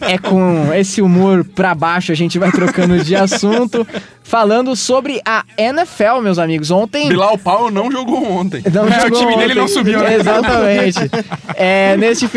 É 0.00 0.18
com 0.18 0.72
esse 0.74 1.00
humor 1.02 1.44
pra 1.44 1.74
baixo 1.74 2.12
a 2.12 2.14
gente 2.14 2.38
vai 2.38 2.50
trocando 2.50 3.02
de 3.02 3.14
assunto, 3.16 3.86
falando 4.22 4.74
sobre 4.76 5.20
a 5.24 5.44
NFL, 5.56 6.20
meus 6.22 6.38
amigos. 6.38 6.70
Ontem. 6.70 7.08
Bilal 7.08 7.38
Powell 7.38 7.70
não 7.70 7.90
jogou 7.90 8.30
ontem. 8.30 8.62
Não 8.72 8.86
É, 8.88 8.98
o 9.06 9.08
jogou 9.08 9.18
time 9.20 9.36
dele 9.36 9.44
ontem. 9.52 9.54
não 9.60 9.68
subiu, 9.68 10.00
né? 10.00 10.14
Exatamente. 10.14 10.98
É, 11.54 11.96
neste, 11.96 12.28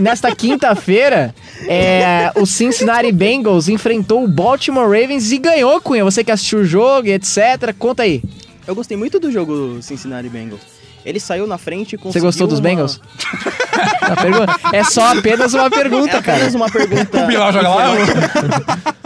nesta 0.00 0.34
quinta-feira, 0.34 1.34
é, 1.66 2.32
o 2.36 2.46
Cincinnati 2.46 3.12
Bengals 3.12 3.68
enfrentou 3.68 4.24
o 4.24 4.28
Baltimore 4.50 4.82
Ravens 4.86 5.30
e 5.30 5.38
ganhou, 5.38 5.80
Cunha. 5.80 6.02
Você 6.04 6.24
que 6.24 6.30
assistiu 6.32 6.58
o 6.58 6.64
jogo 6.64 7.06
e 7.06 7.12
etc. 7.12 7.72
Conta 7.78 8.02
aí. 8.02 8.20
Eu 8.66 8.74
gostei 8.74 8.96
muito 8.96 9.20
do 9.20 9.30
jogo 9.30 9.54
do 9.54 9.82
Cincinnati 9.82 10.28
Bengals. 10.28 10.60
Ele 11.06 11.20
saiu 11.20 11.46
na 11.46 11.56
frente 11.56 11.92
e 11.94 11.96
Você 11.96 12.02
conseguiu 12.02 12.26
gostou 12.26 12.46
dos 12.48 12.58
uma- 12.58 12.68
Bengals? 12.68 13.00
É 14.72 14.82
só 14.82 15.16
apenas 15.16 15.54
uma 15.54 15.70
pergunta, 15.70 16.16
É 16.16 16.20
cara. 16.22 16.38
apenas 16.38 16.54
uma 16.56 16.68
pergunta. 16.68 17.22
O 17.22 17.26
Bilal 17.28 17.52
joga 17.52 17.68
lá? 17.68 17.84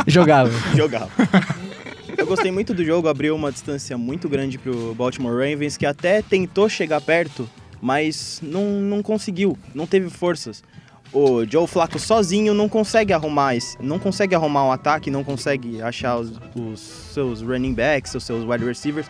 Jogava. 0.06 0.50
Jogava. 0.74 1.10
Eu 2.16 2.26
gostei 2.26 2.50
muito 2.50 2.72
do 2.72 2.82
jogo, 2.82 3.06
abriu 3.06 3.36
uma 3.36 3.52
distância 3.52 3.98
muito 3.98 4.28
grande 4.30 4.56
pro 4.56 4.94
Baltimore 4.94 5.32
Ravens, 5.34 5.76
que 5.76 5.84
até 5.84 6.22
tentou 6.22 6.70
chegar 6.70 7.02
perto, 7.02 7.48
mas 7.82 8.40
não, 8.42 8.62
não 8.80 9.02
conseguiu, 9.02 9.58
não 9.74 9.86
teve 9.86 10.08
forças. 10.08 10.62
O 11.14 11.46
Joe 11.48 11.64
Flacco 11.68 11.96
sozinho 11.96 12.52
não 12.52 12.68
consegue 12.68 13.12
arrumar 13.12 13.54
esse, 13.54 13.76
não 13.80 14.00
consegue 14.00 14.34
arrumar 14.34 14.64
um 14.64 14.72
ataque, 14.72 15.12
não 15.12 15.22
consegue 15.22 15.80
achar 15.80 16.16
os, 16.16 16.32
os 16.56 16.80
seus 16.80 17.40
running 17.40 17.72
backs, 17.72 18.12
os 18.16 18.24
seus 18.24 18.44
wide 18.44 18.64
receivers 18.64 19.06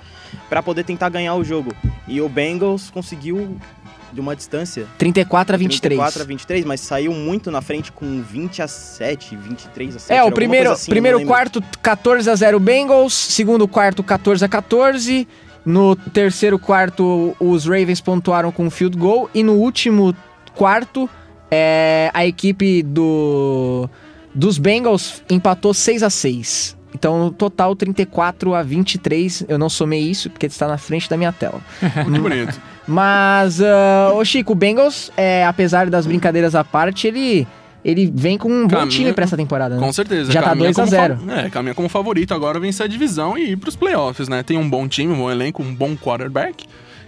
para 0.50 0.62
poder 0.62 0.84
tentar 0.84 1.08
ganhar 1.08 1.34
o 1.34 1.42
jogo. 1.42 1.72
E 2.06 2.20
o 2.20 2.28
Bengals 2.28 2.90
conseguiu 2.90 3.56
de 4.12 4.20
uma 4.20 4.36
distância 4.36 4.86
34 4.98 5.54
a 5.54 5.58
23. 5.58 5.80
34 5.80 6.22
a 6.22 6.24
23, 6.26 6.64
mas 6.66 6.80
saiu 6.80 7.12
muito 7.12 7.50
na 7.50 7.62
frente 7.62 7.90
com 7.90 8.22
20 8.22 8.60
a 8.60 8.68
7, 8.68 9.34
23 9.34 9.96
a 9.96 9.98
7. 9.98 10.18
É, 10.18 10.22
o 10.22 10.30
primeiro, 10.30 10.72
assim, 10.72 10.90
primeiro 10.90 11.24
quarto 11.24 11.64
14 11.80 12.28
a 12.28 12.34
0 12.34 12.60
Bengals, 12.60 13.14
segundo 13.14 13.66
quarto 13.66 14.02
14 14.02 14.44
a 14.44 14.48
14. 14.48 15.26
No 15.64 15.96
terceiro 15.96 16.58
quarto 16.58 17.34
os 17.40 17.64
Ravens 17.64 17.98
pontuaram 17.98 18.52
com 18.52 18.66
um 18.66 18.70
field 18.70 18.98
goal 18.98 19.30
e 19.34 19.42
no 19.42 19.54
último 19.54 20.14
quarto 20.54 21.08
é, 21.56 22.10
a 22.12 22.26
equipe 22.26 22.82
do 22.82 23.88
dos 24.34 24.58
Bengals 24.58 25.22
empatou 25.30 25.72
6 25.72 26.02
a 26.02 26.10
6. 26.10 26.76
Então, 26.92 27.24
no 27.24 27.30
total 27.30 27.74
34 27.76 28.54
a 28.54 28.62
23. 28.62 29.44
Eu 29.48 29.58
não 29.58 29.68
somei 29.68 30.00
isso 30.00 30.28
porque 30.30 30.46
está 30.46 30.66
na 30.68 30.78
frente 30.78 31.08
da 31.08 31.16
minha 31.16 31.32
tela. 31.32 31.60
Muito 32.06 32.20
bonito. 32.22 32.60
Mas, 32.86 33.60
ah, 33.60 34.12
ô 34.14 34.24
Chico, 34.24 34.52
o 34.52 34.54
Bengals, 34.54 35.10
é, 35.16 35.44
apesar 35.44 35.88
das 35.90 36.06
brincadeiras 36.06 36.54
à 36.54 36.62
parte, 36.62 37.06
ele, 37.08 37.46
ele 37.84 38.12
vem 38.14 38.36
com 38.38 38.48
um 38.48 38.62
bom 38.62 38.76
Caminha- 38.76 38.88
time 38.90 39.12
pra 39.12 39.24
essa 39.24 39.36
temporada, 39.36 39.74
né? 39.76 39.80
Com 39.80 39.92
certeza. 39.92 40.30
Já 40.32 40.40
tá 40.42 40.48
caminha 40.50 40.72
2 40.72 40.78
a 40.78 40.82
como 40.82 40.90
0 40.90 41.16
fa- 41.16 41.40
É, 41.40 41.50
caminha 41.50 41.74
como 41.74 41.88
favorito 41.88 42.32
agora 42.34 42.58
vencer 42.60 42.84
a 42.84 42.88
divisão 42.88 43.36
e 43.38 43.52
ir 43.52 43.56
pros 43.56 43.74
playoffs, 43.76 44.28
né? 44.28 44.42
Tem 44.42 44.56
um 44.58 44.68
bom 44.68 44.86
time, 44.88 45.12
um 45.12 45.16
bom 45.16 45.30
elenco, 45.30 45.62
um 45.62 45.74
bom 45.74 45.96
quarterback. 45.96 46.64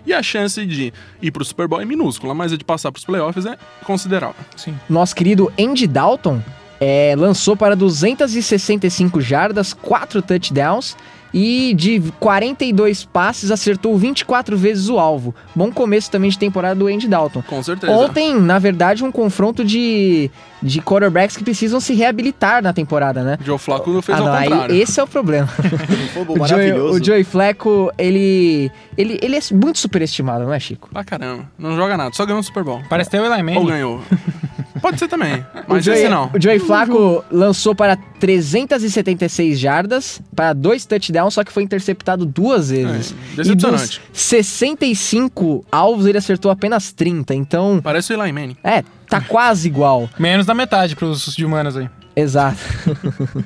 E 0.07 0.13
a 0.13 0.23
chance 0.23 0.65
de 0.65 0.93
ir 1.21 1.31
pro 1.33 1.45
Super 1.45 1.67
Bowl 1.67 1.81
é 1.81 1.85
minúscula, 1.85 2.33
mas 2.33 2.53
a 2.53 2.57
de 2.57 2.65
passar 2.65 2.93
pros 2.93 3.05
playoffs 3.05 3.45
é 3.45 3.59
considerável. 3.85 4.37
Sim. 4.57 4.79
Nosso 4.89 5.15
querido 5.15 5.53
Andy 5.59 5.87
Dalton 5.87 6.41
é, 6.81 7.15
lançou 7.17 7.57
para 7.57 7.75
265 7.75 9.21
jardas, 9.21 9.73
4 9.73 10.23
touchdowns 10.23 10.97
e 11.39 11.75
de 11.75 12.01
42 12.19 13.05
passes 13.05 13.51
acertou 13.51 13.95
24 13.99 14.57
vezes 14.57 14.89
o 14.89 14.99
alvo. 14.99 15.35
Bom 15.55 15.71
começo 15.71 16.11
também 16.11 16.31
de 16.31 16.39
temporada 16.39 16.75
do 16.75 16.87
Andy 16.87 17.07
Dalton. 17.07 17.43
Com 17.43 17.63
certeza. 17.63 17.93
Ontem, 17.93 18.35
na 18.41 18.59
verdade, 18.59 19.05
um 19.05 19.13
confronto 19.13 19.63
de, 19.63 20.31
de 20.63 20.81
quarterbacks 20.81 21.37
que 21.37 21.45
precisam 21.45 21.79
se 21.79 21.93
reabilitar 21.93 22.63
na 22.63 22.73
temporada, 22.73 23.23
né? 23.23 23.37
Joe 23.45 23.59
Flacco 23.59 24.01
fez 24.01 24.17
Ah, 24.19 24.21
ao 24.23 24.27
não, 24.29 24.33
aí 24.33 24.49
contrário. 24.49 24.77
esse 24.77 24.99
é 24.99 25.03
o 25.03 25.07
problema. 25.07 25.47
O 26.27 26.47
Joey, 26.49 26.73
o 26.73 27.05
Joey 27.05 27.25
Fleco, 27.25 27.93
ele, 27.99 28.71
ele, 28.97 29.19
ele 29.23 29.37
é 29.37 29.41
muito 29.53 29.79
superestimado, 29.79 30.45
não 30.45 30.55
é, 30.55 30.59
Chico? 30.59 30.89
Pra 30.91 31.05
caramba. 31.05 31.45
Não 31.59 31.77
joga 31.77 31.97
nada, 31.99 32.15
só 32.15 32.25
ganhou 32.25 32.41
o 32.41 32.43
Super 32.43 32.65
Bowl. 32.65 32.81
Parece 32.89 33.11
ter 33.11 33.21
o 33.21 33.25
Eli 33.27 33.43
Manning. 33.43 33.59
Ou 33.59 33.67
ganhou. 33.67 34.01
Pode 34.87 34.99
ser 35.01 35.09
também, 35.09 35.45
O 35.69 35.75
mas 35.75 35.85
Joey, 35.85 35.99
esse 35.99 36.09
não. 36.09 36.31
o 36.33 36.41
Joey 36.41 36.61
Flaco 36.61 37.25
lançou 37.31 37.75
para 37.75 37.97
376 38.21 39.59
jardas, 39.59 40.21
para 40.35 40.53
dois 40.53 40.85
touchdowns, 40.87 41.35
só 41.35 41.43
que 41.43 41.51
foi 41.53 41.65
interceptado 41.65 42.25
duas 42.25 42.71
vezes. 42.71 43.13
É, 43.33 43.37
decepcionante. 43.37 44.01
E 44.07 44.13
dos 44.13 44.21
65 44.21 45.65
alvos, 45.73 46.07
ele 46.07 46.19
acertou 46.19 46.51
apenas 46.51 46.93
30. 46.93 47.35
Então, 47.35 47.81
Parece 47.83 48.13
o 48.15 48.23
Eli 48.23 48.33
Manning. 48.33 48.57
é, 48.63 48.85
tá 49.09 49.21
quase 49.21 49.67
igual. 49.67 50.09
Menos 50.19 50.47
da 50.47 50.55
metade 50.55 50.95
pros 50.95 51.35
de 51.35 51.45
humanas 51.45 51.77
aí. 51.77 51.89
Exato. 52.17 52.57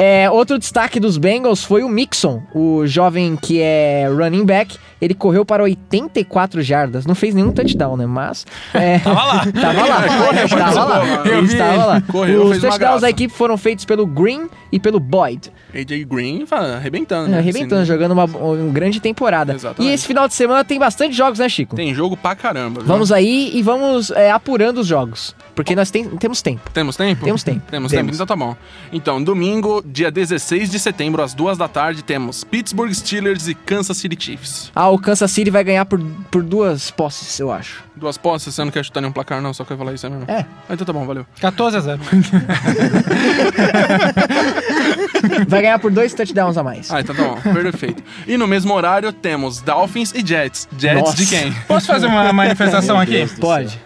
É, 0.00 0.30
outro 0.30 0.58
destaque 0.60 1.00
dos 1.00 1.18
Bengals 1.18 1.64
foi 1.64 1.82
o 1.82 1.88
Mixon, 1.88 2.40
o 2.54 2.86
jovem 2.86 3.34
que 3.34 3.60
é 3.60 4.08
running 4.08 4.44
back. 4.44 4.78
Ele 5.00 5.12
correu 5.14 5.44
para 5.44 5.62
84 5.64 6.60
jardas. 6.62 7.04
Não 7.06 7.14
fez 7.14 7.34
nenhum 7.34 7.50
touchdown, 7.52 7.96
né? 7.96 8.06
Mas. 8.06 8.44
é, 8.74 8.98
Tava 9.02 9.22
lá. 9.24 9.46
Tava 9.46 9.84
lá. 9.86 10.02
Correu, 10.26 10.48
Tava 10.48 10.84
lá. 10.84 11.22
Ele 11.26 11.46
estava 11.46 11.84
lá. 11.84 12.00
Correu, 12.00 12.44
Os 12.46 12.58
touchdowns 12.60 13.00
da 13.02 13.10
equipe 13.10 13.32
foram 13.32 13.56
feitos 13.56 13.84
pelo 13.84 14.06
Green 14.06 14.48
e 14.70 14.78
pelo 14.78 15.00
Boyd. 15.00 15.52
AJ 15.74 16.04
Green 16.04 16.44
arrebentando. 16.50 17.28
né? 17.28 17.38
Arrebentando, 17.38 17.82
Assim, 17.82 17.86
jogando 17.92 18.12
uma, 18.12 18.24
uma 18.24 18.72
grande 18.72 19.00
temporada. 19.00 19.54
Exatamente. 19.54 19.90
E 19.90 19.94
esse 19.94 20.06
final 20.06 20.26
de 20.28 20.34
semana 20.34 20.64
tem 20.64 20.78
bastante 20.78 21.14
jogos, 21.16 21.38
né, 21.40 21.48
Chico? 21.48 21.74
Tem 21.76 21.92
jogo 21.94 22.16
pra 22.16 22.34
caramba. 22.36 22.80
viu? 22.80 22.88
Vamos 22.88 23.10
aí 23.12 23.50
e 23.54 23.62
vamos 23.62 24.10
é, 24.12 24.30
apurando 24.30 24.78
os 24.78 24.86
jogos. 24.86 25.34
Porque 25.54 25.74
nós 25.74 25.90
tem- 25.90 26.04
temos 26.04 26.40
tempo. 26.42 26.70
Temos 26.72 26.96
tempo? 26.96 27.24
Temos 27.24 27.42
tempo. 27.42 27.62
Temos, 27.70 27.90
Temos. 27.90 28.06
tempo, 28.06 28.07
então 28.14 28.26
tá 28.26 28.36
bom. 28.36 28.56
Então, 28.92 29.22
domingo, 29.22 29.82
dia 29.84 30.10
16 30.10 30.70
de 30.70 30.78
setembro, 30.78 31.22
às 31.22 31.34
duas 31.34 31.58
da 31.58 31.68
tarde, 31.68 32.02
temos 32.02 32.44
Pittsburgh 32.44 32.92
Steelers 32.92 33.48
e 33.48 33.54
Kansas 33.54 33.96
City 33.96 34.16
Chiefs. 34.18 34.70
Ah, 34.74 34.88
o 34.88 34.98
Kansas 34.98 35.30
City 35.30 35.50
vai 35.50 35.64
ganhar 35.64 35.84
por, 35.84 36.00
por 36.30 36.42
duas 36.42 36.90
posses, 36.90 37.38
eu 37.38 37.52
acho. 37.52 37.84
Duas 37.96 38.16
posses, 38.16 38.54
você 38.54 38.64
não 38.64 38.70
quer 38.70 38.84
chutar 38.84 39.00
nenhum 39.00 39.12
placar, 39.12 39.42
não? 39.42 39.52
Só 39.52 39.64
quer 39.64 39.76
falar 39.76 39.92
isso 39.92 40.06
aí 40.06 40.12
mesmo? 40.12 40.30
É. 40.30 40.46
Ah, 40.68 40.74
então 40.74 40.86
tá 40.86 40.92
bom, 40.92 41.04
valeu. 41.04 41.26
14 41.40 41.76
a 41.76 41.80
0. 41.80 41.98
Vai 45.48 45.62
ganhar 45.62 45.78
por 45.78 45.90
dois 45.90 46.14
touchdowns 46.14 46.56
a 46.56 46.62
mais. 46.62 46.90
Ah, 46.90 47.00
então 47.00 47.14
tá 47.14 47.22
bom, 47.22 47.52
perfeito. 47.52 48.02
E 48.26 48.36
no 48.36 48.46
mesmo 48.46 48.72
horário 48.72 49.12
temos 49.12 49.60
Dolphins 49.60 50.12
e 50.14 50.24
Jets. 50.24 50.68
Jets 50.78 51.00
Nossa. 51.00 51.16
de 51.16 51.26
quem? 51.26 51.52
Posso 51.66 51.86
fazer 51.86 52.06
uma 52.06 52.32
manifestação 52.32 52.98
aqui? 52.98 53.26
Pode. 53.40 53.78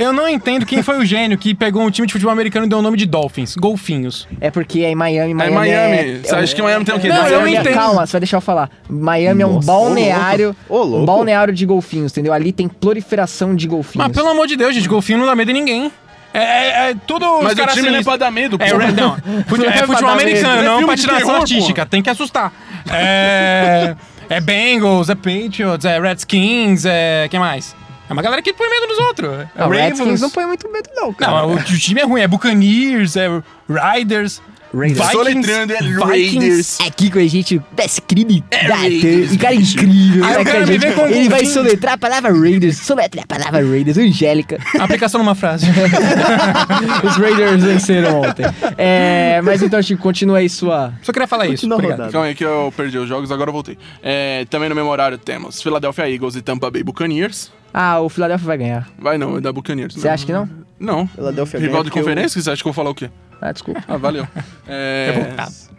Eu 0.00 0.12
não 0.14 0.26
entendo 0.28 0.64
quem 0.64 0.82
foi 0.82 0.98
o 0.98 1.04
gênio 1.04 1.36
que 1.36 1.54
pegou 1.54 1.82
um 1.82 1.90
time 1.90 2.06
de 2.06 2.12
futebol 2.14 2.32
americano 2.32 2.64
e 2.64 2.68
deu 2.68 2.78
o 2.78 2.82
nome 2.82 2.96
de 2.96 3.04
Dolphins. 3.04 3.54
Golfinhos. 3.54 4.26
É 4.40 4.50
porque 4.50 4.80
é 4.80 4.90
em 4.90 4.94
Miami, 4.94 5.30
É 5.32 5.34
Miami. 5.34 5.54
Miami. 5.54 6.18
Você 6.24 6.34
acha 6.34 6.54
que 6.54 6.62
Miami 6.62 6.84
tem 6.86 6.94
o 6.94 6.98
quê? 6.98 7.08
Não, 7.08 7.28
eu 7.28 7.40
anos? 7.40 7.52
entendo. 7.52 7.74
Calma, 7.74 8.06
você 8.06 8.12
vai 8.12 8.20
deixar 8.20 8.38
eu 8.38 8.40
falar. 8.40 8.70
Miami 8.88 9.42
é 9.42 9.46
um 9.46 9.54
Nossa, 9.54 9.66
balneário. 9.66 10.56
ô 10.68 10.76
louco. 10.76 10.86
Ô, 10.86 10.88
louco. 10.88 11.02
Um 11.02 11.04
balneário 11.06 11.52
de 11.52 11.66
golfinhos, 11.66 12.12
entendeu? 12.12 12.32
Ali 12.32 12.50
tem 12.50 12.66
proliferação 12.66 13.54
de 13.54 13.68
golfinhos. 13.68 14.06
Mas 14.08 14.16
pelo 14.16 14.28
amor 14.30 14.46
de 14.46 14.56
Deus, 14.56 14.74
gente, 14.74 14.88
golfinho 14.88 15.18
não 15.18 15.26
dá 15.26 15.34
medo 15.34 15.50
em 15.50 15.54
ninguém. 15.54 15.92
É, 16.32 16.38
é, 16.38 16.90
é 16.90 16.94
tudo 17.06 17.26
os 17.38 17.42
Mas 17.42 17.52
o 17.52 17.56
caras 17.56 17.74
time 17.74 17.90
não 17.90 17.98
é 17.98 18.02
pra 18.02 18.16
dar 18.16 18.30
medo, 18.30 18.58
pô. 18.58 18.64
É, 18.64 18.92
não. 18.92 19.16
Fute- 19.46 19.66
é 19.66 19.68
é 19.68 19.86
futebol 19.86 20.10
americano, 20.12 20.62
É 20.62 20.64
não 20.64 20.80
de 20.80 20.86
patinação 20.86 21.36
artística. 21.36 21.84
Tem 21.84 22.00
que 22.00 22.08
assustar. 22.08 22.52
É, 22.90 23.94
é 24.30 24.40
Bengals, 24.40 25.10
é 25.10 25.14
Patriots, 25.14 25.84
é 25.84 26.00
Redskins, 26.00 26.84
é... 26.86 27.26
Quem 27.28 27.38
mais? 27.40 27.74
É 28.10 28.12
uma 28.12 28.22
galera 28.22 28.42
que 28.42 28.52
põe 28.52 28.68
medo 28.68 28.88
nos 28.88 28.98
outros. 28.98 29.30
É 29.30 29.48
Não, 29.60 29.68
o 29.68 29.70
Redskins 29.70 29.98
Ravens. 30.00 30.20
não 30.20 30.30
põe 30.30 30.44
muito 30.44 30.68
medo, 30.70 30.90
não, 30.96 31.12
cara. 31.14 31.32
Não, 31.42 31.50
o, 31.50 31.54
o 31.54 31.62
time 31.62 32.00
é 32.00 32.04
ruim. 32.04 32.20
É 32.20 32.26
Buccaneers, 32.26 33.14
é 33.16 33.28
Riders, 33.68 34.42
Raiders. 34.74 34.98
Vikings, 34.98 35.12
Soletrando 35.12 35.72
é. 35.72 35.78
Raiders. 36.04 36.78
Aqui 36.80 37.10
com 37.10 37.18
a 37.20 37.26
gente, 37.26 37.60
desse 37.72 38.00
crime. 38.02 38.44
Raiders, 38.52 39.36
cara 39.36 39.54
bicho. 39.56 39.76
incrível. 39.78 40.24
Aí 40.24 40.36
né, 40.38 40.44
cara 40.44 40.58
a 40.58 40.60
me 40.60 40.66
gente- 40.72 40.80
vem 40.80 40.92
com 40.92 41.06
ele 41.06 41.28
vai 41.28 41.44
soletrar 41.46 41.94
a 41.94 41.98
palavra 41.98 42.32
Raiders. 42.32 42.78
Soletra 42.78 43.22
a 43.22 43.26
palavra 43.26 43.64
Raiders. 43.64 43.96
Angélica. 43.98 44.58
Aplicação 44.80 45.18
numa 45.20 45.34
frase. 45.36 45.66
Os 47.06 47.16
Raiders 47.16 47.62
venceram 47.62 48.22
ontem. 48.22 48.44
É, 48.76 49.40
mas 49.42 49.62
então, 49.62 49.80
Chico, 49.82 50.02
continua 50.02 50.38
aí 50.38 50.48
sua. 50.48 50.92
Só 51.02 51.12
queria 51.12 51.28
falar 51.28 51.46
isso. 51.46 51.54
Continua 51.56 51.76
Obrigado. 51.76 51.96
rodando. 51.98 52.12
Calma 52.12 52.26
aí 52.28 52.34
que 52.34 52.44
eu 52.44 52.72
perdi 52.76 52.98
os 52.98 53.08
jogos, 53.08 53.30
agora 53.30 53.50
eu 53.50 53.52
voltei. 53.54 53.78
É, 54.02 54.44
também 54.50 54.68
no 54.68 54.74
mesmo 54.74 54.90
horário 54.90 55.16
temos 55.18 55.62
Philadelphia 55.62 56.10
Eagles 56.10 56.34
e 56.36 56.42
Tampa 56.42 56.70
Bay 56.70 56.82
Buccaneers. 56.82 57.50
Ah, 57.72 58.00
o 58.00 58.08
Philadelphia 58.08 58.46
vai 58.46 58.58
ganhar. 58.58 58.88
Vai 58.98 59.18
não, 59.18 59.36
é 59.36 59.40
da 59.40 59.52
Buccaneers. 59.52 59.94
Você 59.94 60.08
acha 60.08 60.26
que 60.26 60.32
não? 60.32 60.48
Não. 60.78 61.06
Philadelphia 61.06 61.60
Rival 61.60 61.72
ganha 61.72 61.84
de 61.84 61.90
porque 61.90 62.00
conferência, 62.00 62.40
você 62.42 62.50
acha 62.50 62.62
que 62.62 62.68
eu 62.68 62.72
vou 62.72 62.84
falar 62.84 62.90
o 62.90 62.94
quê? 62.94 63.10
Ah, 63.40 63.52
desculpa. 63.52 63.82
Ah, 63.86 63.96
valeu. 63.96 64.26
É, 64.66 65.34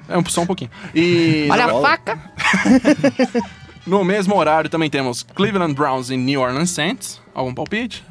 é 0.09 0.17
um, 0.17 0.25
só 0.25 0.41
um 0.41 0.45
pouquinho. 0.45 0.69
E 0.95 1.47
Olha 1.51 1.65
a 1.65 1.81
faca. 1.81 2.19
no 3.85 4.03
mesmo 4.03 4.35
horário 4.35 4.69
também 4.69 4.89
temos 4.89 5.23
Cleveland 5.23 5.73
Browns 5.73 6.09
e 6.09 6.17
New 6.17 6.41
Orleans 6.41 6.71
Saints. 6.71 7.21
Algum 7.33 7.53
palpite? 7.53 8.03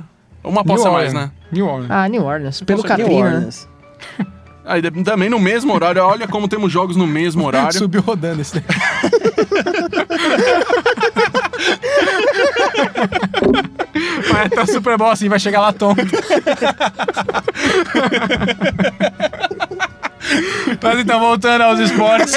Uma 0.42 0.62
aposta 0.62 0.88
a 0.88 0.92
mais, 0.92 1.12
né? 1.12 1.30
New 1.52 1.66
Orleans. 1.66 1.90
Ah, 1.90 2.08
New 2.08 2.24
Orleans. 2.24 2.62
Pelo. 2.62 2.82
New 2.82 2.96
né? 3.08 3.14
Orleans. 3.14 3.68
Aí 4.64 4.80
de- 4.80 5.02
também 5.02 5.28
no 5.28 5.40
mesmo 5.40 5.74
horário, 5.74 6.00
olha 6.04 6.28
como 6.28 6.46
temos 6.46 6.70
jogos 6.70 6.96
no 6.96 7.06
mesmo 7.06 7.44
horário. 7.46 7.76
Subiu 7.76 8.02
rodando 8.02 8.40
esse 8.40 8.54
daí. 8.60 8.64
Vai 14.30 14.46
até 14.46 14.62
o 14.62 14.66
Super 14.66 14.96
Bowl 14.96 15.10
assim, 15.10 15.28
vai 15.28 15.38
chegar 15.38 15.60
lá 15.60 15.72
tonto. 15.72 16.02
Mas 20.82 21.00
então, 21.00 21.18
voltando 21.18 21.62
aos 21.62 21.78
esportes, 21.80 22.34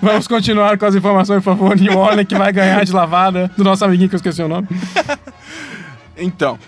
vamos 0.00 0.26
continuar 0.26 0.78
com 0.78 0.86
as 0.86 0.94
informações, 0.94 1.42
por 1.42 1.56
favor. 1.56 1.76
New 1.76 1.98
Orleans 1.98 2.26
que 2.26 2.34
vai 2.34 2.52
ganhar 2.52 2.84
de 2.84 2.92
lavada 2.92 3.50
do 3.56 3.62
nosso 3.62 3.84
amiguinho 3.84 4.08
que 4.08 4.14
eu 4.14 4.18
esqueci 4.18 4.42
o 4.42 4.48
nome. 4.48 4.66
Então, 6.16 6.58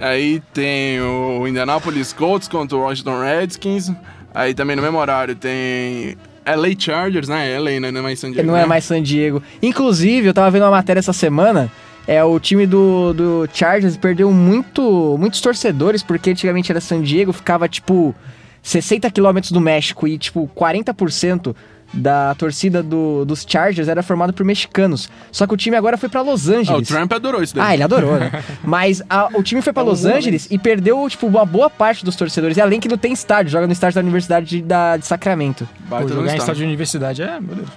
aí 0.00 0.42
tem 0.52 1.00
o 1.00 1.46
Indianapolis 1.46 2.12
Colts 2.12 2.48
contra 2.48 2.76
o 2.76 2.80
Washington 2.80 3.22
Redskins. 3.22 3.92
Aí 4.34 4.52
também 4.52 4.76
no 4.76 4.82
mesmo 4.82 4.98
horário 4.98 5.34
tem 5.34 6.16
LA 6.46 6.68
Chargers, 6.78 7.28
né? 7.28 7.58
LA, 7.58 7.80
né? 7.80 7.90
Não 7.90 8.00
é 8.00 8.02
mais 8.02 8.18
San 8.20 8.30
Diego. 8.30 8.46
Não 8.46 8.56
é 8.56 8.60
né? 8.60 8.66
mais 8.66 8.84
San 8.84 9.02
Diego. 9.02 9.42
Inclusive, 9.62 10.28
eu 10.28 10.34
tava 10.34 10.50
vendo 10.50 10.62
uma 10.62 10.70
matéria 10.70 11.00
essa 11.00 11.12
semana. 11.12 11.70
É, 12.06 12.22
o 12.22 12.38
time 12.38 12.66
do, 12.66 13.12
do 13.12 13.48
Chargers 13.52 13.96
perdeu 13.96 14.30
muito, 14.32 15.16
muitos 15.18 15.40
torcedores, 15.40 16.02
porque 16.02 16.30
antigamente 16.30 16.70
era 16.70 16.80
San 16.80 17.02
Diego, 17.02 17.32
ficava 17.32 17.68
tipo 17.68 18.14
60 18.62 19.10
quilômetros 19.10 19.50
do 19.52 19.60
México 19.60 20.06
e 20.06 20.16
tipo 20.16 20.48
40% 20.56 21.54
da 21.94 22.34
torcida 22.34 22.82
do- 22.82 23.24
dos 23.24 23.46
Chargers 23.48 23.86
era 23.88 24.02
formada 24.02 24.32
por 24.32 24.44
mexicanos. 24.44 25.08
Só 25.30 25.46
que 25.46 25.54
o 25.54 25.56
time 25.56 25.76
agora 25.76 25.96
foi 25.96 26.08
pra 26.08 26.20
Los 26.20 26.48
Ah, 26.48 26.54
o 26.54 26.56
Angeles. 26.58 26.88
Trump 26.88 27.12
adorou 27.12 27.42
isso 27.42 27.54
daí. 27.54 27.64
Ah, 27.64 27.74
ele 27.74 27.82
adorou, 27.84 28.18
né? 28.18 28.30
Mas 28.62 29.02
a- 29.08 29.28
o 29.34 29.42
time 29.42 29.62
foi 29.62 29.72
pra 29.72 29.82
um 29.84 29.86
Los. 29.86 30.04
Angeles 30.04 30.48
e 30.50 30.58
perdeu, 30.58 31.08
tipo, 31.08 31.26
uma 31.28 31.44
boa 31.46 31.70
parte 31.70 32.04
dos 32.04 32.16
torcedores. 32.16 32.56
E 32.56 32.60
além 32.60 32.80
que 32.80 32.88
não 32.88 32.98
tem 32.98 33.12
estádio, 33.12 33.52
joga 33.52 33.66
no 33.68 33.72
estádio 33.72 33.94
da 33.96 34.00
Universidade 34.00 34.46
de, 34.46 34.62
da- 34.62 34.96
de 34.96 35.06
Sacramento. 35.06 35.66
Baita 35.88 36.08
Pô, 36.08 36.14
jogar 36.14 36.22
em 36.22 36.24
estádio. 36.26 36.40
estádio 36.42 36.60
de 36.60 36.64
universidade 36.66 37.22
é, 37.22 37.40
meu 37.40 37.54
Deus. 37.54 37.68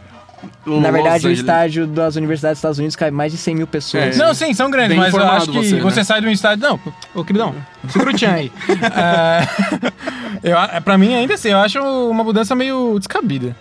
Na 0.65 0.73
Los 0.73 0.81
verdade, 0.91 1.05
o 1.05 1.15
Angeles. 1.17 1.39
estádio 1.39 1.87
das 1.87 2.15
universidades 2.15 2.55
dos 2.55 2.59
Estados 2.59 2.77
Unidos 2.79 2.95
cabe 2.95 3.11
mais 3.11 3.31
de 3.31 3.37
100 3.37 3.55
mil 3.55 3.67
pessoas. 3.67 4.17
Não, 4.17 4.33
sim, 4.33 4.53
são 4.53 4.69
grandes, 4.71 4.91
Bem 4.91 4.99
mas 4.99 5.13
eu 5.13 5.23
acho 5.23 5.51
que 5.51 5.57
você, 5.57 5.79
você, 5.79 5.97
né? 5.99 6.03
sai 6.03 6.21
de 6.21 6.27
um 6.27 6.31
estádio. 6.31 6.67
Não, 6.67 6.79
ô 7.13 7.23
queridão, 7.23 7.53
segura 7.89 8.11
o 8.11 8.13
tchan 8.13 8.31
aí. 8.31 8.51
é, 10.43 10.51
eu, 10.51 10.81
pra 10.81 10.97
mim, 10.97 11.13
ainda 11.13 11.33
assim, 11.33 11.49
eu 11.49 11.57
acho 11.59 11.79
uma 12.09 12.23
mudança 12.23 12.55
meio 12.55 12.97
descabida. 12.97 13.55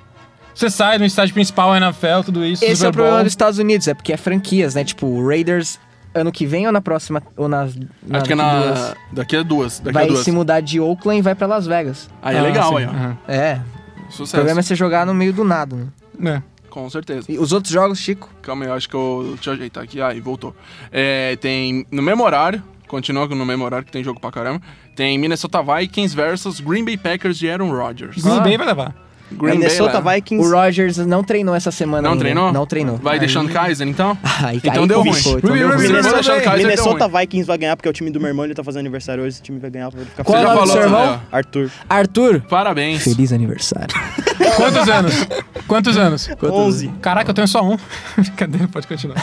Você 0.55 0.69
sai 0.71 0.99
do 0.99 1.05
estádio 1.05 1.35
principal, 1.35 1.75
NFL, 1.77 2.23
tudo 2.25 2.45
isso. 2.45 2.65
Esse 2.65 2.85
é 2.85 2.89
o 2.89 2.93
problema 2.93 3.17
Bowl. 3.19 3.25
dos 3.25 3.33
Estados 3.33 3.59
Unidos, 3.59 3.87
é 3.87 3.95
porque 3.95 4.13
é 4.13 4.17
franquias, 4.17 4.75
né? 4.75 4.83
Tipo, 4.85 5.07
o 5.07 5.27
Raiders 5.27 5.79
ano 6.15 6.33
que 6.33 6.47
vem 6.47 6.67
ou 6.67 6.73
na 6.73 6.81
próxima. 6.81 7.23
Ou 7.37 7.49
nas. 7.49 7.71
Acho 7.71 7.79
que 7.79 7.87
é 8.11 8.19
daqui 8.19 8.35
na. 8.35 8.61
duas? 8.61 8.95
Daqui 9.13 9.37
a 9.37 9.43
duas. 9.43 9.79
Daqui 9.79 9.93
Vai 9.95 10.05
a 10.05 10.09
duas. 10.09 10.25
se 10.25 10.33
mudar 10.33 10.61
de 10.61 10.81
Oakland 10.81 11.21
e 11.21 11.23
vai 11.23 11.35
pra 11.37 11.47
Las 11.47 11.65
Vegas. 11.67 12.11
Aí 12.21 12.35
é 12.35 12.39
Ah, 12.41 12.43
legal, 12.43 12.71
sim, 12.71 12.77
aí, 12.79 12.87
ó. 12.87 13.33
É. 13.33 13.61
O 14.09 14.13
Sucesso. 14.13 14.33
problema 14.35 14.59
é 14.59 14.63
você 14.63 14.75
jogar 14.75 15.07
no 15.07 15.15
meio 15.15 15.33
do 15.33 15.45
nada, 15.45 15.77
né? 16.19 16.43
É. 16.43 16.43
Com 16.79 16.89
certeza. 16.91 17.27
E 17.31 17.39
os 17.39 17.53
outros 17.53 17.73
jogos, 17.73 17.99
Chico? 17.99 18.31
Calma 18.41 18.65
aí, 18.65 18.71
eu 18.71 18.75
acho 18.75 18.89
que 18.89 18.95
eu. 18.95 19.33
Deixa 19.35 19.51
eu 19.51 19.55
ajeitar 19.55 19.83
aqui. 19.83 20.01
Aí, 20.01 20.21
voltou. 20.21 20.55
É, 20.93 21.35
tem 21.37 21.85
no 21.91 22.03
mesmo 22.03 22.23
horário. 22.25 22.63
Continua 22.87 23.27
no 23.27 23.45
mesmo 23.45 23.65
horário 23.65 23.85
que 23.85 23.91
tem 23.93 24.03
jogo 24.05 24.21
pra 24.21 24.31
caramba. 24.31 24.63
Tem 24.95 25.19
Minnesota 25.19 25.61
Vikings 25.63 26.15
versus 26.15 26.61
Green 26.61 26.85
Bay 26.85 26.97
Packers 26.97 27.37
de 27.37 27.51
Aaron 27.51 27.71
Rodgers. 27.73 28.23
Green 28.23 28.37
Ah. 28.39 28.41
Bay 28.41 28.57
vai 28.57 28.67
levar. 28.67 28.95
Green 29.31 29.59
Minnesota 29.59 30.01
Bay, 30.01 30.21
Vikings. 30.21 30.49
O 30.49 30.51
Rogers 30.53 30.97
não 30.99 31.23
treinou 31.23 31.55
essa 31.55 31.71
semana 31.71 32.01
Não 32.01 32.13
ainda. 32.13 32.21
treinou? 32.25 32.51
Não 32.53 32.65
treinou. 32.65 32.97
Vai 32.97 33.15
Aí- 33.15 33.19
deixando 33.21 33.53
Kaiser, 33.53 33.87
então? 33.87 34.17
Aí, 34.43 34.57
Então 34.65 34.83
aí 34.85 34.89
deu 34.89 35.01
ruim. 35.03 35.09
complicou, 35.11 35.39
então 35.39 35.51
deu 35.55 35.69
ruim. 35.69 35.77
Minnesota, 35.83 36.09
Minnesota- 36.11 36.41
Kaiser 36.41 36.51
deu 36.59 36.69
Minnesota. 36.69 37.09
Vikings 37.09 37.47
vai 37.47 37.59
ganhar 37.59 37.77
porque 37.77 37.89
é 37.89 37.91
o 37.91 37.93
time 37.93 38.11
do 38.11 38.19
meu 38.21 38.29
irmão, 38.29 38.45
ele 38.47 38.55
tá 38.55 38.63
fazendo 38.65 38.81
aniversário 38.81 39.23
hoje, 39.25 39.35
esse 39.35 39.43
time 39.43 39.59
vai 39.59 39.69
ganhar 39.69 39.91
pra 39.91 40.01
ele 40.01 40.09
ficar 40.09 40.25
Qual 40.25 40.39
é 40.39 40.41
o 40.41 40.45
Você 40.45 40.49
já 40.49 40.55
nome 40.55 40.67
do 40.67 40.73
falou, 40.73 40.83
seu 40.93 41.03
irmão? 41.11 41.23
Arthur. 41.33 41.71
Arthur. 41.91 42.41
Parabéns. 42.49 43.03
Feliz 43.05 43.33
aniversário. 43.33 43.89
Quantos 44.57 44.89
anos? 44.89 45.29
Quantos 45.67 45.97
anos? 45.97 46.29
11. 46.43 46.89
Caraca, 47.01 47.31
eu 47.31 47.35
tenho 47.35 47.49
só 47.49 47.63
um. 47.63 47.77
Brincadeira, 48.17 48.69
pode 48.69 48.87
continuar. 48.87 49.23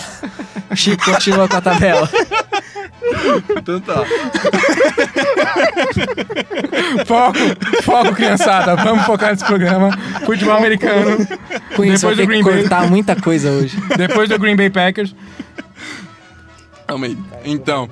Chico 0.75 1.05
continua 1.05 1.47
com 1.47 1.57
a 1.57 1.61
tabela. 1.61 2.09
Então 3.57 3.79
tá. 3.81 4.03
Foco, 7.05 7.37
foco, 7.83 8.13
criançada. 8.15 8.75
Vamos 8.75 9.05
focar 9.05 9.31
nesse 9.31 9.45
programa. 9.45 9.91
Futebol 10.25 10.55
americano. 10.55 11.17
Com 11.75 11.83
isso, 11.85 12.07
Depois 12.07 12.17
do 12.17 12.25
Green 12.27 12.43
Bay. 12.43 12.61
cortar 12.61 12.89
muita 12.89 13.15
coisa 13.15 13.49
hoje. 13.51 13.77
Depois 13.97 14.29
do 14.29 14.39
Green 14.39 14.55
Bay 14.55 14.69
Packers. 14.69 15.15
Calma 16.87 17.07
aí. 17.07 17.17
Então. 17.43 17.89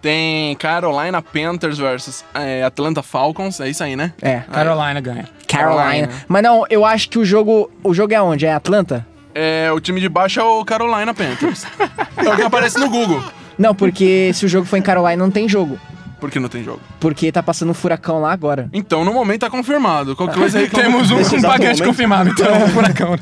Tem 0.00 0.56
Carolina 0.56 1.22
Panthers 1.22 1.78
versus 1.78 2.24
é, 2.34 2.64
Atlanta 2.64 3.02
Falcons. 3.02 3.60
É 3.60 3.68
isso 3.68 3.84
aí, 3.84 3.94
né? 3.94 4.12
É, 4.20 4.40
Carolina 4.52 5.00
ganha. 5.00 5.28
Carolina. 5.56 5.82
Carolina. 5.82 6.24
Mas 6.28 6.42
não, 6.42 6.64
eu 6.68 6.84
acho 6.84 7.08
que 7.08 7.18
o 7.18 7.24
jogo. 7.24 7.70
O 7.82 7.94
jogo 7.94 8.14
é 8.14 8.20
onde? 8.20 8.46
É 8.46 8.52
Atlanta? 8.52 9.06
É, 9.34 9.70
o 9.72 9.80
time 9.80 10.00
de 10.00 10.08
baixo 10.08 10.40
é 10.40 10.42
o 10.42 10.64
Carolina 10.64 11.14
Panthers. 11.14 11.64
é 12.16 12.28
o 12.28 12.36
que 12.36 12.42
aparece 12.42 12.78
no 12.78 12.88
Google. 12.88 13.22
Não, 13.58 13.74
porque 13.74 14.32
se 14.34 14.44
o 14.44 14.48
jogo 14.48 14.66
for 14.66 14.76
em 14.76 14.82
Carolina, 14.82 15.16
não 15.16 15.30
tem 15.30 15.48
jogo. 15.48 15.78
Por 16.22 16.30
que 16.30 16.38
não 16.38 16.48
tem 16.48 16.62
jogo? 16.62 16.78
Porque 17.00 17.32
tá 17.32 17.42
passando 17.42 17.70
um 17.70 17.74
furacão 17.74 18.20
lá 18.20 18.32
agora. 18.32 18.68
Então, 18.72 19.04
no 19.04 19.12
momento 19.12 19.40
tá 19.40 19.50
confirmado. 19.50 20.14
Qualquer 20.14 20.36
coisa 20.36 20.58
aí 20.60 20.68
Temos 20.70 21.10
um 21.10 21.18
exato 21.18 21.42
paquete 21.42 21.82
confirmado, 21.82 22.30
então 22.30 22.46
é 22.46 22.64
um 22.64 22.68
furacão. 22.68 23.10
Né? 23.10 23.18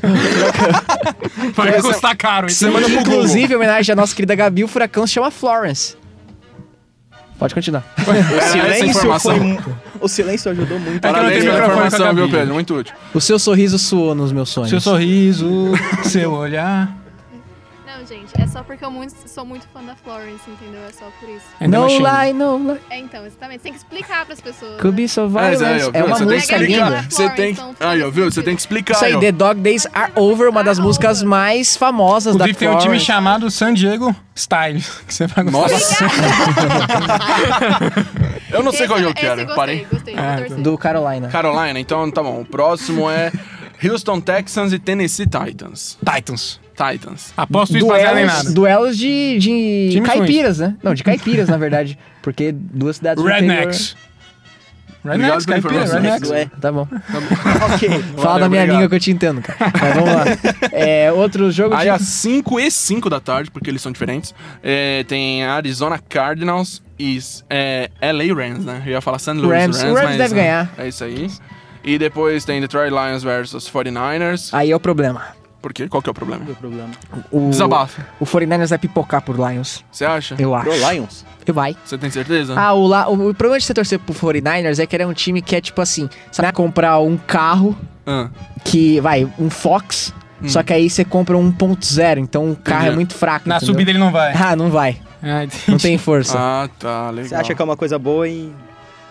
Vai 1.55 1.81
custar 1.81 2.15
caro. 2.15 2.45
Então. 2.47 2.71
Google. 2.71 2.99
Inclusive, 2.99 3.53
em 3.53 3.55
homenagem 3.55 3.93
à 3.93 3.95
nossa 3.95 4.13
querida 4.13 4.35
Gabi, 4.35 4.63
o 4.63 4.67
furacão 4.67 5.07
se 5.07 5.13
chama 5.13 5.31
Florence. 5.31 5.95
Pode 7.41 7.55
continuar. 7.55 7.83
O 7.97 8.51
silêncio 8.51 9.19
foi. 9.19 9.59
O 9.99 10.07
silêncio 10.07 10.51
ajudou 10.51 10.79
muito. 10.79 11.03
É 11.03 11.11
Parabéns 11.11 11.43
pela 11.43 11.57
informação, 11.65 12.13
viu. 12.13 12.29
Pedro? 12.29 12.53
Muito 12.53 12.75
útil. 12.75 12.93
O 13.15 13.19
seu 13.19 13.39
sorriso 13.39 13.79
suou 13.79 14.13
nos 14.13 14.31
meus 14.31 14.49
sonhos. 14.49 14.69
Seu 14.69 14.79
sorriso, 14.79 15.71
seu 16.05 16.33
olhar. 16.33 17.00
Não, 18.01 18.07
gente, 18.07 18.31
é 18.41 18.47
só 18.47 18.63
porque 18.63 18.83
eu 18.83 18.89
muito- 18.89 19.13
sou 19.27 19.45
muito 19.45 19.67
fã 19.71 19.83
da 19.83 19.95
Florence, 19.95 20.41
entendeu? 20.49 20.81
É 20.89 20.91
só 20.91 21.05
por 21.19 21.29
isso. 21.29 21.45
Ainda 21.59 21.77
No 21.77 21.85
lie, 21.87 22.33
no 22.33 22.57
lie. 22.71 22.79
É, 22.89 22.97
então, 22.97 23.23
exatamente. 23.25 23.59
Você 23.59 23.63
tem 23.63 23.73
que 23.73 23.77
explicar 23.77 24.25
pras 24.25 24.41
pessoas. 24.41 24.81
Could 24.81 24.89
né? 24.89 24.95
be 25.03 25.07
so 25.07 25.21
É, 25.21 25.27
violent. 25.27 25.89
É 25.93 26.03
uma 26.03 26.15
Você 26.15 26.25
tem 26.25 26.27
que 26.27 26.33
música 26.35 26.55
explicar. 26.57 26.89
linda. 26.89 27.05
Você 27.09 27.29
tem 27.29 27.57
Aí, 27.79 28.03
ó, 28.03 28.09
viu? 28.09 28.31
Você 28.31 28.41
tem 28.41 28.55
que 28.55 28.61
explicar. 28.61 28.93
Isso 28.95 29.05
aí. 29.05 29.19
The 29.19 29.31
Dog 29.31 29.61
Days 29.61 29.87
Are 29.93 30.11
Over, 30.15 30.49
uma 30.49 30.63
das 30.63 30.79
músicas 30.79 31.21
mais 31.21 31.77
famosas 31.77 32.35
da 32.35 32.45
Inclusive 32.45 32.59
tem 32.59 32.67
um 32.69 32.71
time 32.73 32.81
Florence. 32.83 33.05
chamado 33.05 33.51
San 33.51 33.73
Diego 33.73 34.15
Style, 34.35 34.81
que 35.07 35.13
você 35.13 35.27
vai 35.27 35.43
gostar. 35.45 35.61
Nossa. 35.61 36.05
Eu 38.51 38.63
não 38.63 38.71
sei 38.71 38.87
qual 38.87 38.97
Esse- 38.99 39.07
jogo 39.07 39.15
que 39.15 39.21
esse 39.25 39.31
era. 39.31 39.43
Gostei, 39.43 39.55
Parei. 39.55 39.87
gostei. 39.91 40.15
Ah, 40.17 40.37
torcer. 40.39 40.57
Do 40.57 40.77
Carolina. 40.77 41.27
Carolina, 41.29 41.79
então 41.79 42.09
tá 42.11 42.21
bom. 42.23 42.41
O 42.41 42.45
próximo 42.45 43.09
é 43.09 43.31
Houston 43.83 44.19
Texans 44.19 44.73
e 44.73 44.79
Tennessee 44.79 45.25
Titans. 45.25 45.97
Titans. 46.03 46.59
Titans. 46.81 47.33
Aposto 47.37 47.77
isso 47.77 47.87
baseado 47.87 48.17
em 48.17 48.25
Duelos, 48.25 48.43
nada. 48.43 48.51
duelos 48.51 48.97
de, 48.97 49.37
de 49.39 49.89
Times 49.91 50.09
caipiras, 50.09 50.59
né? 50.59 50.75
Não, 50.81 50.93
de 50.93 51.03
caipiras, 51.03 51.49
na 51.49 51.57
verdade. 51.57 51.97
Porque 52.21 52.51
duas 52.51 52.97
cidades 52.97 53.23
Rednecks. 53.23 53.95
Rednecks, 55.03 55.45
Obrigado 55.45 55.45
pela 55.45 55.61
caipira, 55.61 55.83
informação. 55.83 56.01
Rednecks. 56.01 56.29
interior. 56.29 56.51
Tá 56.61 56.71
bom. 56.71 56.87
ok. 57.73 57.89
Fala 58.17 58.39
da 58.39 58.49
minha 58.49 58.61
obrigado. 58.61 58.67
língua 58.69 58.89
que 58.89 58.95
eu 58.95 58.99
te 58.99 59.11
entendo, 59.11 59.41
cara. 59.41 59.57
Mas 59.73 59.93
vamos 59.95 60.13
lá. 60.13 60.25
É, 60.71 61.11
outro 61.11 61.51
jogo 61.51 61.73
Aí 61.73 61.83
de... 61.83 61.89
às 61.89 62.01
5 62.01 62.59
e 62.59 62.69
5 62.69 63.09
da 63.09 63.19
tarde, 63.19 63.49
porque 63.49 63.69
eles 63.69 63.81
são 63.81 63.91
diferentes, 63.91 64.33
é, 64.63 65.03
tem 65.07 65.43
Arizona 65.43 65.97
Cardinals 65.97 66.83
e 66.99 67.19
é, 67.49 67.89
LA 68.01 68.33
Rams, 68.33 68.63
né? 68.63 68.83
Eu 68.85 68.91
ia 68.91 69.01
falar 69.01 69.17
St. 69.17 69.31
Louis 69.33 69.49
Rams. 69.49 69.81
Rams, 69.81 69.91
O 69.91 69.95
Rams 69.95 70.09
mas, 70.09 70.17
deve 70.17 70.33
é, 70.39 70.43
ganhar. 70.43 70.73
É 70.77 70.87
isso 70.87 71.03
aí. 71.03 71.27
E 71.83 71.97
depois 71.97 72.45
tem 72.45 72.61
Detroit 72.61 72.91
Lions 72.91 73.23
versus 73.23 73.67
49ers. 73.69 74.49
Aí 74.53 74.69
é 74.69 74.75
o 74.75 74.79
problema. 74.79 75.40
Por 75.61 75.73
quê? 75.73 75.87
Qual 75.87 76.01
que 76.01 76.09
é 76.09 76.11
o 76.11 76.13
problema? 76.13 76.39
Não 76.39 76.47
tem 76.47 76.55
problema. 76.55 76.89
O, 77.31 77.49
Desabafo. 77.49 78.01
O 78.19 78.25
49ers 78.25 78.69
vai 78.69 78.79
pipocar 78.79 79.21
por 79.21 79.35
Lions. 79.35 79.83
Você 79.91 80.03
acha? 80.05 80.35
Eu 80.39 80.55
acho. 80.55 80.65
Pro 80.69 80.91
Lions. 80.91 81.25
Eu 81.45 81.53
vai. 81.53 81.75
Você 81.85 81.97
tem 81.97 82.09
certeza? 82.09 82.53
Ah, 82.59 82.73
o, 82.73 82.87
La... 82.87 83.07
o 83.07 83.33
problema 83.33 83.59
de 83.59 83.65
você 83.65 83.73
torcer 83.73 83.99
pro 83.99 84.13
49ers 84.13 84.79
é 84.79 84.85
que 84.85 84.95
ele 84.95 85.03
é 85.03 85.07
um 85.07 85.13
time 85.13 85.41
que 85.41 85.55
é 85.55 85.61
tipo 85.61 85.81
assim, 85.81 86.09
você 86.31 86.41
vai 86.41 86.51
comprar 86.51 86.99
um 86.99 87.17
carro 87.17 87.77
Ah, 88.05 88.29
que, 88.63 88.99
vai, 89.01 89.27
um 89.37 89.49
Fox, 89.49 90.13
só 90.47 90.63
que 90.63 90.73
aí 90.73 90.89
você 90.89 91.05
compra 91.05 91.37
um 91.37 91.51
1.0, 91.51 92.17
então 92.17 92.51
o 92.51 92.55
carro 92.55 92.79
é 92.79 92.85
Entendi. 92.85 92.95
muito 92.95 93.13
fraco. 93.13 93.47
Na 93.47 93.57
entendeu? 93.57 93.73
subida 93.73 93.91
ele 93.91 93.99
não 93.99 94.11
vai. 94.11 94.33
Ah, 94.33 94.55
não 94.55 94.69
vai. 94.71 94.99
Ah. 95.21 95.45
Não 95.67 95.77
tem 95.77 95.97
força. 95.99 96.35
Ah, 96.37 96.69
tá, 96.79 97.09
legal. 97.11 97.29
Você 97.29 97.35
acha 97.35 97.53
que 97.55 97.61
é 97.61 97.65
uma 97.65 97.77
coisa 97.77 97.99
boa 97.99 98.27
e. 98.27 98.51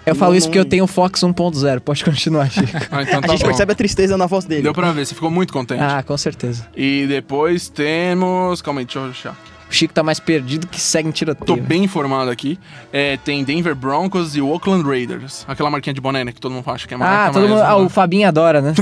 eu 0.07 0.14
falo 0.14 0.32
não- 0.32 0.38
isso 0.38 0.46
porque 0.48 0.59
eu 0.59 0.64
tenho 0.64 0.86
Fox 0.86 1.20
1.0. 1.22 1.80
Pode 1.80 2.05
continuar, 2.05 2.51
Chico. 2.51 2.66
Ah, 2.90 3.03
então 3.03 3.18
A 3.18 3.22
tá 3.22 3.28
gente 3.28 3.40
bom. 3.40 3.46
percebe 3.46 3.72
a 3.72 3.74
tristeza 3.74 4.16
na 4.16 4.26
voz 4.26 4.44
dele. 4.44 4.62
Deu 4.62 4.72
pra 4.72 4.90
ver, 4.92 5.07
você 5.07 5.14
ficou 5.14 5.30
muito 5.30 5.53
contente. 5.53 5.82
ah, 5.82 6.03
com 6.03 6.16
certeza. 6.16 6.66
E 6.76 7.07
depois 7.09 7.68
temos. 7.68 8.61
Calma 8.62 8.80
aí, 8.80 8.84
deixa 8.86 8.98
eu 8.98 9.11
achar. 9.11 9.36
O 9.70 9.72
Chico 9.72 9.94
tá 9.94 10.03
mais 10.03 10.18
perdido 10.18 10.66
que 10.66 10.80
segue 10.80 11.09
em 11.09 11.12
tiroteio. 11.12 11.46
Tô 11.46 11.55
bem 11.57 11.84
informado 11.84 12.28
aqui. 12.28 12.59
É, 12.92 13.16
tem 13.18 13.44
Denver 13.44 13.72
Broncos 13.76 14.34
e 14.34 14.40
o 14.40 14.48
Oakland 14.48 14.82
Raiders. 14.84 15.44
Aquela 15.46 15.70
marquinha 15.70 15.94
de 15.94 16.01
boné, 16.01 16.24
né, 16.24 16.32
que 16.32 16.40
todo 16.40 16.51
mundo 16.51 16.68
acha 16.68 16.88
que 16.88 16.94
é 16.94 16.96
marca. 16.96 17.26
Ah, 17.28 17.30
todo 17.32 17.48
mundo. 17.48 17.61
Ah, 17.62 17.76
o 17.76 17.88
Fabinho 17.88 18.26
adora, 18.26 18.61
né? 18.61 18.74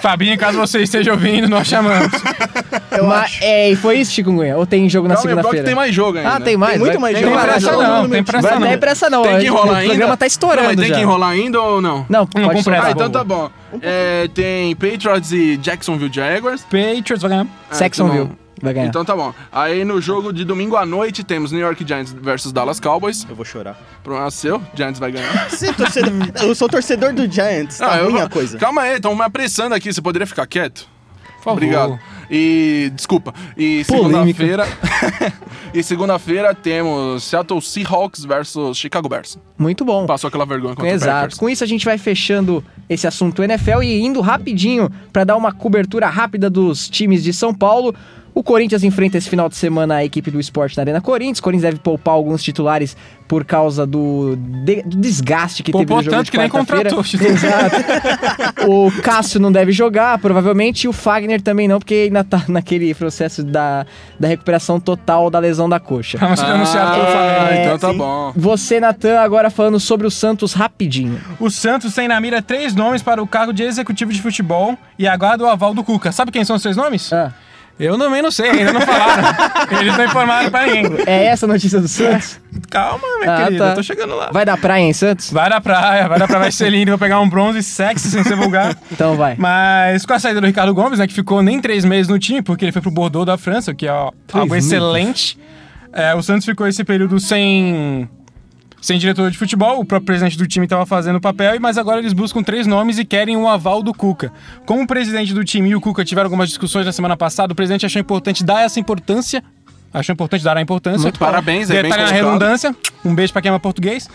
Fabinho, 0.00 0.36
caso 0.38 0.58
você 0.58 0.80
esteja 0.82 1.12
ouvindo, 1.12 1.48
nós 1.48 1.66
chamamos. 1.66 2.10
Eu 2.90 3.06
Mas, 3.06 3.24
acho. 3.24 3.44
É, 3.44 3.70
e 3.70 3.76
foi 3.76 3.98
isso, 3.98 4.12
Chikungunya? 4.12 4.56
Ou 4.56 4.66
tem 4.66 4.88
jogo 4.88 5.06
na 5.06 5.16
segunda-feira? 5.16 5.64
tem 5.64 5.74
mais 5.74 5.94
jogo 5.94 6.18
ainda. 6.18 6.36
Ah, 6.36 6.40
tem 6.40 6.56
mais? 6.56 6.72
Tem 6.72 6.80
muito 6.80 7.00
mais 7.00 7.14
tem 7.14 7.22
jogo. 7.22 7.36
mais 7.36 7.46
pressa 7.50 7.72
não, 7.72 8.08
tem 8.08 8.24
pressa 8.24 8.58
não. 8.58 8.68
ter 8.68 8.78
pressa 8.78 9.10
não. 9.10 9.22
Tem 9.22 9.38
que 9.38 9.46
enrolar 9.46 9.68
O 9.68 9.76
ainda? 9.76 9.88
programa 9.88 10.16
tá 10.16 10.26
estourando 10.26 10.62
Não, 10.62 10.68
mas 10.70 10.76
tem 10.80 10.88
já. 10.88 10.94
que 10.94 11.00
enrolar 11.00 11.30
ainda 11.30 11.60
ou 11.60 11.80
não? 11.80 12.06
Não, 12.08 12.28
Não, 12.34 12.48
pode 12.48 12.64
com. 12.64 12.70
Ah, 12.70 12.90
então 12.90 13.10
tá 13.10 13.22
bom. 13.22 13.50
É, 13.80 14.28
tem 14.34 14.74
Patriots 14.74 15.32
e 15.32 15.56
Jacksonville 15.56 16.12
Jaguars. 16.12 16.62
Patriots 16.62 17.22
vai 17.22 17.30
ganhar. 17.30 17.46
Ah, 17.70 17.74
Saxonville 17.74 18.24
então 18.24 18.39
vai 18.60 18.74
ganhar. 18.74 18.86
Então 18.88 19.04
tá 19.04 19.14
bom. 19.16 19.32
Aí 19.50 19.84
no 19.84 20.00
jogo 20.00 20.32
de 20.32 20.44
domingo 20.44 20.76
à 20.76 20.84
noite 20.86 21.22
temos 21.24 21.52
New 21.52 21.60
York 21.60 21.84
Giants 21.86 22.12
versus 22.12 22.52
Dallas 22.52 22.78
Cowboys. 22.80 23.26
Eu 23.28 23.34
vou 23.36 23.44
chorar. 23.44 23.78
Problema 24.02 24.30
seu, 24.30 24.62
Giants 24.74 24.98
vai 24.98 25.12
ganhar. 25.12 25.30
Você 25.50 25.68
é 25.68 25.72
torcedor- 25.72 26.12
eu 26.42 26.54
sou 26.54 26.68
torcedor 26.68 27.12
do 27.12 27.30
Giants, 27.30 27.78
tá 27.78 27.86
Ah, 27.86 28.02
ruim 28.02 28.20
a 28.20 28.28
coisa. 28.28 28.58
Calma 28.58 28.82
aí, 28.82 28.96
estão 28.96 29.14
me 29.14 29.22
apressando 29.22 29.74
aqui. 29.74 29.92
Você 29.92 30.00
poderia 30.02 30.26
ficar 30.26 30.46
quieto? 30.46 30.86
Por 31.38 31.44
favor. 31.44 31.56
Obrigado. 31.56 31.98
E 32.30 32.92
desculpa. 32.94 33.32
E 33.56 33.82
segunda-feira. 33.84 34.66
e 35.72 35.82
segunda-feira 35.82 36.54
temos 36.54 37.24
Seattle 37.24 37.60
Seahawks 37.62 38.24
versus 38.24 38.76
Chicago 38.76 39.08
Bears. 39.08 39.38
Muito 39.58 39.84
bom. 39.84 40.06
Passou 40.06 40.28
aquela 40.28 40.44
vergonha 40.44 40.74
contra 40.74 40.90
o 40.90 40.94
Exato. 40.94 41.12
Packers. 41.12 41.38
Com 41.38 41.48
isso 41.48 41.64
a 41.64 41.66
gente 41.66 41.84
vai 41.84 41.96
fechando 41.98 42.62
esse 42.88 43.06
assunto 43.06 43.42
NFL 43.42 43.82
e 43.82 44.00
indo 44.02 44.20
rapidinho 44.20 44.90
para 45.12 45.24
dar 45.24 45.36
uma 45.36 45.50
cobertura 45.52 46.08
rápida 46.08 46.50
dos 46.50 46.88
times 46.88 47.22
de 47.24 47.32
São 47.32 47.54
Paulo. 47.54 47.94
O 48.34 48.42
Corinthians 48.42 48.82
enfrenta 48.84 49.18
esse 49.18 49.28
final 49.28 49.48
de 49.48 49.56
semana 49.56 49.96
a 49.96 50.04
equipe 50.04 50.30
do 50.30 50.38
esporte 50.40 50.76
na 50.76 50.82
Arena 50.82 51.00
Corinthians. 51.00 51.38
O 51.38 51.42
Corinthians 51.42 51.72
deve 51.72 51.82
poupar 51.82 52.14
alguns 52.14 52.42
titulares 52.42 52.96
por 53.28 53.44
causa 53.44 53.86
do, 53.86 54.36
de- 54.64 54.82
do 54.82 54.96
desgaste 54.96 55.62
que 55.62 55.70
Poupou 55.72 55.86
teve 55.86 55.96
no 55.98 56.02
jogo 56.04 56.16
tanto 56.16 56.24
de 56.26 56.30
que 56.32 56.38
nem 56.38 56.48
quarta-feira. 56.48 56.90
contratou. 56.90 57.28
Exato. 57.30 57.76
o 58.68 58.90
Cássio 59.02 59.38
não 59.40 59.52
deve 59.52 59.72
jogar, 59.72 60.18
provavelmente, 60.18 60.84
e 60.84 60.88
o 60.88 60.92
Fagner 60.92 61.40
também 61.40 61.68
não, 61.68 61.78
porque 61.78 61.94
ainda 62.06 62.24
tá 62.24 62.44
naquele 62.48 62.94
processo 62.94 63.42
da, 63.42 63.86
da 64.18 64.26
recuperação 64.28 64.80
total 64.80 65.30
da 65.30 65.38
lesão 65.38 65.68
da 65.68 65.78
coxa. 65.78 66.18
Anunciado 66.20 66.92
pelo 66.92 67.02
Ah, 67.06 67.10
Flamengo. 67.46 67.62
então 67.66 67.78
tá 67.78 67.90
sim. 67.92 67.98
bom. 67.98 68.32
Você, 68.36 68.80
Natan, 68.80 69.20
agora 69.20 69.50
falando 69.50 69.78
sobre 69.78 70.06
o 70.06 70.10
Santos 70.10 70.52
rapidinho. 70.52 71.20
O 71.38 71.50
Santos 71.50 71.94
tem 71.94 72.08
na 72.08 72.20
mira 72.20 72.40
três 72.42 72.74
nomes 72.74 73.02
para 73.02 73.22
o 73.22 73.26
cargo 73.26 73.52
de 73.52 73.62
executivo 73.62 74.12
de 74.12 74.20
futebol 74.22 74.76
e 74.98 75.06
aguarda 75.06 75.44
o 75.44 75.46
aval 75.46 75.74
do 75.74 75.84
Cuca. 75.84 76.10
Sabe 76.12 76.30
quem 76.32 76.44
são 76.44 76.56
os 76.56 76.62
três 76.62 76.76
nomes? 76.76 77.12
Ah. 77.12 77.32
Eu 77.80 77.98
também 77.98 78.20
não 78.22 78.30
sei, 78.30 78.50
ainda 78.50 78.72
não 78.72 78.80
falaram. 78.82 79.22
Eles 79.80 79.96
não 79.96 80.04
informaram 80.04 80.50
pra 80.50 80.66
ninguém. 80.66 81.02
É 81.06 81.24
essa 81.26 81.46
a 81.46 81.48
notícia 81.48 81.80
do 81.80 81.88
Santos? 81.88 82.38
Calma, 82.68 83.00
minha 83.18 83.34
Ah, 83.34 83.44
querida, 83.44 83.64
tá. 83.64 83.70
eu 83.70 83.74
tô 83.76 83.82
chegando 83.82 84.14
lá. 84.14 84.30
Vai 84.32 84.44
dar 84.44 84.56
praia 84.58 84.82
em 84.82 84.92
Santos? 84.92 85.30
Vai 85.32 85.48
na 85.48 85.60
praia, 85.60 86.06
vai 86.08 86.18
na 86.18 86.26
praia, 86.26 86.42
vai 86.42 86.52
ser 86.52 86.68
lindo. 86.70 86.90
Vou 86.90 86.98
pegar 86.98 87.18
um 87.20 87.28
bronze 87.28 87.62
sexy 87.62 88.08
sem 88.10 88.22
ser 88.22 88.36
vulgar. 88.36 88.76
Então 88.92 89.16
vai. 89.16 89.34
Mas 89.38 90.04
com 90.04 90.12
a 90.12 90.18
saída 90.18 90.40
do 90.40 90.46
Ricardo 90.46 90.74
Gomes, 90.74 90.98
né, 90.98 91.06
que 91.06 91.14
ficou 91.14 91.42
nem 91.42 91.60
três 91.60 91.84
meses 91.84 92.08
no 92.08 92.18
time, 92.18 92.42
porque 92.42 92.64
ele 92.66 92.72
foi 92.72 92.82
pro 92.82 92.90
Bordeaux 92.90 93.24
da 93.26 93.38
França, 93.38 93.74
que 93.74 93.86
é 93.86 93.92
ó, 93.92 94.12
algo 94.32 94.54
excelente. 94.54 95.38
É, 95.92 96.14
o 96.14 96.22
Santos 96.22 96.44
ficou 96.44 96.68
esse 96.68 96.84
período 96.84 97.18
sem, 97.18 98.08
sem 98.80 98.98
diretor 98.98 99.30
de 99.30 99.36
futebol, 99.36 99.80
o 99.80 99.84
próprio 99.84 100.06
presidente 100.06 100.38
do 100.38 100.46
time 100.46 100.66
estava 100.66 100.86
fazendo 100.86 101.16
o 101.16 101.20
papel, 101.20 101.60
mas 101.60 101.76
agora 101.76 101.98
eles 101.98 102.12
buscam 102.12 102.42
três 102.42 102.66
nomes 102.66 102.98
e 102.98 103.04
querem 103.04 103.36
o 103.36 103.46
aval 103.46 103.82
do 103.82 103.92
Cuca. 103.92 104.32
Como 104.64 104.82
o 104.82 104.86
presidente 104.86 105.34
do 105.34 105.44
time 105.44 105.68
e 105.68 105.74
o 105.74 105.80
Cuca 105.80 106.04
tiveram 106.04 106.26
algumas 106.26 106.48
discussões 106.48 106.86
na 106.86 106.92
semana 106.92 107.16
passada, 107.16 107.52
o 107.52 107.56
presidente 107.56 107.84
achou 107.84 108.00
importante 108.00 108.42
dar 108.42 108.62
essa 108.62 108.80
importância. 108.80 109.42
Achou 109.92 110.12
importante 110.12 110.44
dar 110.44 110.56
a 110.56 110.62
importância. 110.62 111.02
Muito 111.02 111.18
parabéns, 111.18 111.68
é 111.68 111.82
bem 111.82 111.90
na 111.90 112.06
redundância. 112.06 112.74
Um 113.04 113.14
beijo 113.14 113.32
pra 113.32 113.42
quem 113.42 113.48
ama 113.48 113.58
português. 113.58 114.08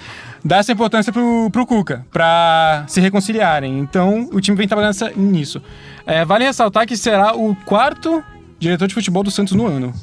Dá 0.43 0.57
essa 0.57 0.72
importância 0.72 1.11
pro, 1.11 1.49
pro 1.51 1.66
Cuca, 1.66 2.05
pra 2.11 2.86
se 2.88 3.01
reconciliarem. 3.01 3.80
Então, 3.80 4.30
o 4.32 4.39
time 4.39 4.55
vem 4.55 4.68
trabalhando 4.68 4.95
nisso. 5.18 5.61
É, 6.05 6.24
vale 6.24 6.45
ressaltar 6.45 6.88
que 6.88 6.95
será 6.95 7.36
o 7.36 7.55
quarto 7.66 8.24
diretor 8.57 8.88
de 8.88 8.93
futebol 8.93 9.22
do 9.22 9.30
Santos 9.30 9.53
no 9.53 9.68
ano. 9.68 9.93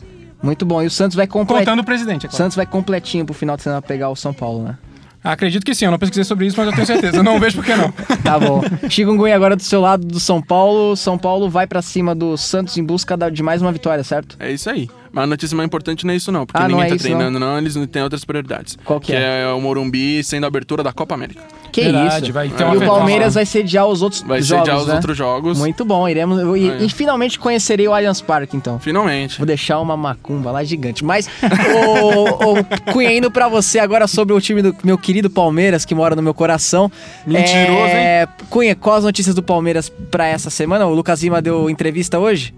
Muito 0.43 0.66
bom. 0.66 0.82
E 0.82 0.86
o 0.86 0.90
Santos 0.90 1.16
vai 1.16 1.26
completo. 1.26 1.61
Contando 1.61 1.80
o 1.80 1.84
presidente, 1.84 2.26
é 2.26 2.28
claro. 2.28 2.36
Santos 2.36 2.57
vai 2.57 2.66
completinho 2.66 3.24
pro 3.24 3.34
final 3.34 3.57
de 3.57 3.62
semana 3.62 3.80
pegar 3.80 4.11
o 4.11 4.16
São 4.16 4.32
Paulo, 4.32 4.64
né? 4.64 4.76
Acredito 5.24 5.64
que 5.64 5.72
sim, 5.72 5.84
eu 5.84 5.90
não 5.93 5.99
pesquisei 6.01 6.24
sobre 6.24 6.47
isso, 6.47 6.57
mas 6.57 6.66
eu 6.66 6.72
tenho 6.74 6.86
certeza. 6.86 7.16
Eu 7.16 7.22
não 7.22 7.38
vejo 7.38 7.57
por 7.57 7.64
que 7.64 7.74
não. 7.76 7.93
Tá 8.24 8.38
bom. 8.38 8.61
Chikungunya 8.88 9.36
agora 9.36 9.55
do 9.55 9.62
seu 9.62 9.80
lado 9.80 10.05
do 10.05 10.18
São 10.18 10.43
Paulo. 10.43 10.97
São 10.97 11.16
Paulo 11.16 11.49
vai 11.49 11.66
pra 11.66 11.80
cima 11.80 12.14
do 12.14 12.36
Santos 12.36 12.76
em 12.76 12.82
busca 12.84 13.16
de 13.30 13.43
mais 13.43 13.62
uma 13.62 13.70
vitória, 13.70 14.03
certo? 14.03 14.36
É 14.40 14.51
isso 14.51 14.68
aí. 14.68 14.88
Mas 15.12 15.24
a 15.24 15.26
notícia 15.26 15.54
mais 15.56 15.66
importante 15.66 16.06
não 16.06 16.12
é 16.14 16.16
isso 16.16 16.32
não, 16.32 16.46
porque 16.46 16.58
Ah, 16.58 16.62
não 16.62 16.70
ninguém 16.70 16.84
é 16.86 16.88
tá 16.88 16.94
isso, 16.96 17.04
treinando 17.04 17.38
não. 17.38 17.58
eles 17.58 17.74
têm 17.90 18.02
outras 18.02 18.24
prioridades. 18.24 18.78
Qual 18.84 18.98
que 18.98 19.12
é? 19.12 19.42
é? 19.42 19.48
o 19.48 19.60
Morumbi 19.60 20.24
sendo 20.24 20.44
a 20.44 20.46
abertura 20.46 20.82
da 20.82 20.92
Copa 20.92 21.14
América. 21.14 21.42
Que 21.70 21.82
Verdade, 21.84 22.24
isso. 22.24 22.32
vai 22.32 22.48
ter 22.50 22.62
e 22.62 22.66
o 22.66 22.70
festa 22.72 22.86
Palmeiras 22.86 23.34
vai 23.34 23.46
sediar 23.46 23.86
os 23.86 24.02
outros 24.02 24.20
Vai 24.22 24.42
jogos, 24.42 24.64
sediar 24.66 24.82
os 24.82 24.88
né? 24.88 24.94
outros 24.94 25.16
jogos. 25.16 25.58
Muito 25.58 25.84
bom. 25.84 26.06
Iremos 26.08 26.38
e, 26.58 26.84
e 26.84 26.88
finalmente 26.90 27.38
conhecerei 27.38 27.88
o 27.88 27.94
Allianz 27.94 28.20
Parque, 28.20 28.56
então. 28.56 28.78
Finalmente. 28.78 29.38
Vou 29.38 29.46
deixar 29.46 29.80
uma 29.80 29.96
macumba 29.96 30.50
lá 30.50 30.62
gigante. 30.64 31.02
Mas, 31.04 31.28
o, 31.42 32.58
o 32.58 32.92
Cunha, 32.92 33.12
indo 33.12 33.30
pra 33.30 33.48
você 33.48 33.78
agora 33.78 34.06
sobre 34.06 34.34
o 34.34 34.40
time 34.40 34.60
do 34.60 34.76
meu 34.84 34.98
querido 34.98 35.30
Palmeiras, 35.30 35.84
que 35.86 35.94
mora 35.94 36.14
no 36.14 36.22
meu 36.22 36.34
coração. 36.34 36.90
Mentiroso, 37.26 37.86
é... 37.86 38.28
Cunha, 38.50 38.74
quais 38.76 38.98
as 38.98 39.04
notícias 39.04 39.34
do 39.34 39.42
Palmeiras 39.42 39.88
pra 40.10 40.26
essa 40.26 40.50
semana? 40.50 40.86
O 40.86 40.94
Lucas 40.94 41.22
Lima 41.22 41.40
deu 41.40 41.70
entrevista 41.70 42.18
hoje? 42.18 42.52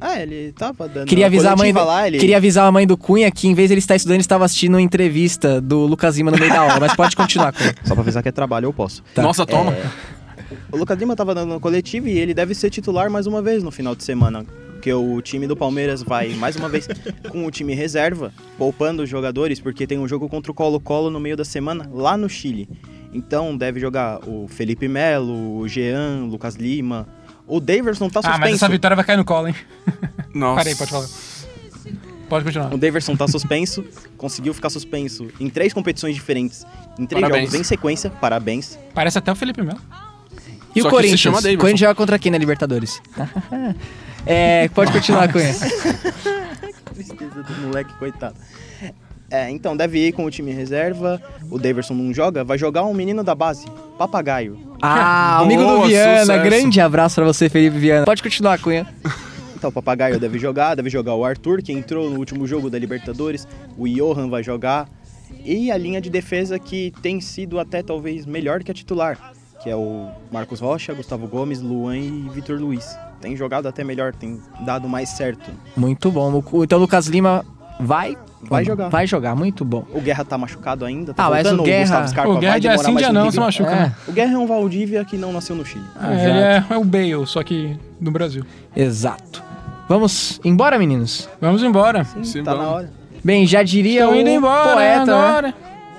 Ah, 0.00 0.20
ele 0.20 0.52
tava 0.52 0.88
dando 0.88 1.08
Queria 1.08 1.26
avisar, 1.26 1.54
a 1.54 1.56
mãe 1.56 1.72
do, 1.72 1.84
lá, 1.84 2.06
ele... 2.06 2.18
queria 2.18 2.36
avisar 2.36 2.66
a 2.66 2.72
mãe 2.72 2.86
do 2.86 2.96
Cunha 2.96 3.30
que 3.30 3.48
em 3.48 3.54
vez 3.54 3.68
de 3.68 3.74
ele 3.74 3.80
estar 3.80 3.96
estudando, 3.96 4.14
ele 4.14 4.20
estava 4.20 4.44
assistindo 4.44 4.74
uma 4.74 4.82
entrevista 4.82 5.60
do 5.60 5.86
Lucas 5.86 6.16
Lima 6.16 6.30
no 6.30 6.38
meio 6.38 6.52
da 6.52 6.60
aula. 6.60 6.80
Mas 6.80 6.94
pode 6.94 7.16
continuar, 7.16 7.52
Cunha. 7.52 7.74
Só 7.84 7.94
pra 7.94 8.02
avisar 8.02 8.22
que 8.22 8.28
é 8.28 8.32
trabalho, 8.32 8.66
eu 8.66 8.72
posso. 8.72 9.02
Tá. 9.14 9.22
Nossa, 9.22 9.44
toma. 9.44 9.74
O 10.70 10.76
Lucas 10.76 10.98
Lima 10.98 11.16
tava 11.16 11.34
dando 11.34 11.50
uma 11.52 11.60
coletiva 11.60 12.08
e 12.08 12.18
ele 12.18 12.32
deve 12.32 12.54
ser 12.54 12.70
titular 12.70 13.10
mais 13.10 13.26
uma 13.26 13.42
vez 13.42 13.62
no 13.62 13.70
final 13.70 13.94
de 13.94 14.04
semana. 14.04 14.46
Porque 14.72 14.92
o 14.92 15.20
time 15.20 15.46
do 15.48 15.56
Palmeiras 15.56 16.02
vai 16.02 16.28
mais 16.34 16.54
uma 16.54 16.68
vez 16.68 16.86
com 17.30 17.44
o 17.44 17.50
time 17.50 17.74
reserva, 17.74 18.32
poupando 18.56 19.02
os 19.02 19.10
jogadores, 19.10 19.58
porque 19.58 19.88
tem 19.88 19.98
um 19.98 20.06
jogo 20.06 20.28
contra 20.28 20.52
o 20.52 20.54
Colo-Colo 20.54 21.10
no 21.10 21.18
meio 21.18 21.36
da 21.36 21.44
semana, 21.44 21.90
lá 21.92 22.16
no 22.16 22.28
Chile. 22.28 22.68
Então 23.12 23.56
deve 23.56 23.80
jogar 23.80 24.20
o 24.28 24.46
Felipe 24.46 24.86
Melo, 24.86 25.58
o 25.58 25.66
Jean, 25.66 26.22
o 26.24 26.26
Lucas 26.26 26.54
Lima. 26.54 27.08
O 27.48 27.60
Daverson 27.60 28.08
tá 28.10 28.20
Ah, 28.20 28.22
mas 28.28 28.32
suspenso. 28.36 28.54
essa 28.56 28.68
vitória 28.68 28.94
vai 28.94 29.04
cair 29.04 29.16
no 29.16 29.24
colo, 29.24 29.48
hein? 29.48 29.54
Nossa. 30.34 30.56
Parei, 30.56 30.74
pode 30.74 30.90
falar. 30.90 31.06
Pode 32.28 32.44
continuar. 32.44 32.74
O 32.74 32.78
Daverson 32.78 33.16
tá 33.16 33.26
suspenso, 33.26 33.82
conseguiu 34.18 34.52
ficar 34.52 34.68
suspenso 34.68 35.28
em 35.40 35.48
três 35.48 35.72
competições 35.72 36.14
diferentes, 36.14 36.66
em 36.98 37.06
três 37.06 37.22
Parabéns. 37.22 37.46
jogos 37.50 37.60
em 37.60 37.64
sequência. 37.64 38.10
Parabéns. 38.10 38.78
Parece 38.94 39.16
até 39.18 39.32
o 39.32 39.34
Felipe 39.34 39.62
Melo. 39.62 39.80
E 40.76 40.82
Só 40.82 40.88
o 40.88 40.90
que 40.90 40.90
se 40.90 40.90
Corinthians? 40.90 41.20
chama 41.20 41.40
Davidson. 41.40 41.60
Corinthians 41.60 41.80
joga 41.80 41.94
contra 41.94 42.18
quem 42.18 42.30
na 42.30 42.36
Libertadores? 42.36 43.00
é, 44.26 44.68
pode 44.68 44.92
continuar, 44.92 45.32
Cunha. 45.32 45.54
Tristeza 46.94 47.42
do 47.42 47.52
moleque, 47.66 47.94
coitado. 47.94 48.34
É, 49.30 49.50
então, 49.50 49.76
deve 49.76 49.98
ir 50.06 50.12
com 50.12 50.24
o 50.24 50.30
time 50.30 50.52
reserva. 50.52 51.20
O 51.50 51.58
Daverson 51.58 51.94
não 51.94 52.14
joga, 52.14 52.42
vai 52.42 52.56
jogar 52.56 52.84
um 52.84 52.94
menino 52.94 53.22
da 53.22 53.34
base, 53.34 53.66
Papagaio. 53.98 54.58
Ah, 54.80 55.40
amigo 55.42 55.62
do 55.62 55.82
Viana. 55.82 56.20
sucesso. 56.20 56.44
Grande 56.44 56.80
abraço 56.80 57.16
pra 57.16 57.24
você, 57.24 57.48
Felipe 57.48 57.78
Viana. 57.78 58.06
Pode 58.06 58.22
continuar, 58.22 58.58
Cunha. 58.58 58.86
Então, 59.54 59.70
o 59.70 59.72
Papagaio 59.72 60.18
deve 60.18 60.38
jogar, 60.38 60.74
deve 60.76 60.88
jogar 60.88 61.14
o 61.14 61.24
Arthur, 61.24 61.62
que 61.62 61.72
entrou 61.72 62.08
no 62.08 62.18
último 62.18 62.46
jogo 62.46 62.70
da 62.70 62.78
Libertadores. 62.78 63.46
O 63.76 63.86
Johan 63.86 64.28
vai 64.30 64.42
jogar. 64.42 64.88
E 65.44 65.70
a 65.70 65.76
linha 65.76 66.00
de 66.00 66.08
defesa 66.08 66.58
que 66.58 66.92
tem 67.02 67.20
sido 67.20 67.58
até 67.58 67.82
talvez 67.82 68.24
melhor 68.24 68.62
que 68.62 68.70
a 68.70 68.74
titular, 68.74 69.18
que 69.62 69.68
é 69.68 69.76
o 69.76 70.08
Marcos 70.32 70.60
Rocha, 70.60 70.94
Gustavo 70.94 71.26
Gomes, 71.26 71.60
Luan 71.60 71.98
e 71.98 72.28
Vitor 72.32 72.58
Luiz. 72.58 72.96
Tem 73.20 73.36
jogado 73.36 73.66
até 73.66 73.82
melhor, 73.84 74.14
tem 74.14 74.40
dado 74.64 74.88
mais 74.88 75.10
certo. 75.10 75.50
Muito 75.76 76.10
bom. 76.10 76.42
Então, 76.62 76.78
o 76.78 76.80
Lucas 76.80 77.06
Lima 77.08 77.44
vai? 77.80 78.16
Vai 78.42 78.64
jogar. 78.64 78.88
Vai 78.88 79.06
jogar, 79.06 79.34
muito 79.34 79.64
bom. 79.64 79.84
O 79.92 80.00
Guerra 80.00 80.24
tá 80.24 80.38
machucado 80.38 80.84
ainda, 80.84 81.12
tá 81.12 81.26
Ah, 81.26 81.30
mas 81.30 81.50
o 81.52 81.62
Guerra- 81.62 82.06
Scarpa 82.06 82.30
O 82.30 82.38
Guerra 82.38 82.60
sim, 82.60 82.92
mais 82.92 82.98
dia 82.98 83.10
um 83.10 83.12
não, 83.12 83.30
se 83.30 83.40
machuca, 83.40 83.70
É. 83.70 83.74
né? 83.74 83.94
O 84.06 84.12
Guerra 84.12 84.32
é 84.34 84.38
um 84.38 84.46
Valdívia 84.46 85.04
que 85.04 85.16
não 85.16 85.32
nasceu 85.32 85.56
no 85.56 85.64
Chile. 85.64 85.84
Ah, 85.98 86.14
ele 86.14 86.38
é, 86.38 86.64
é 86.70 86.76
o 86.76 86.84
Bale, 86.84 87.26
só 87.26 87.42
que 87.42 87.76
no 88.00 88.10
Brasil. 88.10 88.44
Exato. 88.76 89.42
Vamos 89.88 90.40
embora, 90.44 90.78
meninos? 90.78 91.28
Vamos 91.40 91.62
embora. 91.62 92.04
Sim, 92.22 92.42
tá 92.44 92.52
vamos. 92.52 92.66
na 92.66 92.72
hora. 92.74 92.90
Bem, 93.24 93.46
já 93.46 93.62
diria 93.62 94.02
Estão 94.02 94.12
o 94.12 94.20
indo 94.20 94.30
embora 94.30 94.72
poeta, 94.74 95.42
né? 95.42 95.54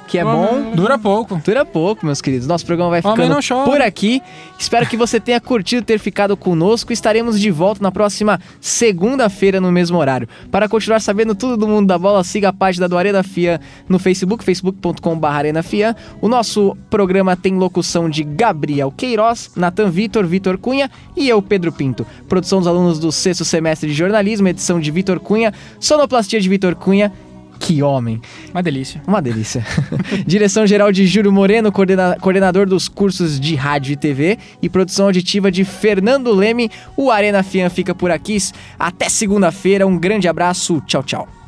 Que 0.09 0.17
é 0.17 0.23
bom. 0.23 0.71
Dura 0.75 0.97
pouco. 0.97 1.39
Dura 1.45 1.63
pouco, 1.63 2.05
meus 2.05 2.19
queridos. 2.21 2.47
Nosso 2.47 2.65
programa 2.65 2.89
vai 2.89 3.01
ficando 3.01 3.37
por 3.63 3.81
aqui. 3.81 4.21
Espero 4.57 4.87
que 4.87 4.97
você 4.97 5.19
tenha 5.19 5.39
curtido 5.39 5.85
ter 5.85 5.99
ficado 5.99 6.35
conosco. 6.35 6.91
Estaremos 6.91 7.39
de 7.39 7.51
volta 7.51 7.81
na 7.83 7.91
próxima 7.91 8.39
segunda-feira 8.59 9.61
no 9.61 9.71
mesmo 9.71 9.97
horário. 9.97 10.27
Para 10.51 10.67
continuar 10.67 10.99
sabendo 10.99 11.35
tudo 11.35 11.55
do 11.55 11.67
mundo 11.67 11.87
da 11.87 11.97
bola, 11.97 12.23
siga 12.23 12.49
a 12.49 12.53
página 12.53 12.89
do 12.89 12.97
Arena 12.97 13.21
Fia 13.21 13.61
no 13.87 13.99
Facebook, 13.99 14.43
facebook.com.br 14.43 15.27
arenafia. 15.27 15.95
O 16.19 16.27
nosso 16.27 16.75
programa 16.89 17.35
tem 17.35 17.55
locução 17.55 18.09
de 18.09 18.23
Gabriel 18.23 18.91
Queiroz, 18.91 19.51
Natan 19.55 19.89
Vitor, 19.89 20.25
Vitor 20.25 20.57
Cunha 20.57 20.89
e 21.15 21.29
eu, 21.29 21.41
Pedro 21.41 21.71
Pinto. 21.71 22.05
Produção 22.27 22.59
dos 22.59 22.67
alunos 22.67 22.99
do 22.99 23.11
sexto 23.11 23.45
semestre 23.45 23.89
de 23.89 23.95
jornalismo, 23.95 24.47
edição 24.47 24.79
de 24.79 24.89
Vitor 24.89 25.19
Cunha, 25.19 25.53
sonoplastia 25.79 26.41
de 26.41 26.49
Vitor 26.49 26.73
Cunha 26.73 27.11
Que 27.59 27.83
homem. 27.83 28.21
Uma 28.51 28.63
delícia. 28.63 29.01
Uma 29.05 29.21
delícia. 29.21 29.63
Direção 30.25 30.65
geral 30.65 30.91
de 30.91 31.05
Júlio 31.05 31.31
Moreno, 31.31 31.71
coordena- 31.71 32.15
coordenador 32.19 32.65
dos 32.65 32.87
cursos 32.87 33.39
de 33.39 33.53
rádio 33.55 33.93
e 33.93 33.95
TV 33.95 34.37
e 34.61 34.69
produção 34.69 35.05
auditiva 35.07 35.51
de 35.51 35.63
Fernando 35.65 36.33
Leme. 36.33 36.71
O 36.95 37.11
Arena 37.11 37.43
Fian 37.43 37.69
fica 37.69 37.93
por 37.93 38.09
aqui. 38.11 38.37
Até 38.79 39.09
segunda-feira. 39.09 39.85
Um 39.85 39.97
grande 39.99 40.27
abraço. 40.27 40.81
Tchau, 40.87 41.03
tchau. 41.03 41.38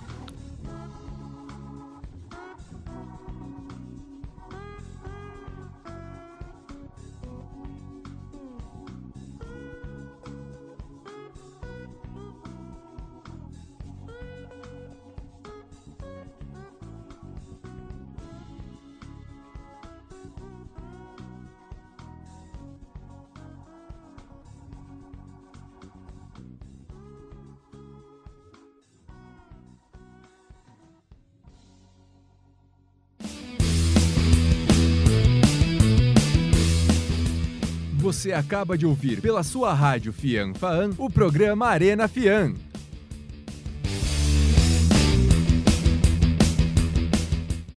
Você 38.12 38.34
acaba 38.34 38.78
de 38.78 38.86
ouvir 38.86 39.22
pela 39.22 39.42
sua 39.42 39.74
rádio 39.74 40.12
Fian 40.12 40.54
Faan 40.54 40.90
o 40.98 41.10
programa 41.10 41.68
Arena 41.68 42.10
Fian. 42.10 42.54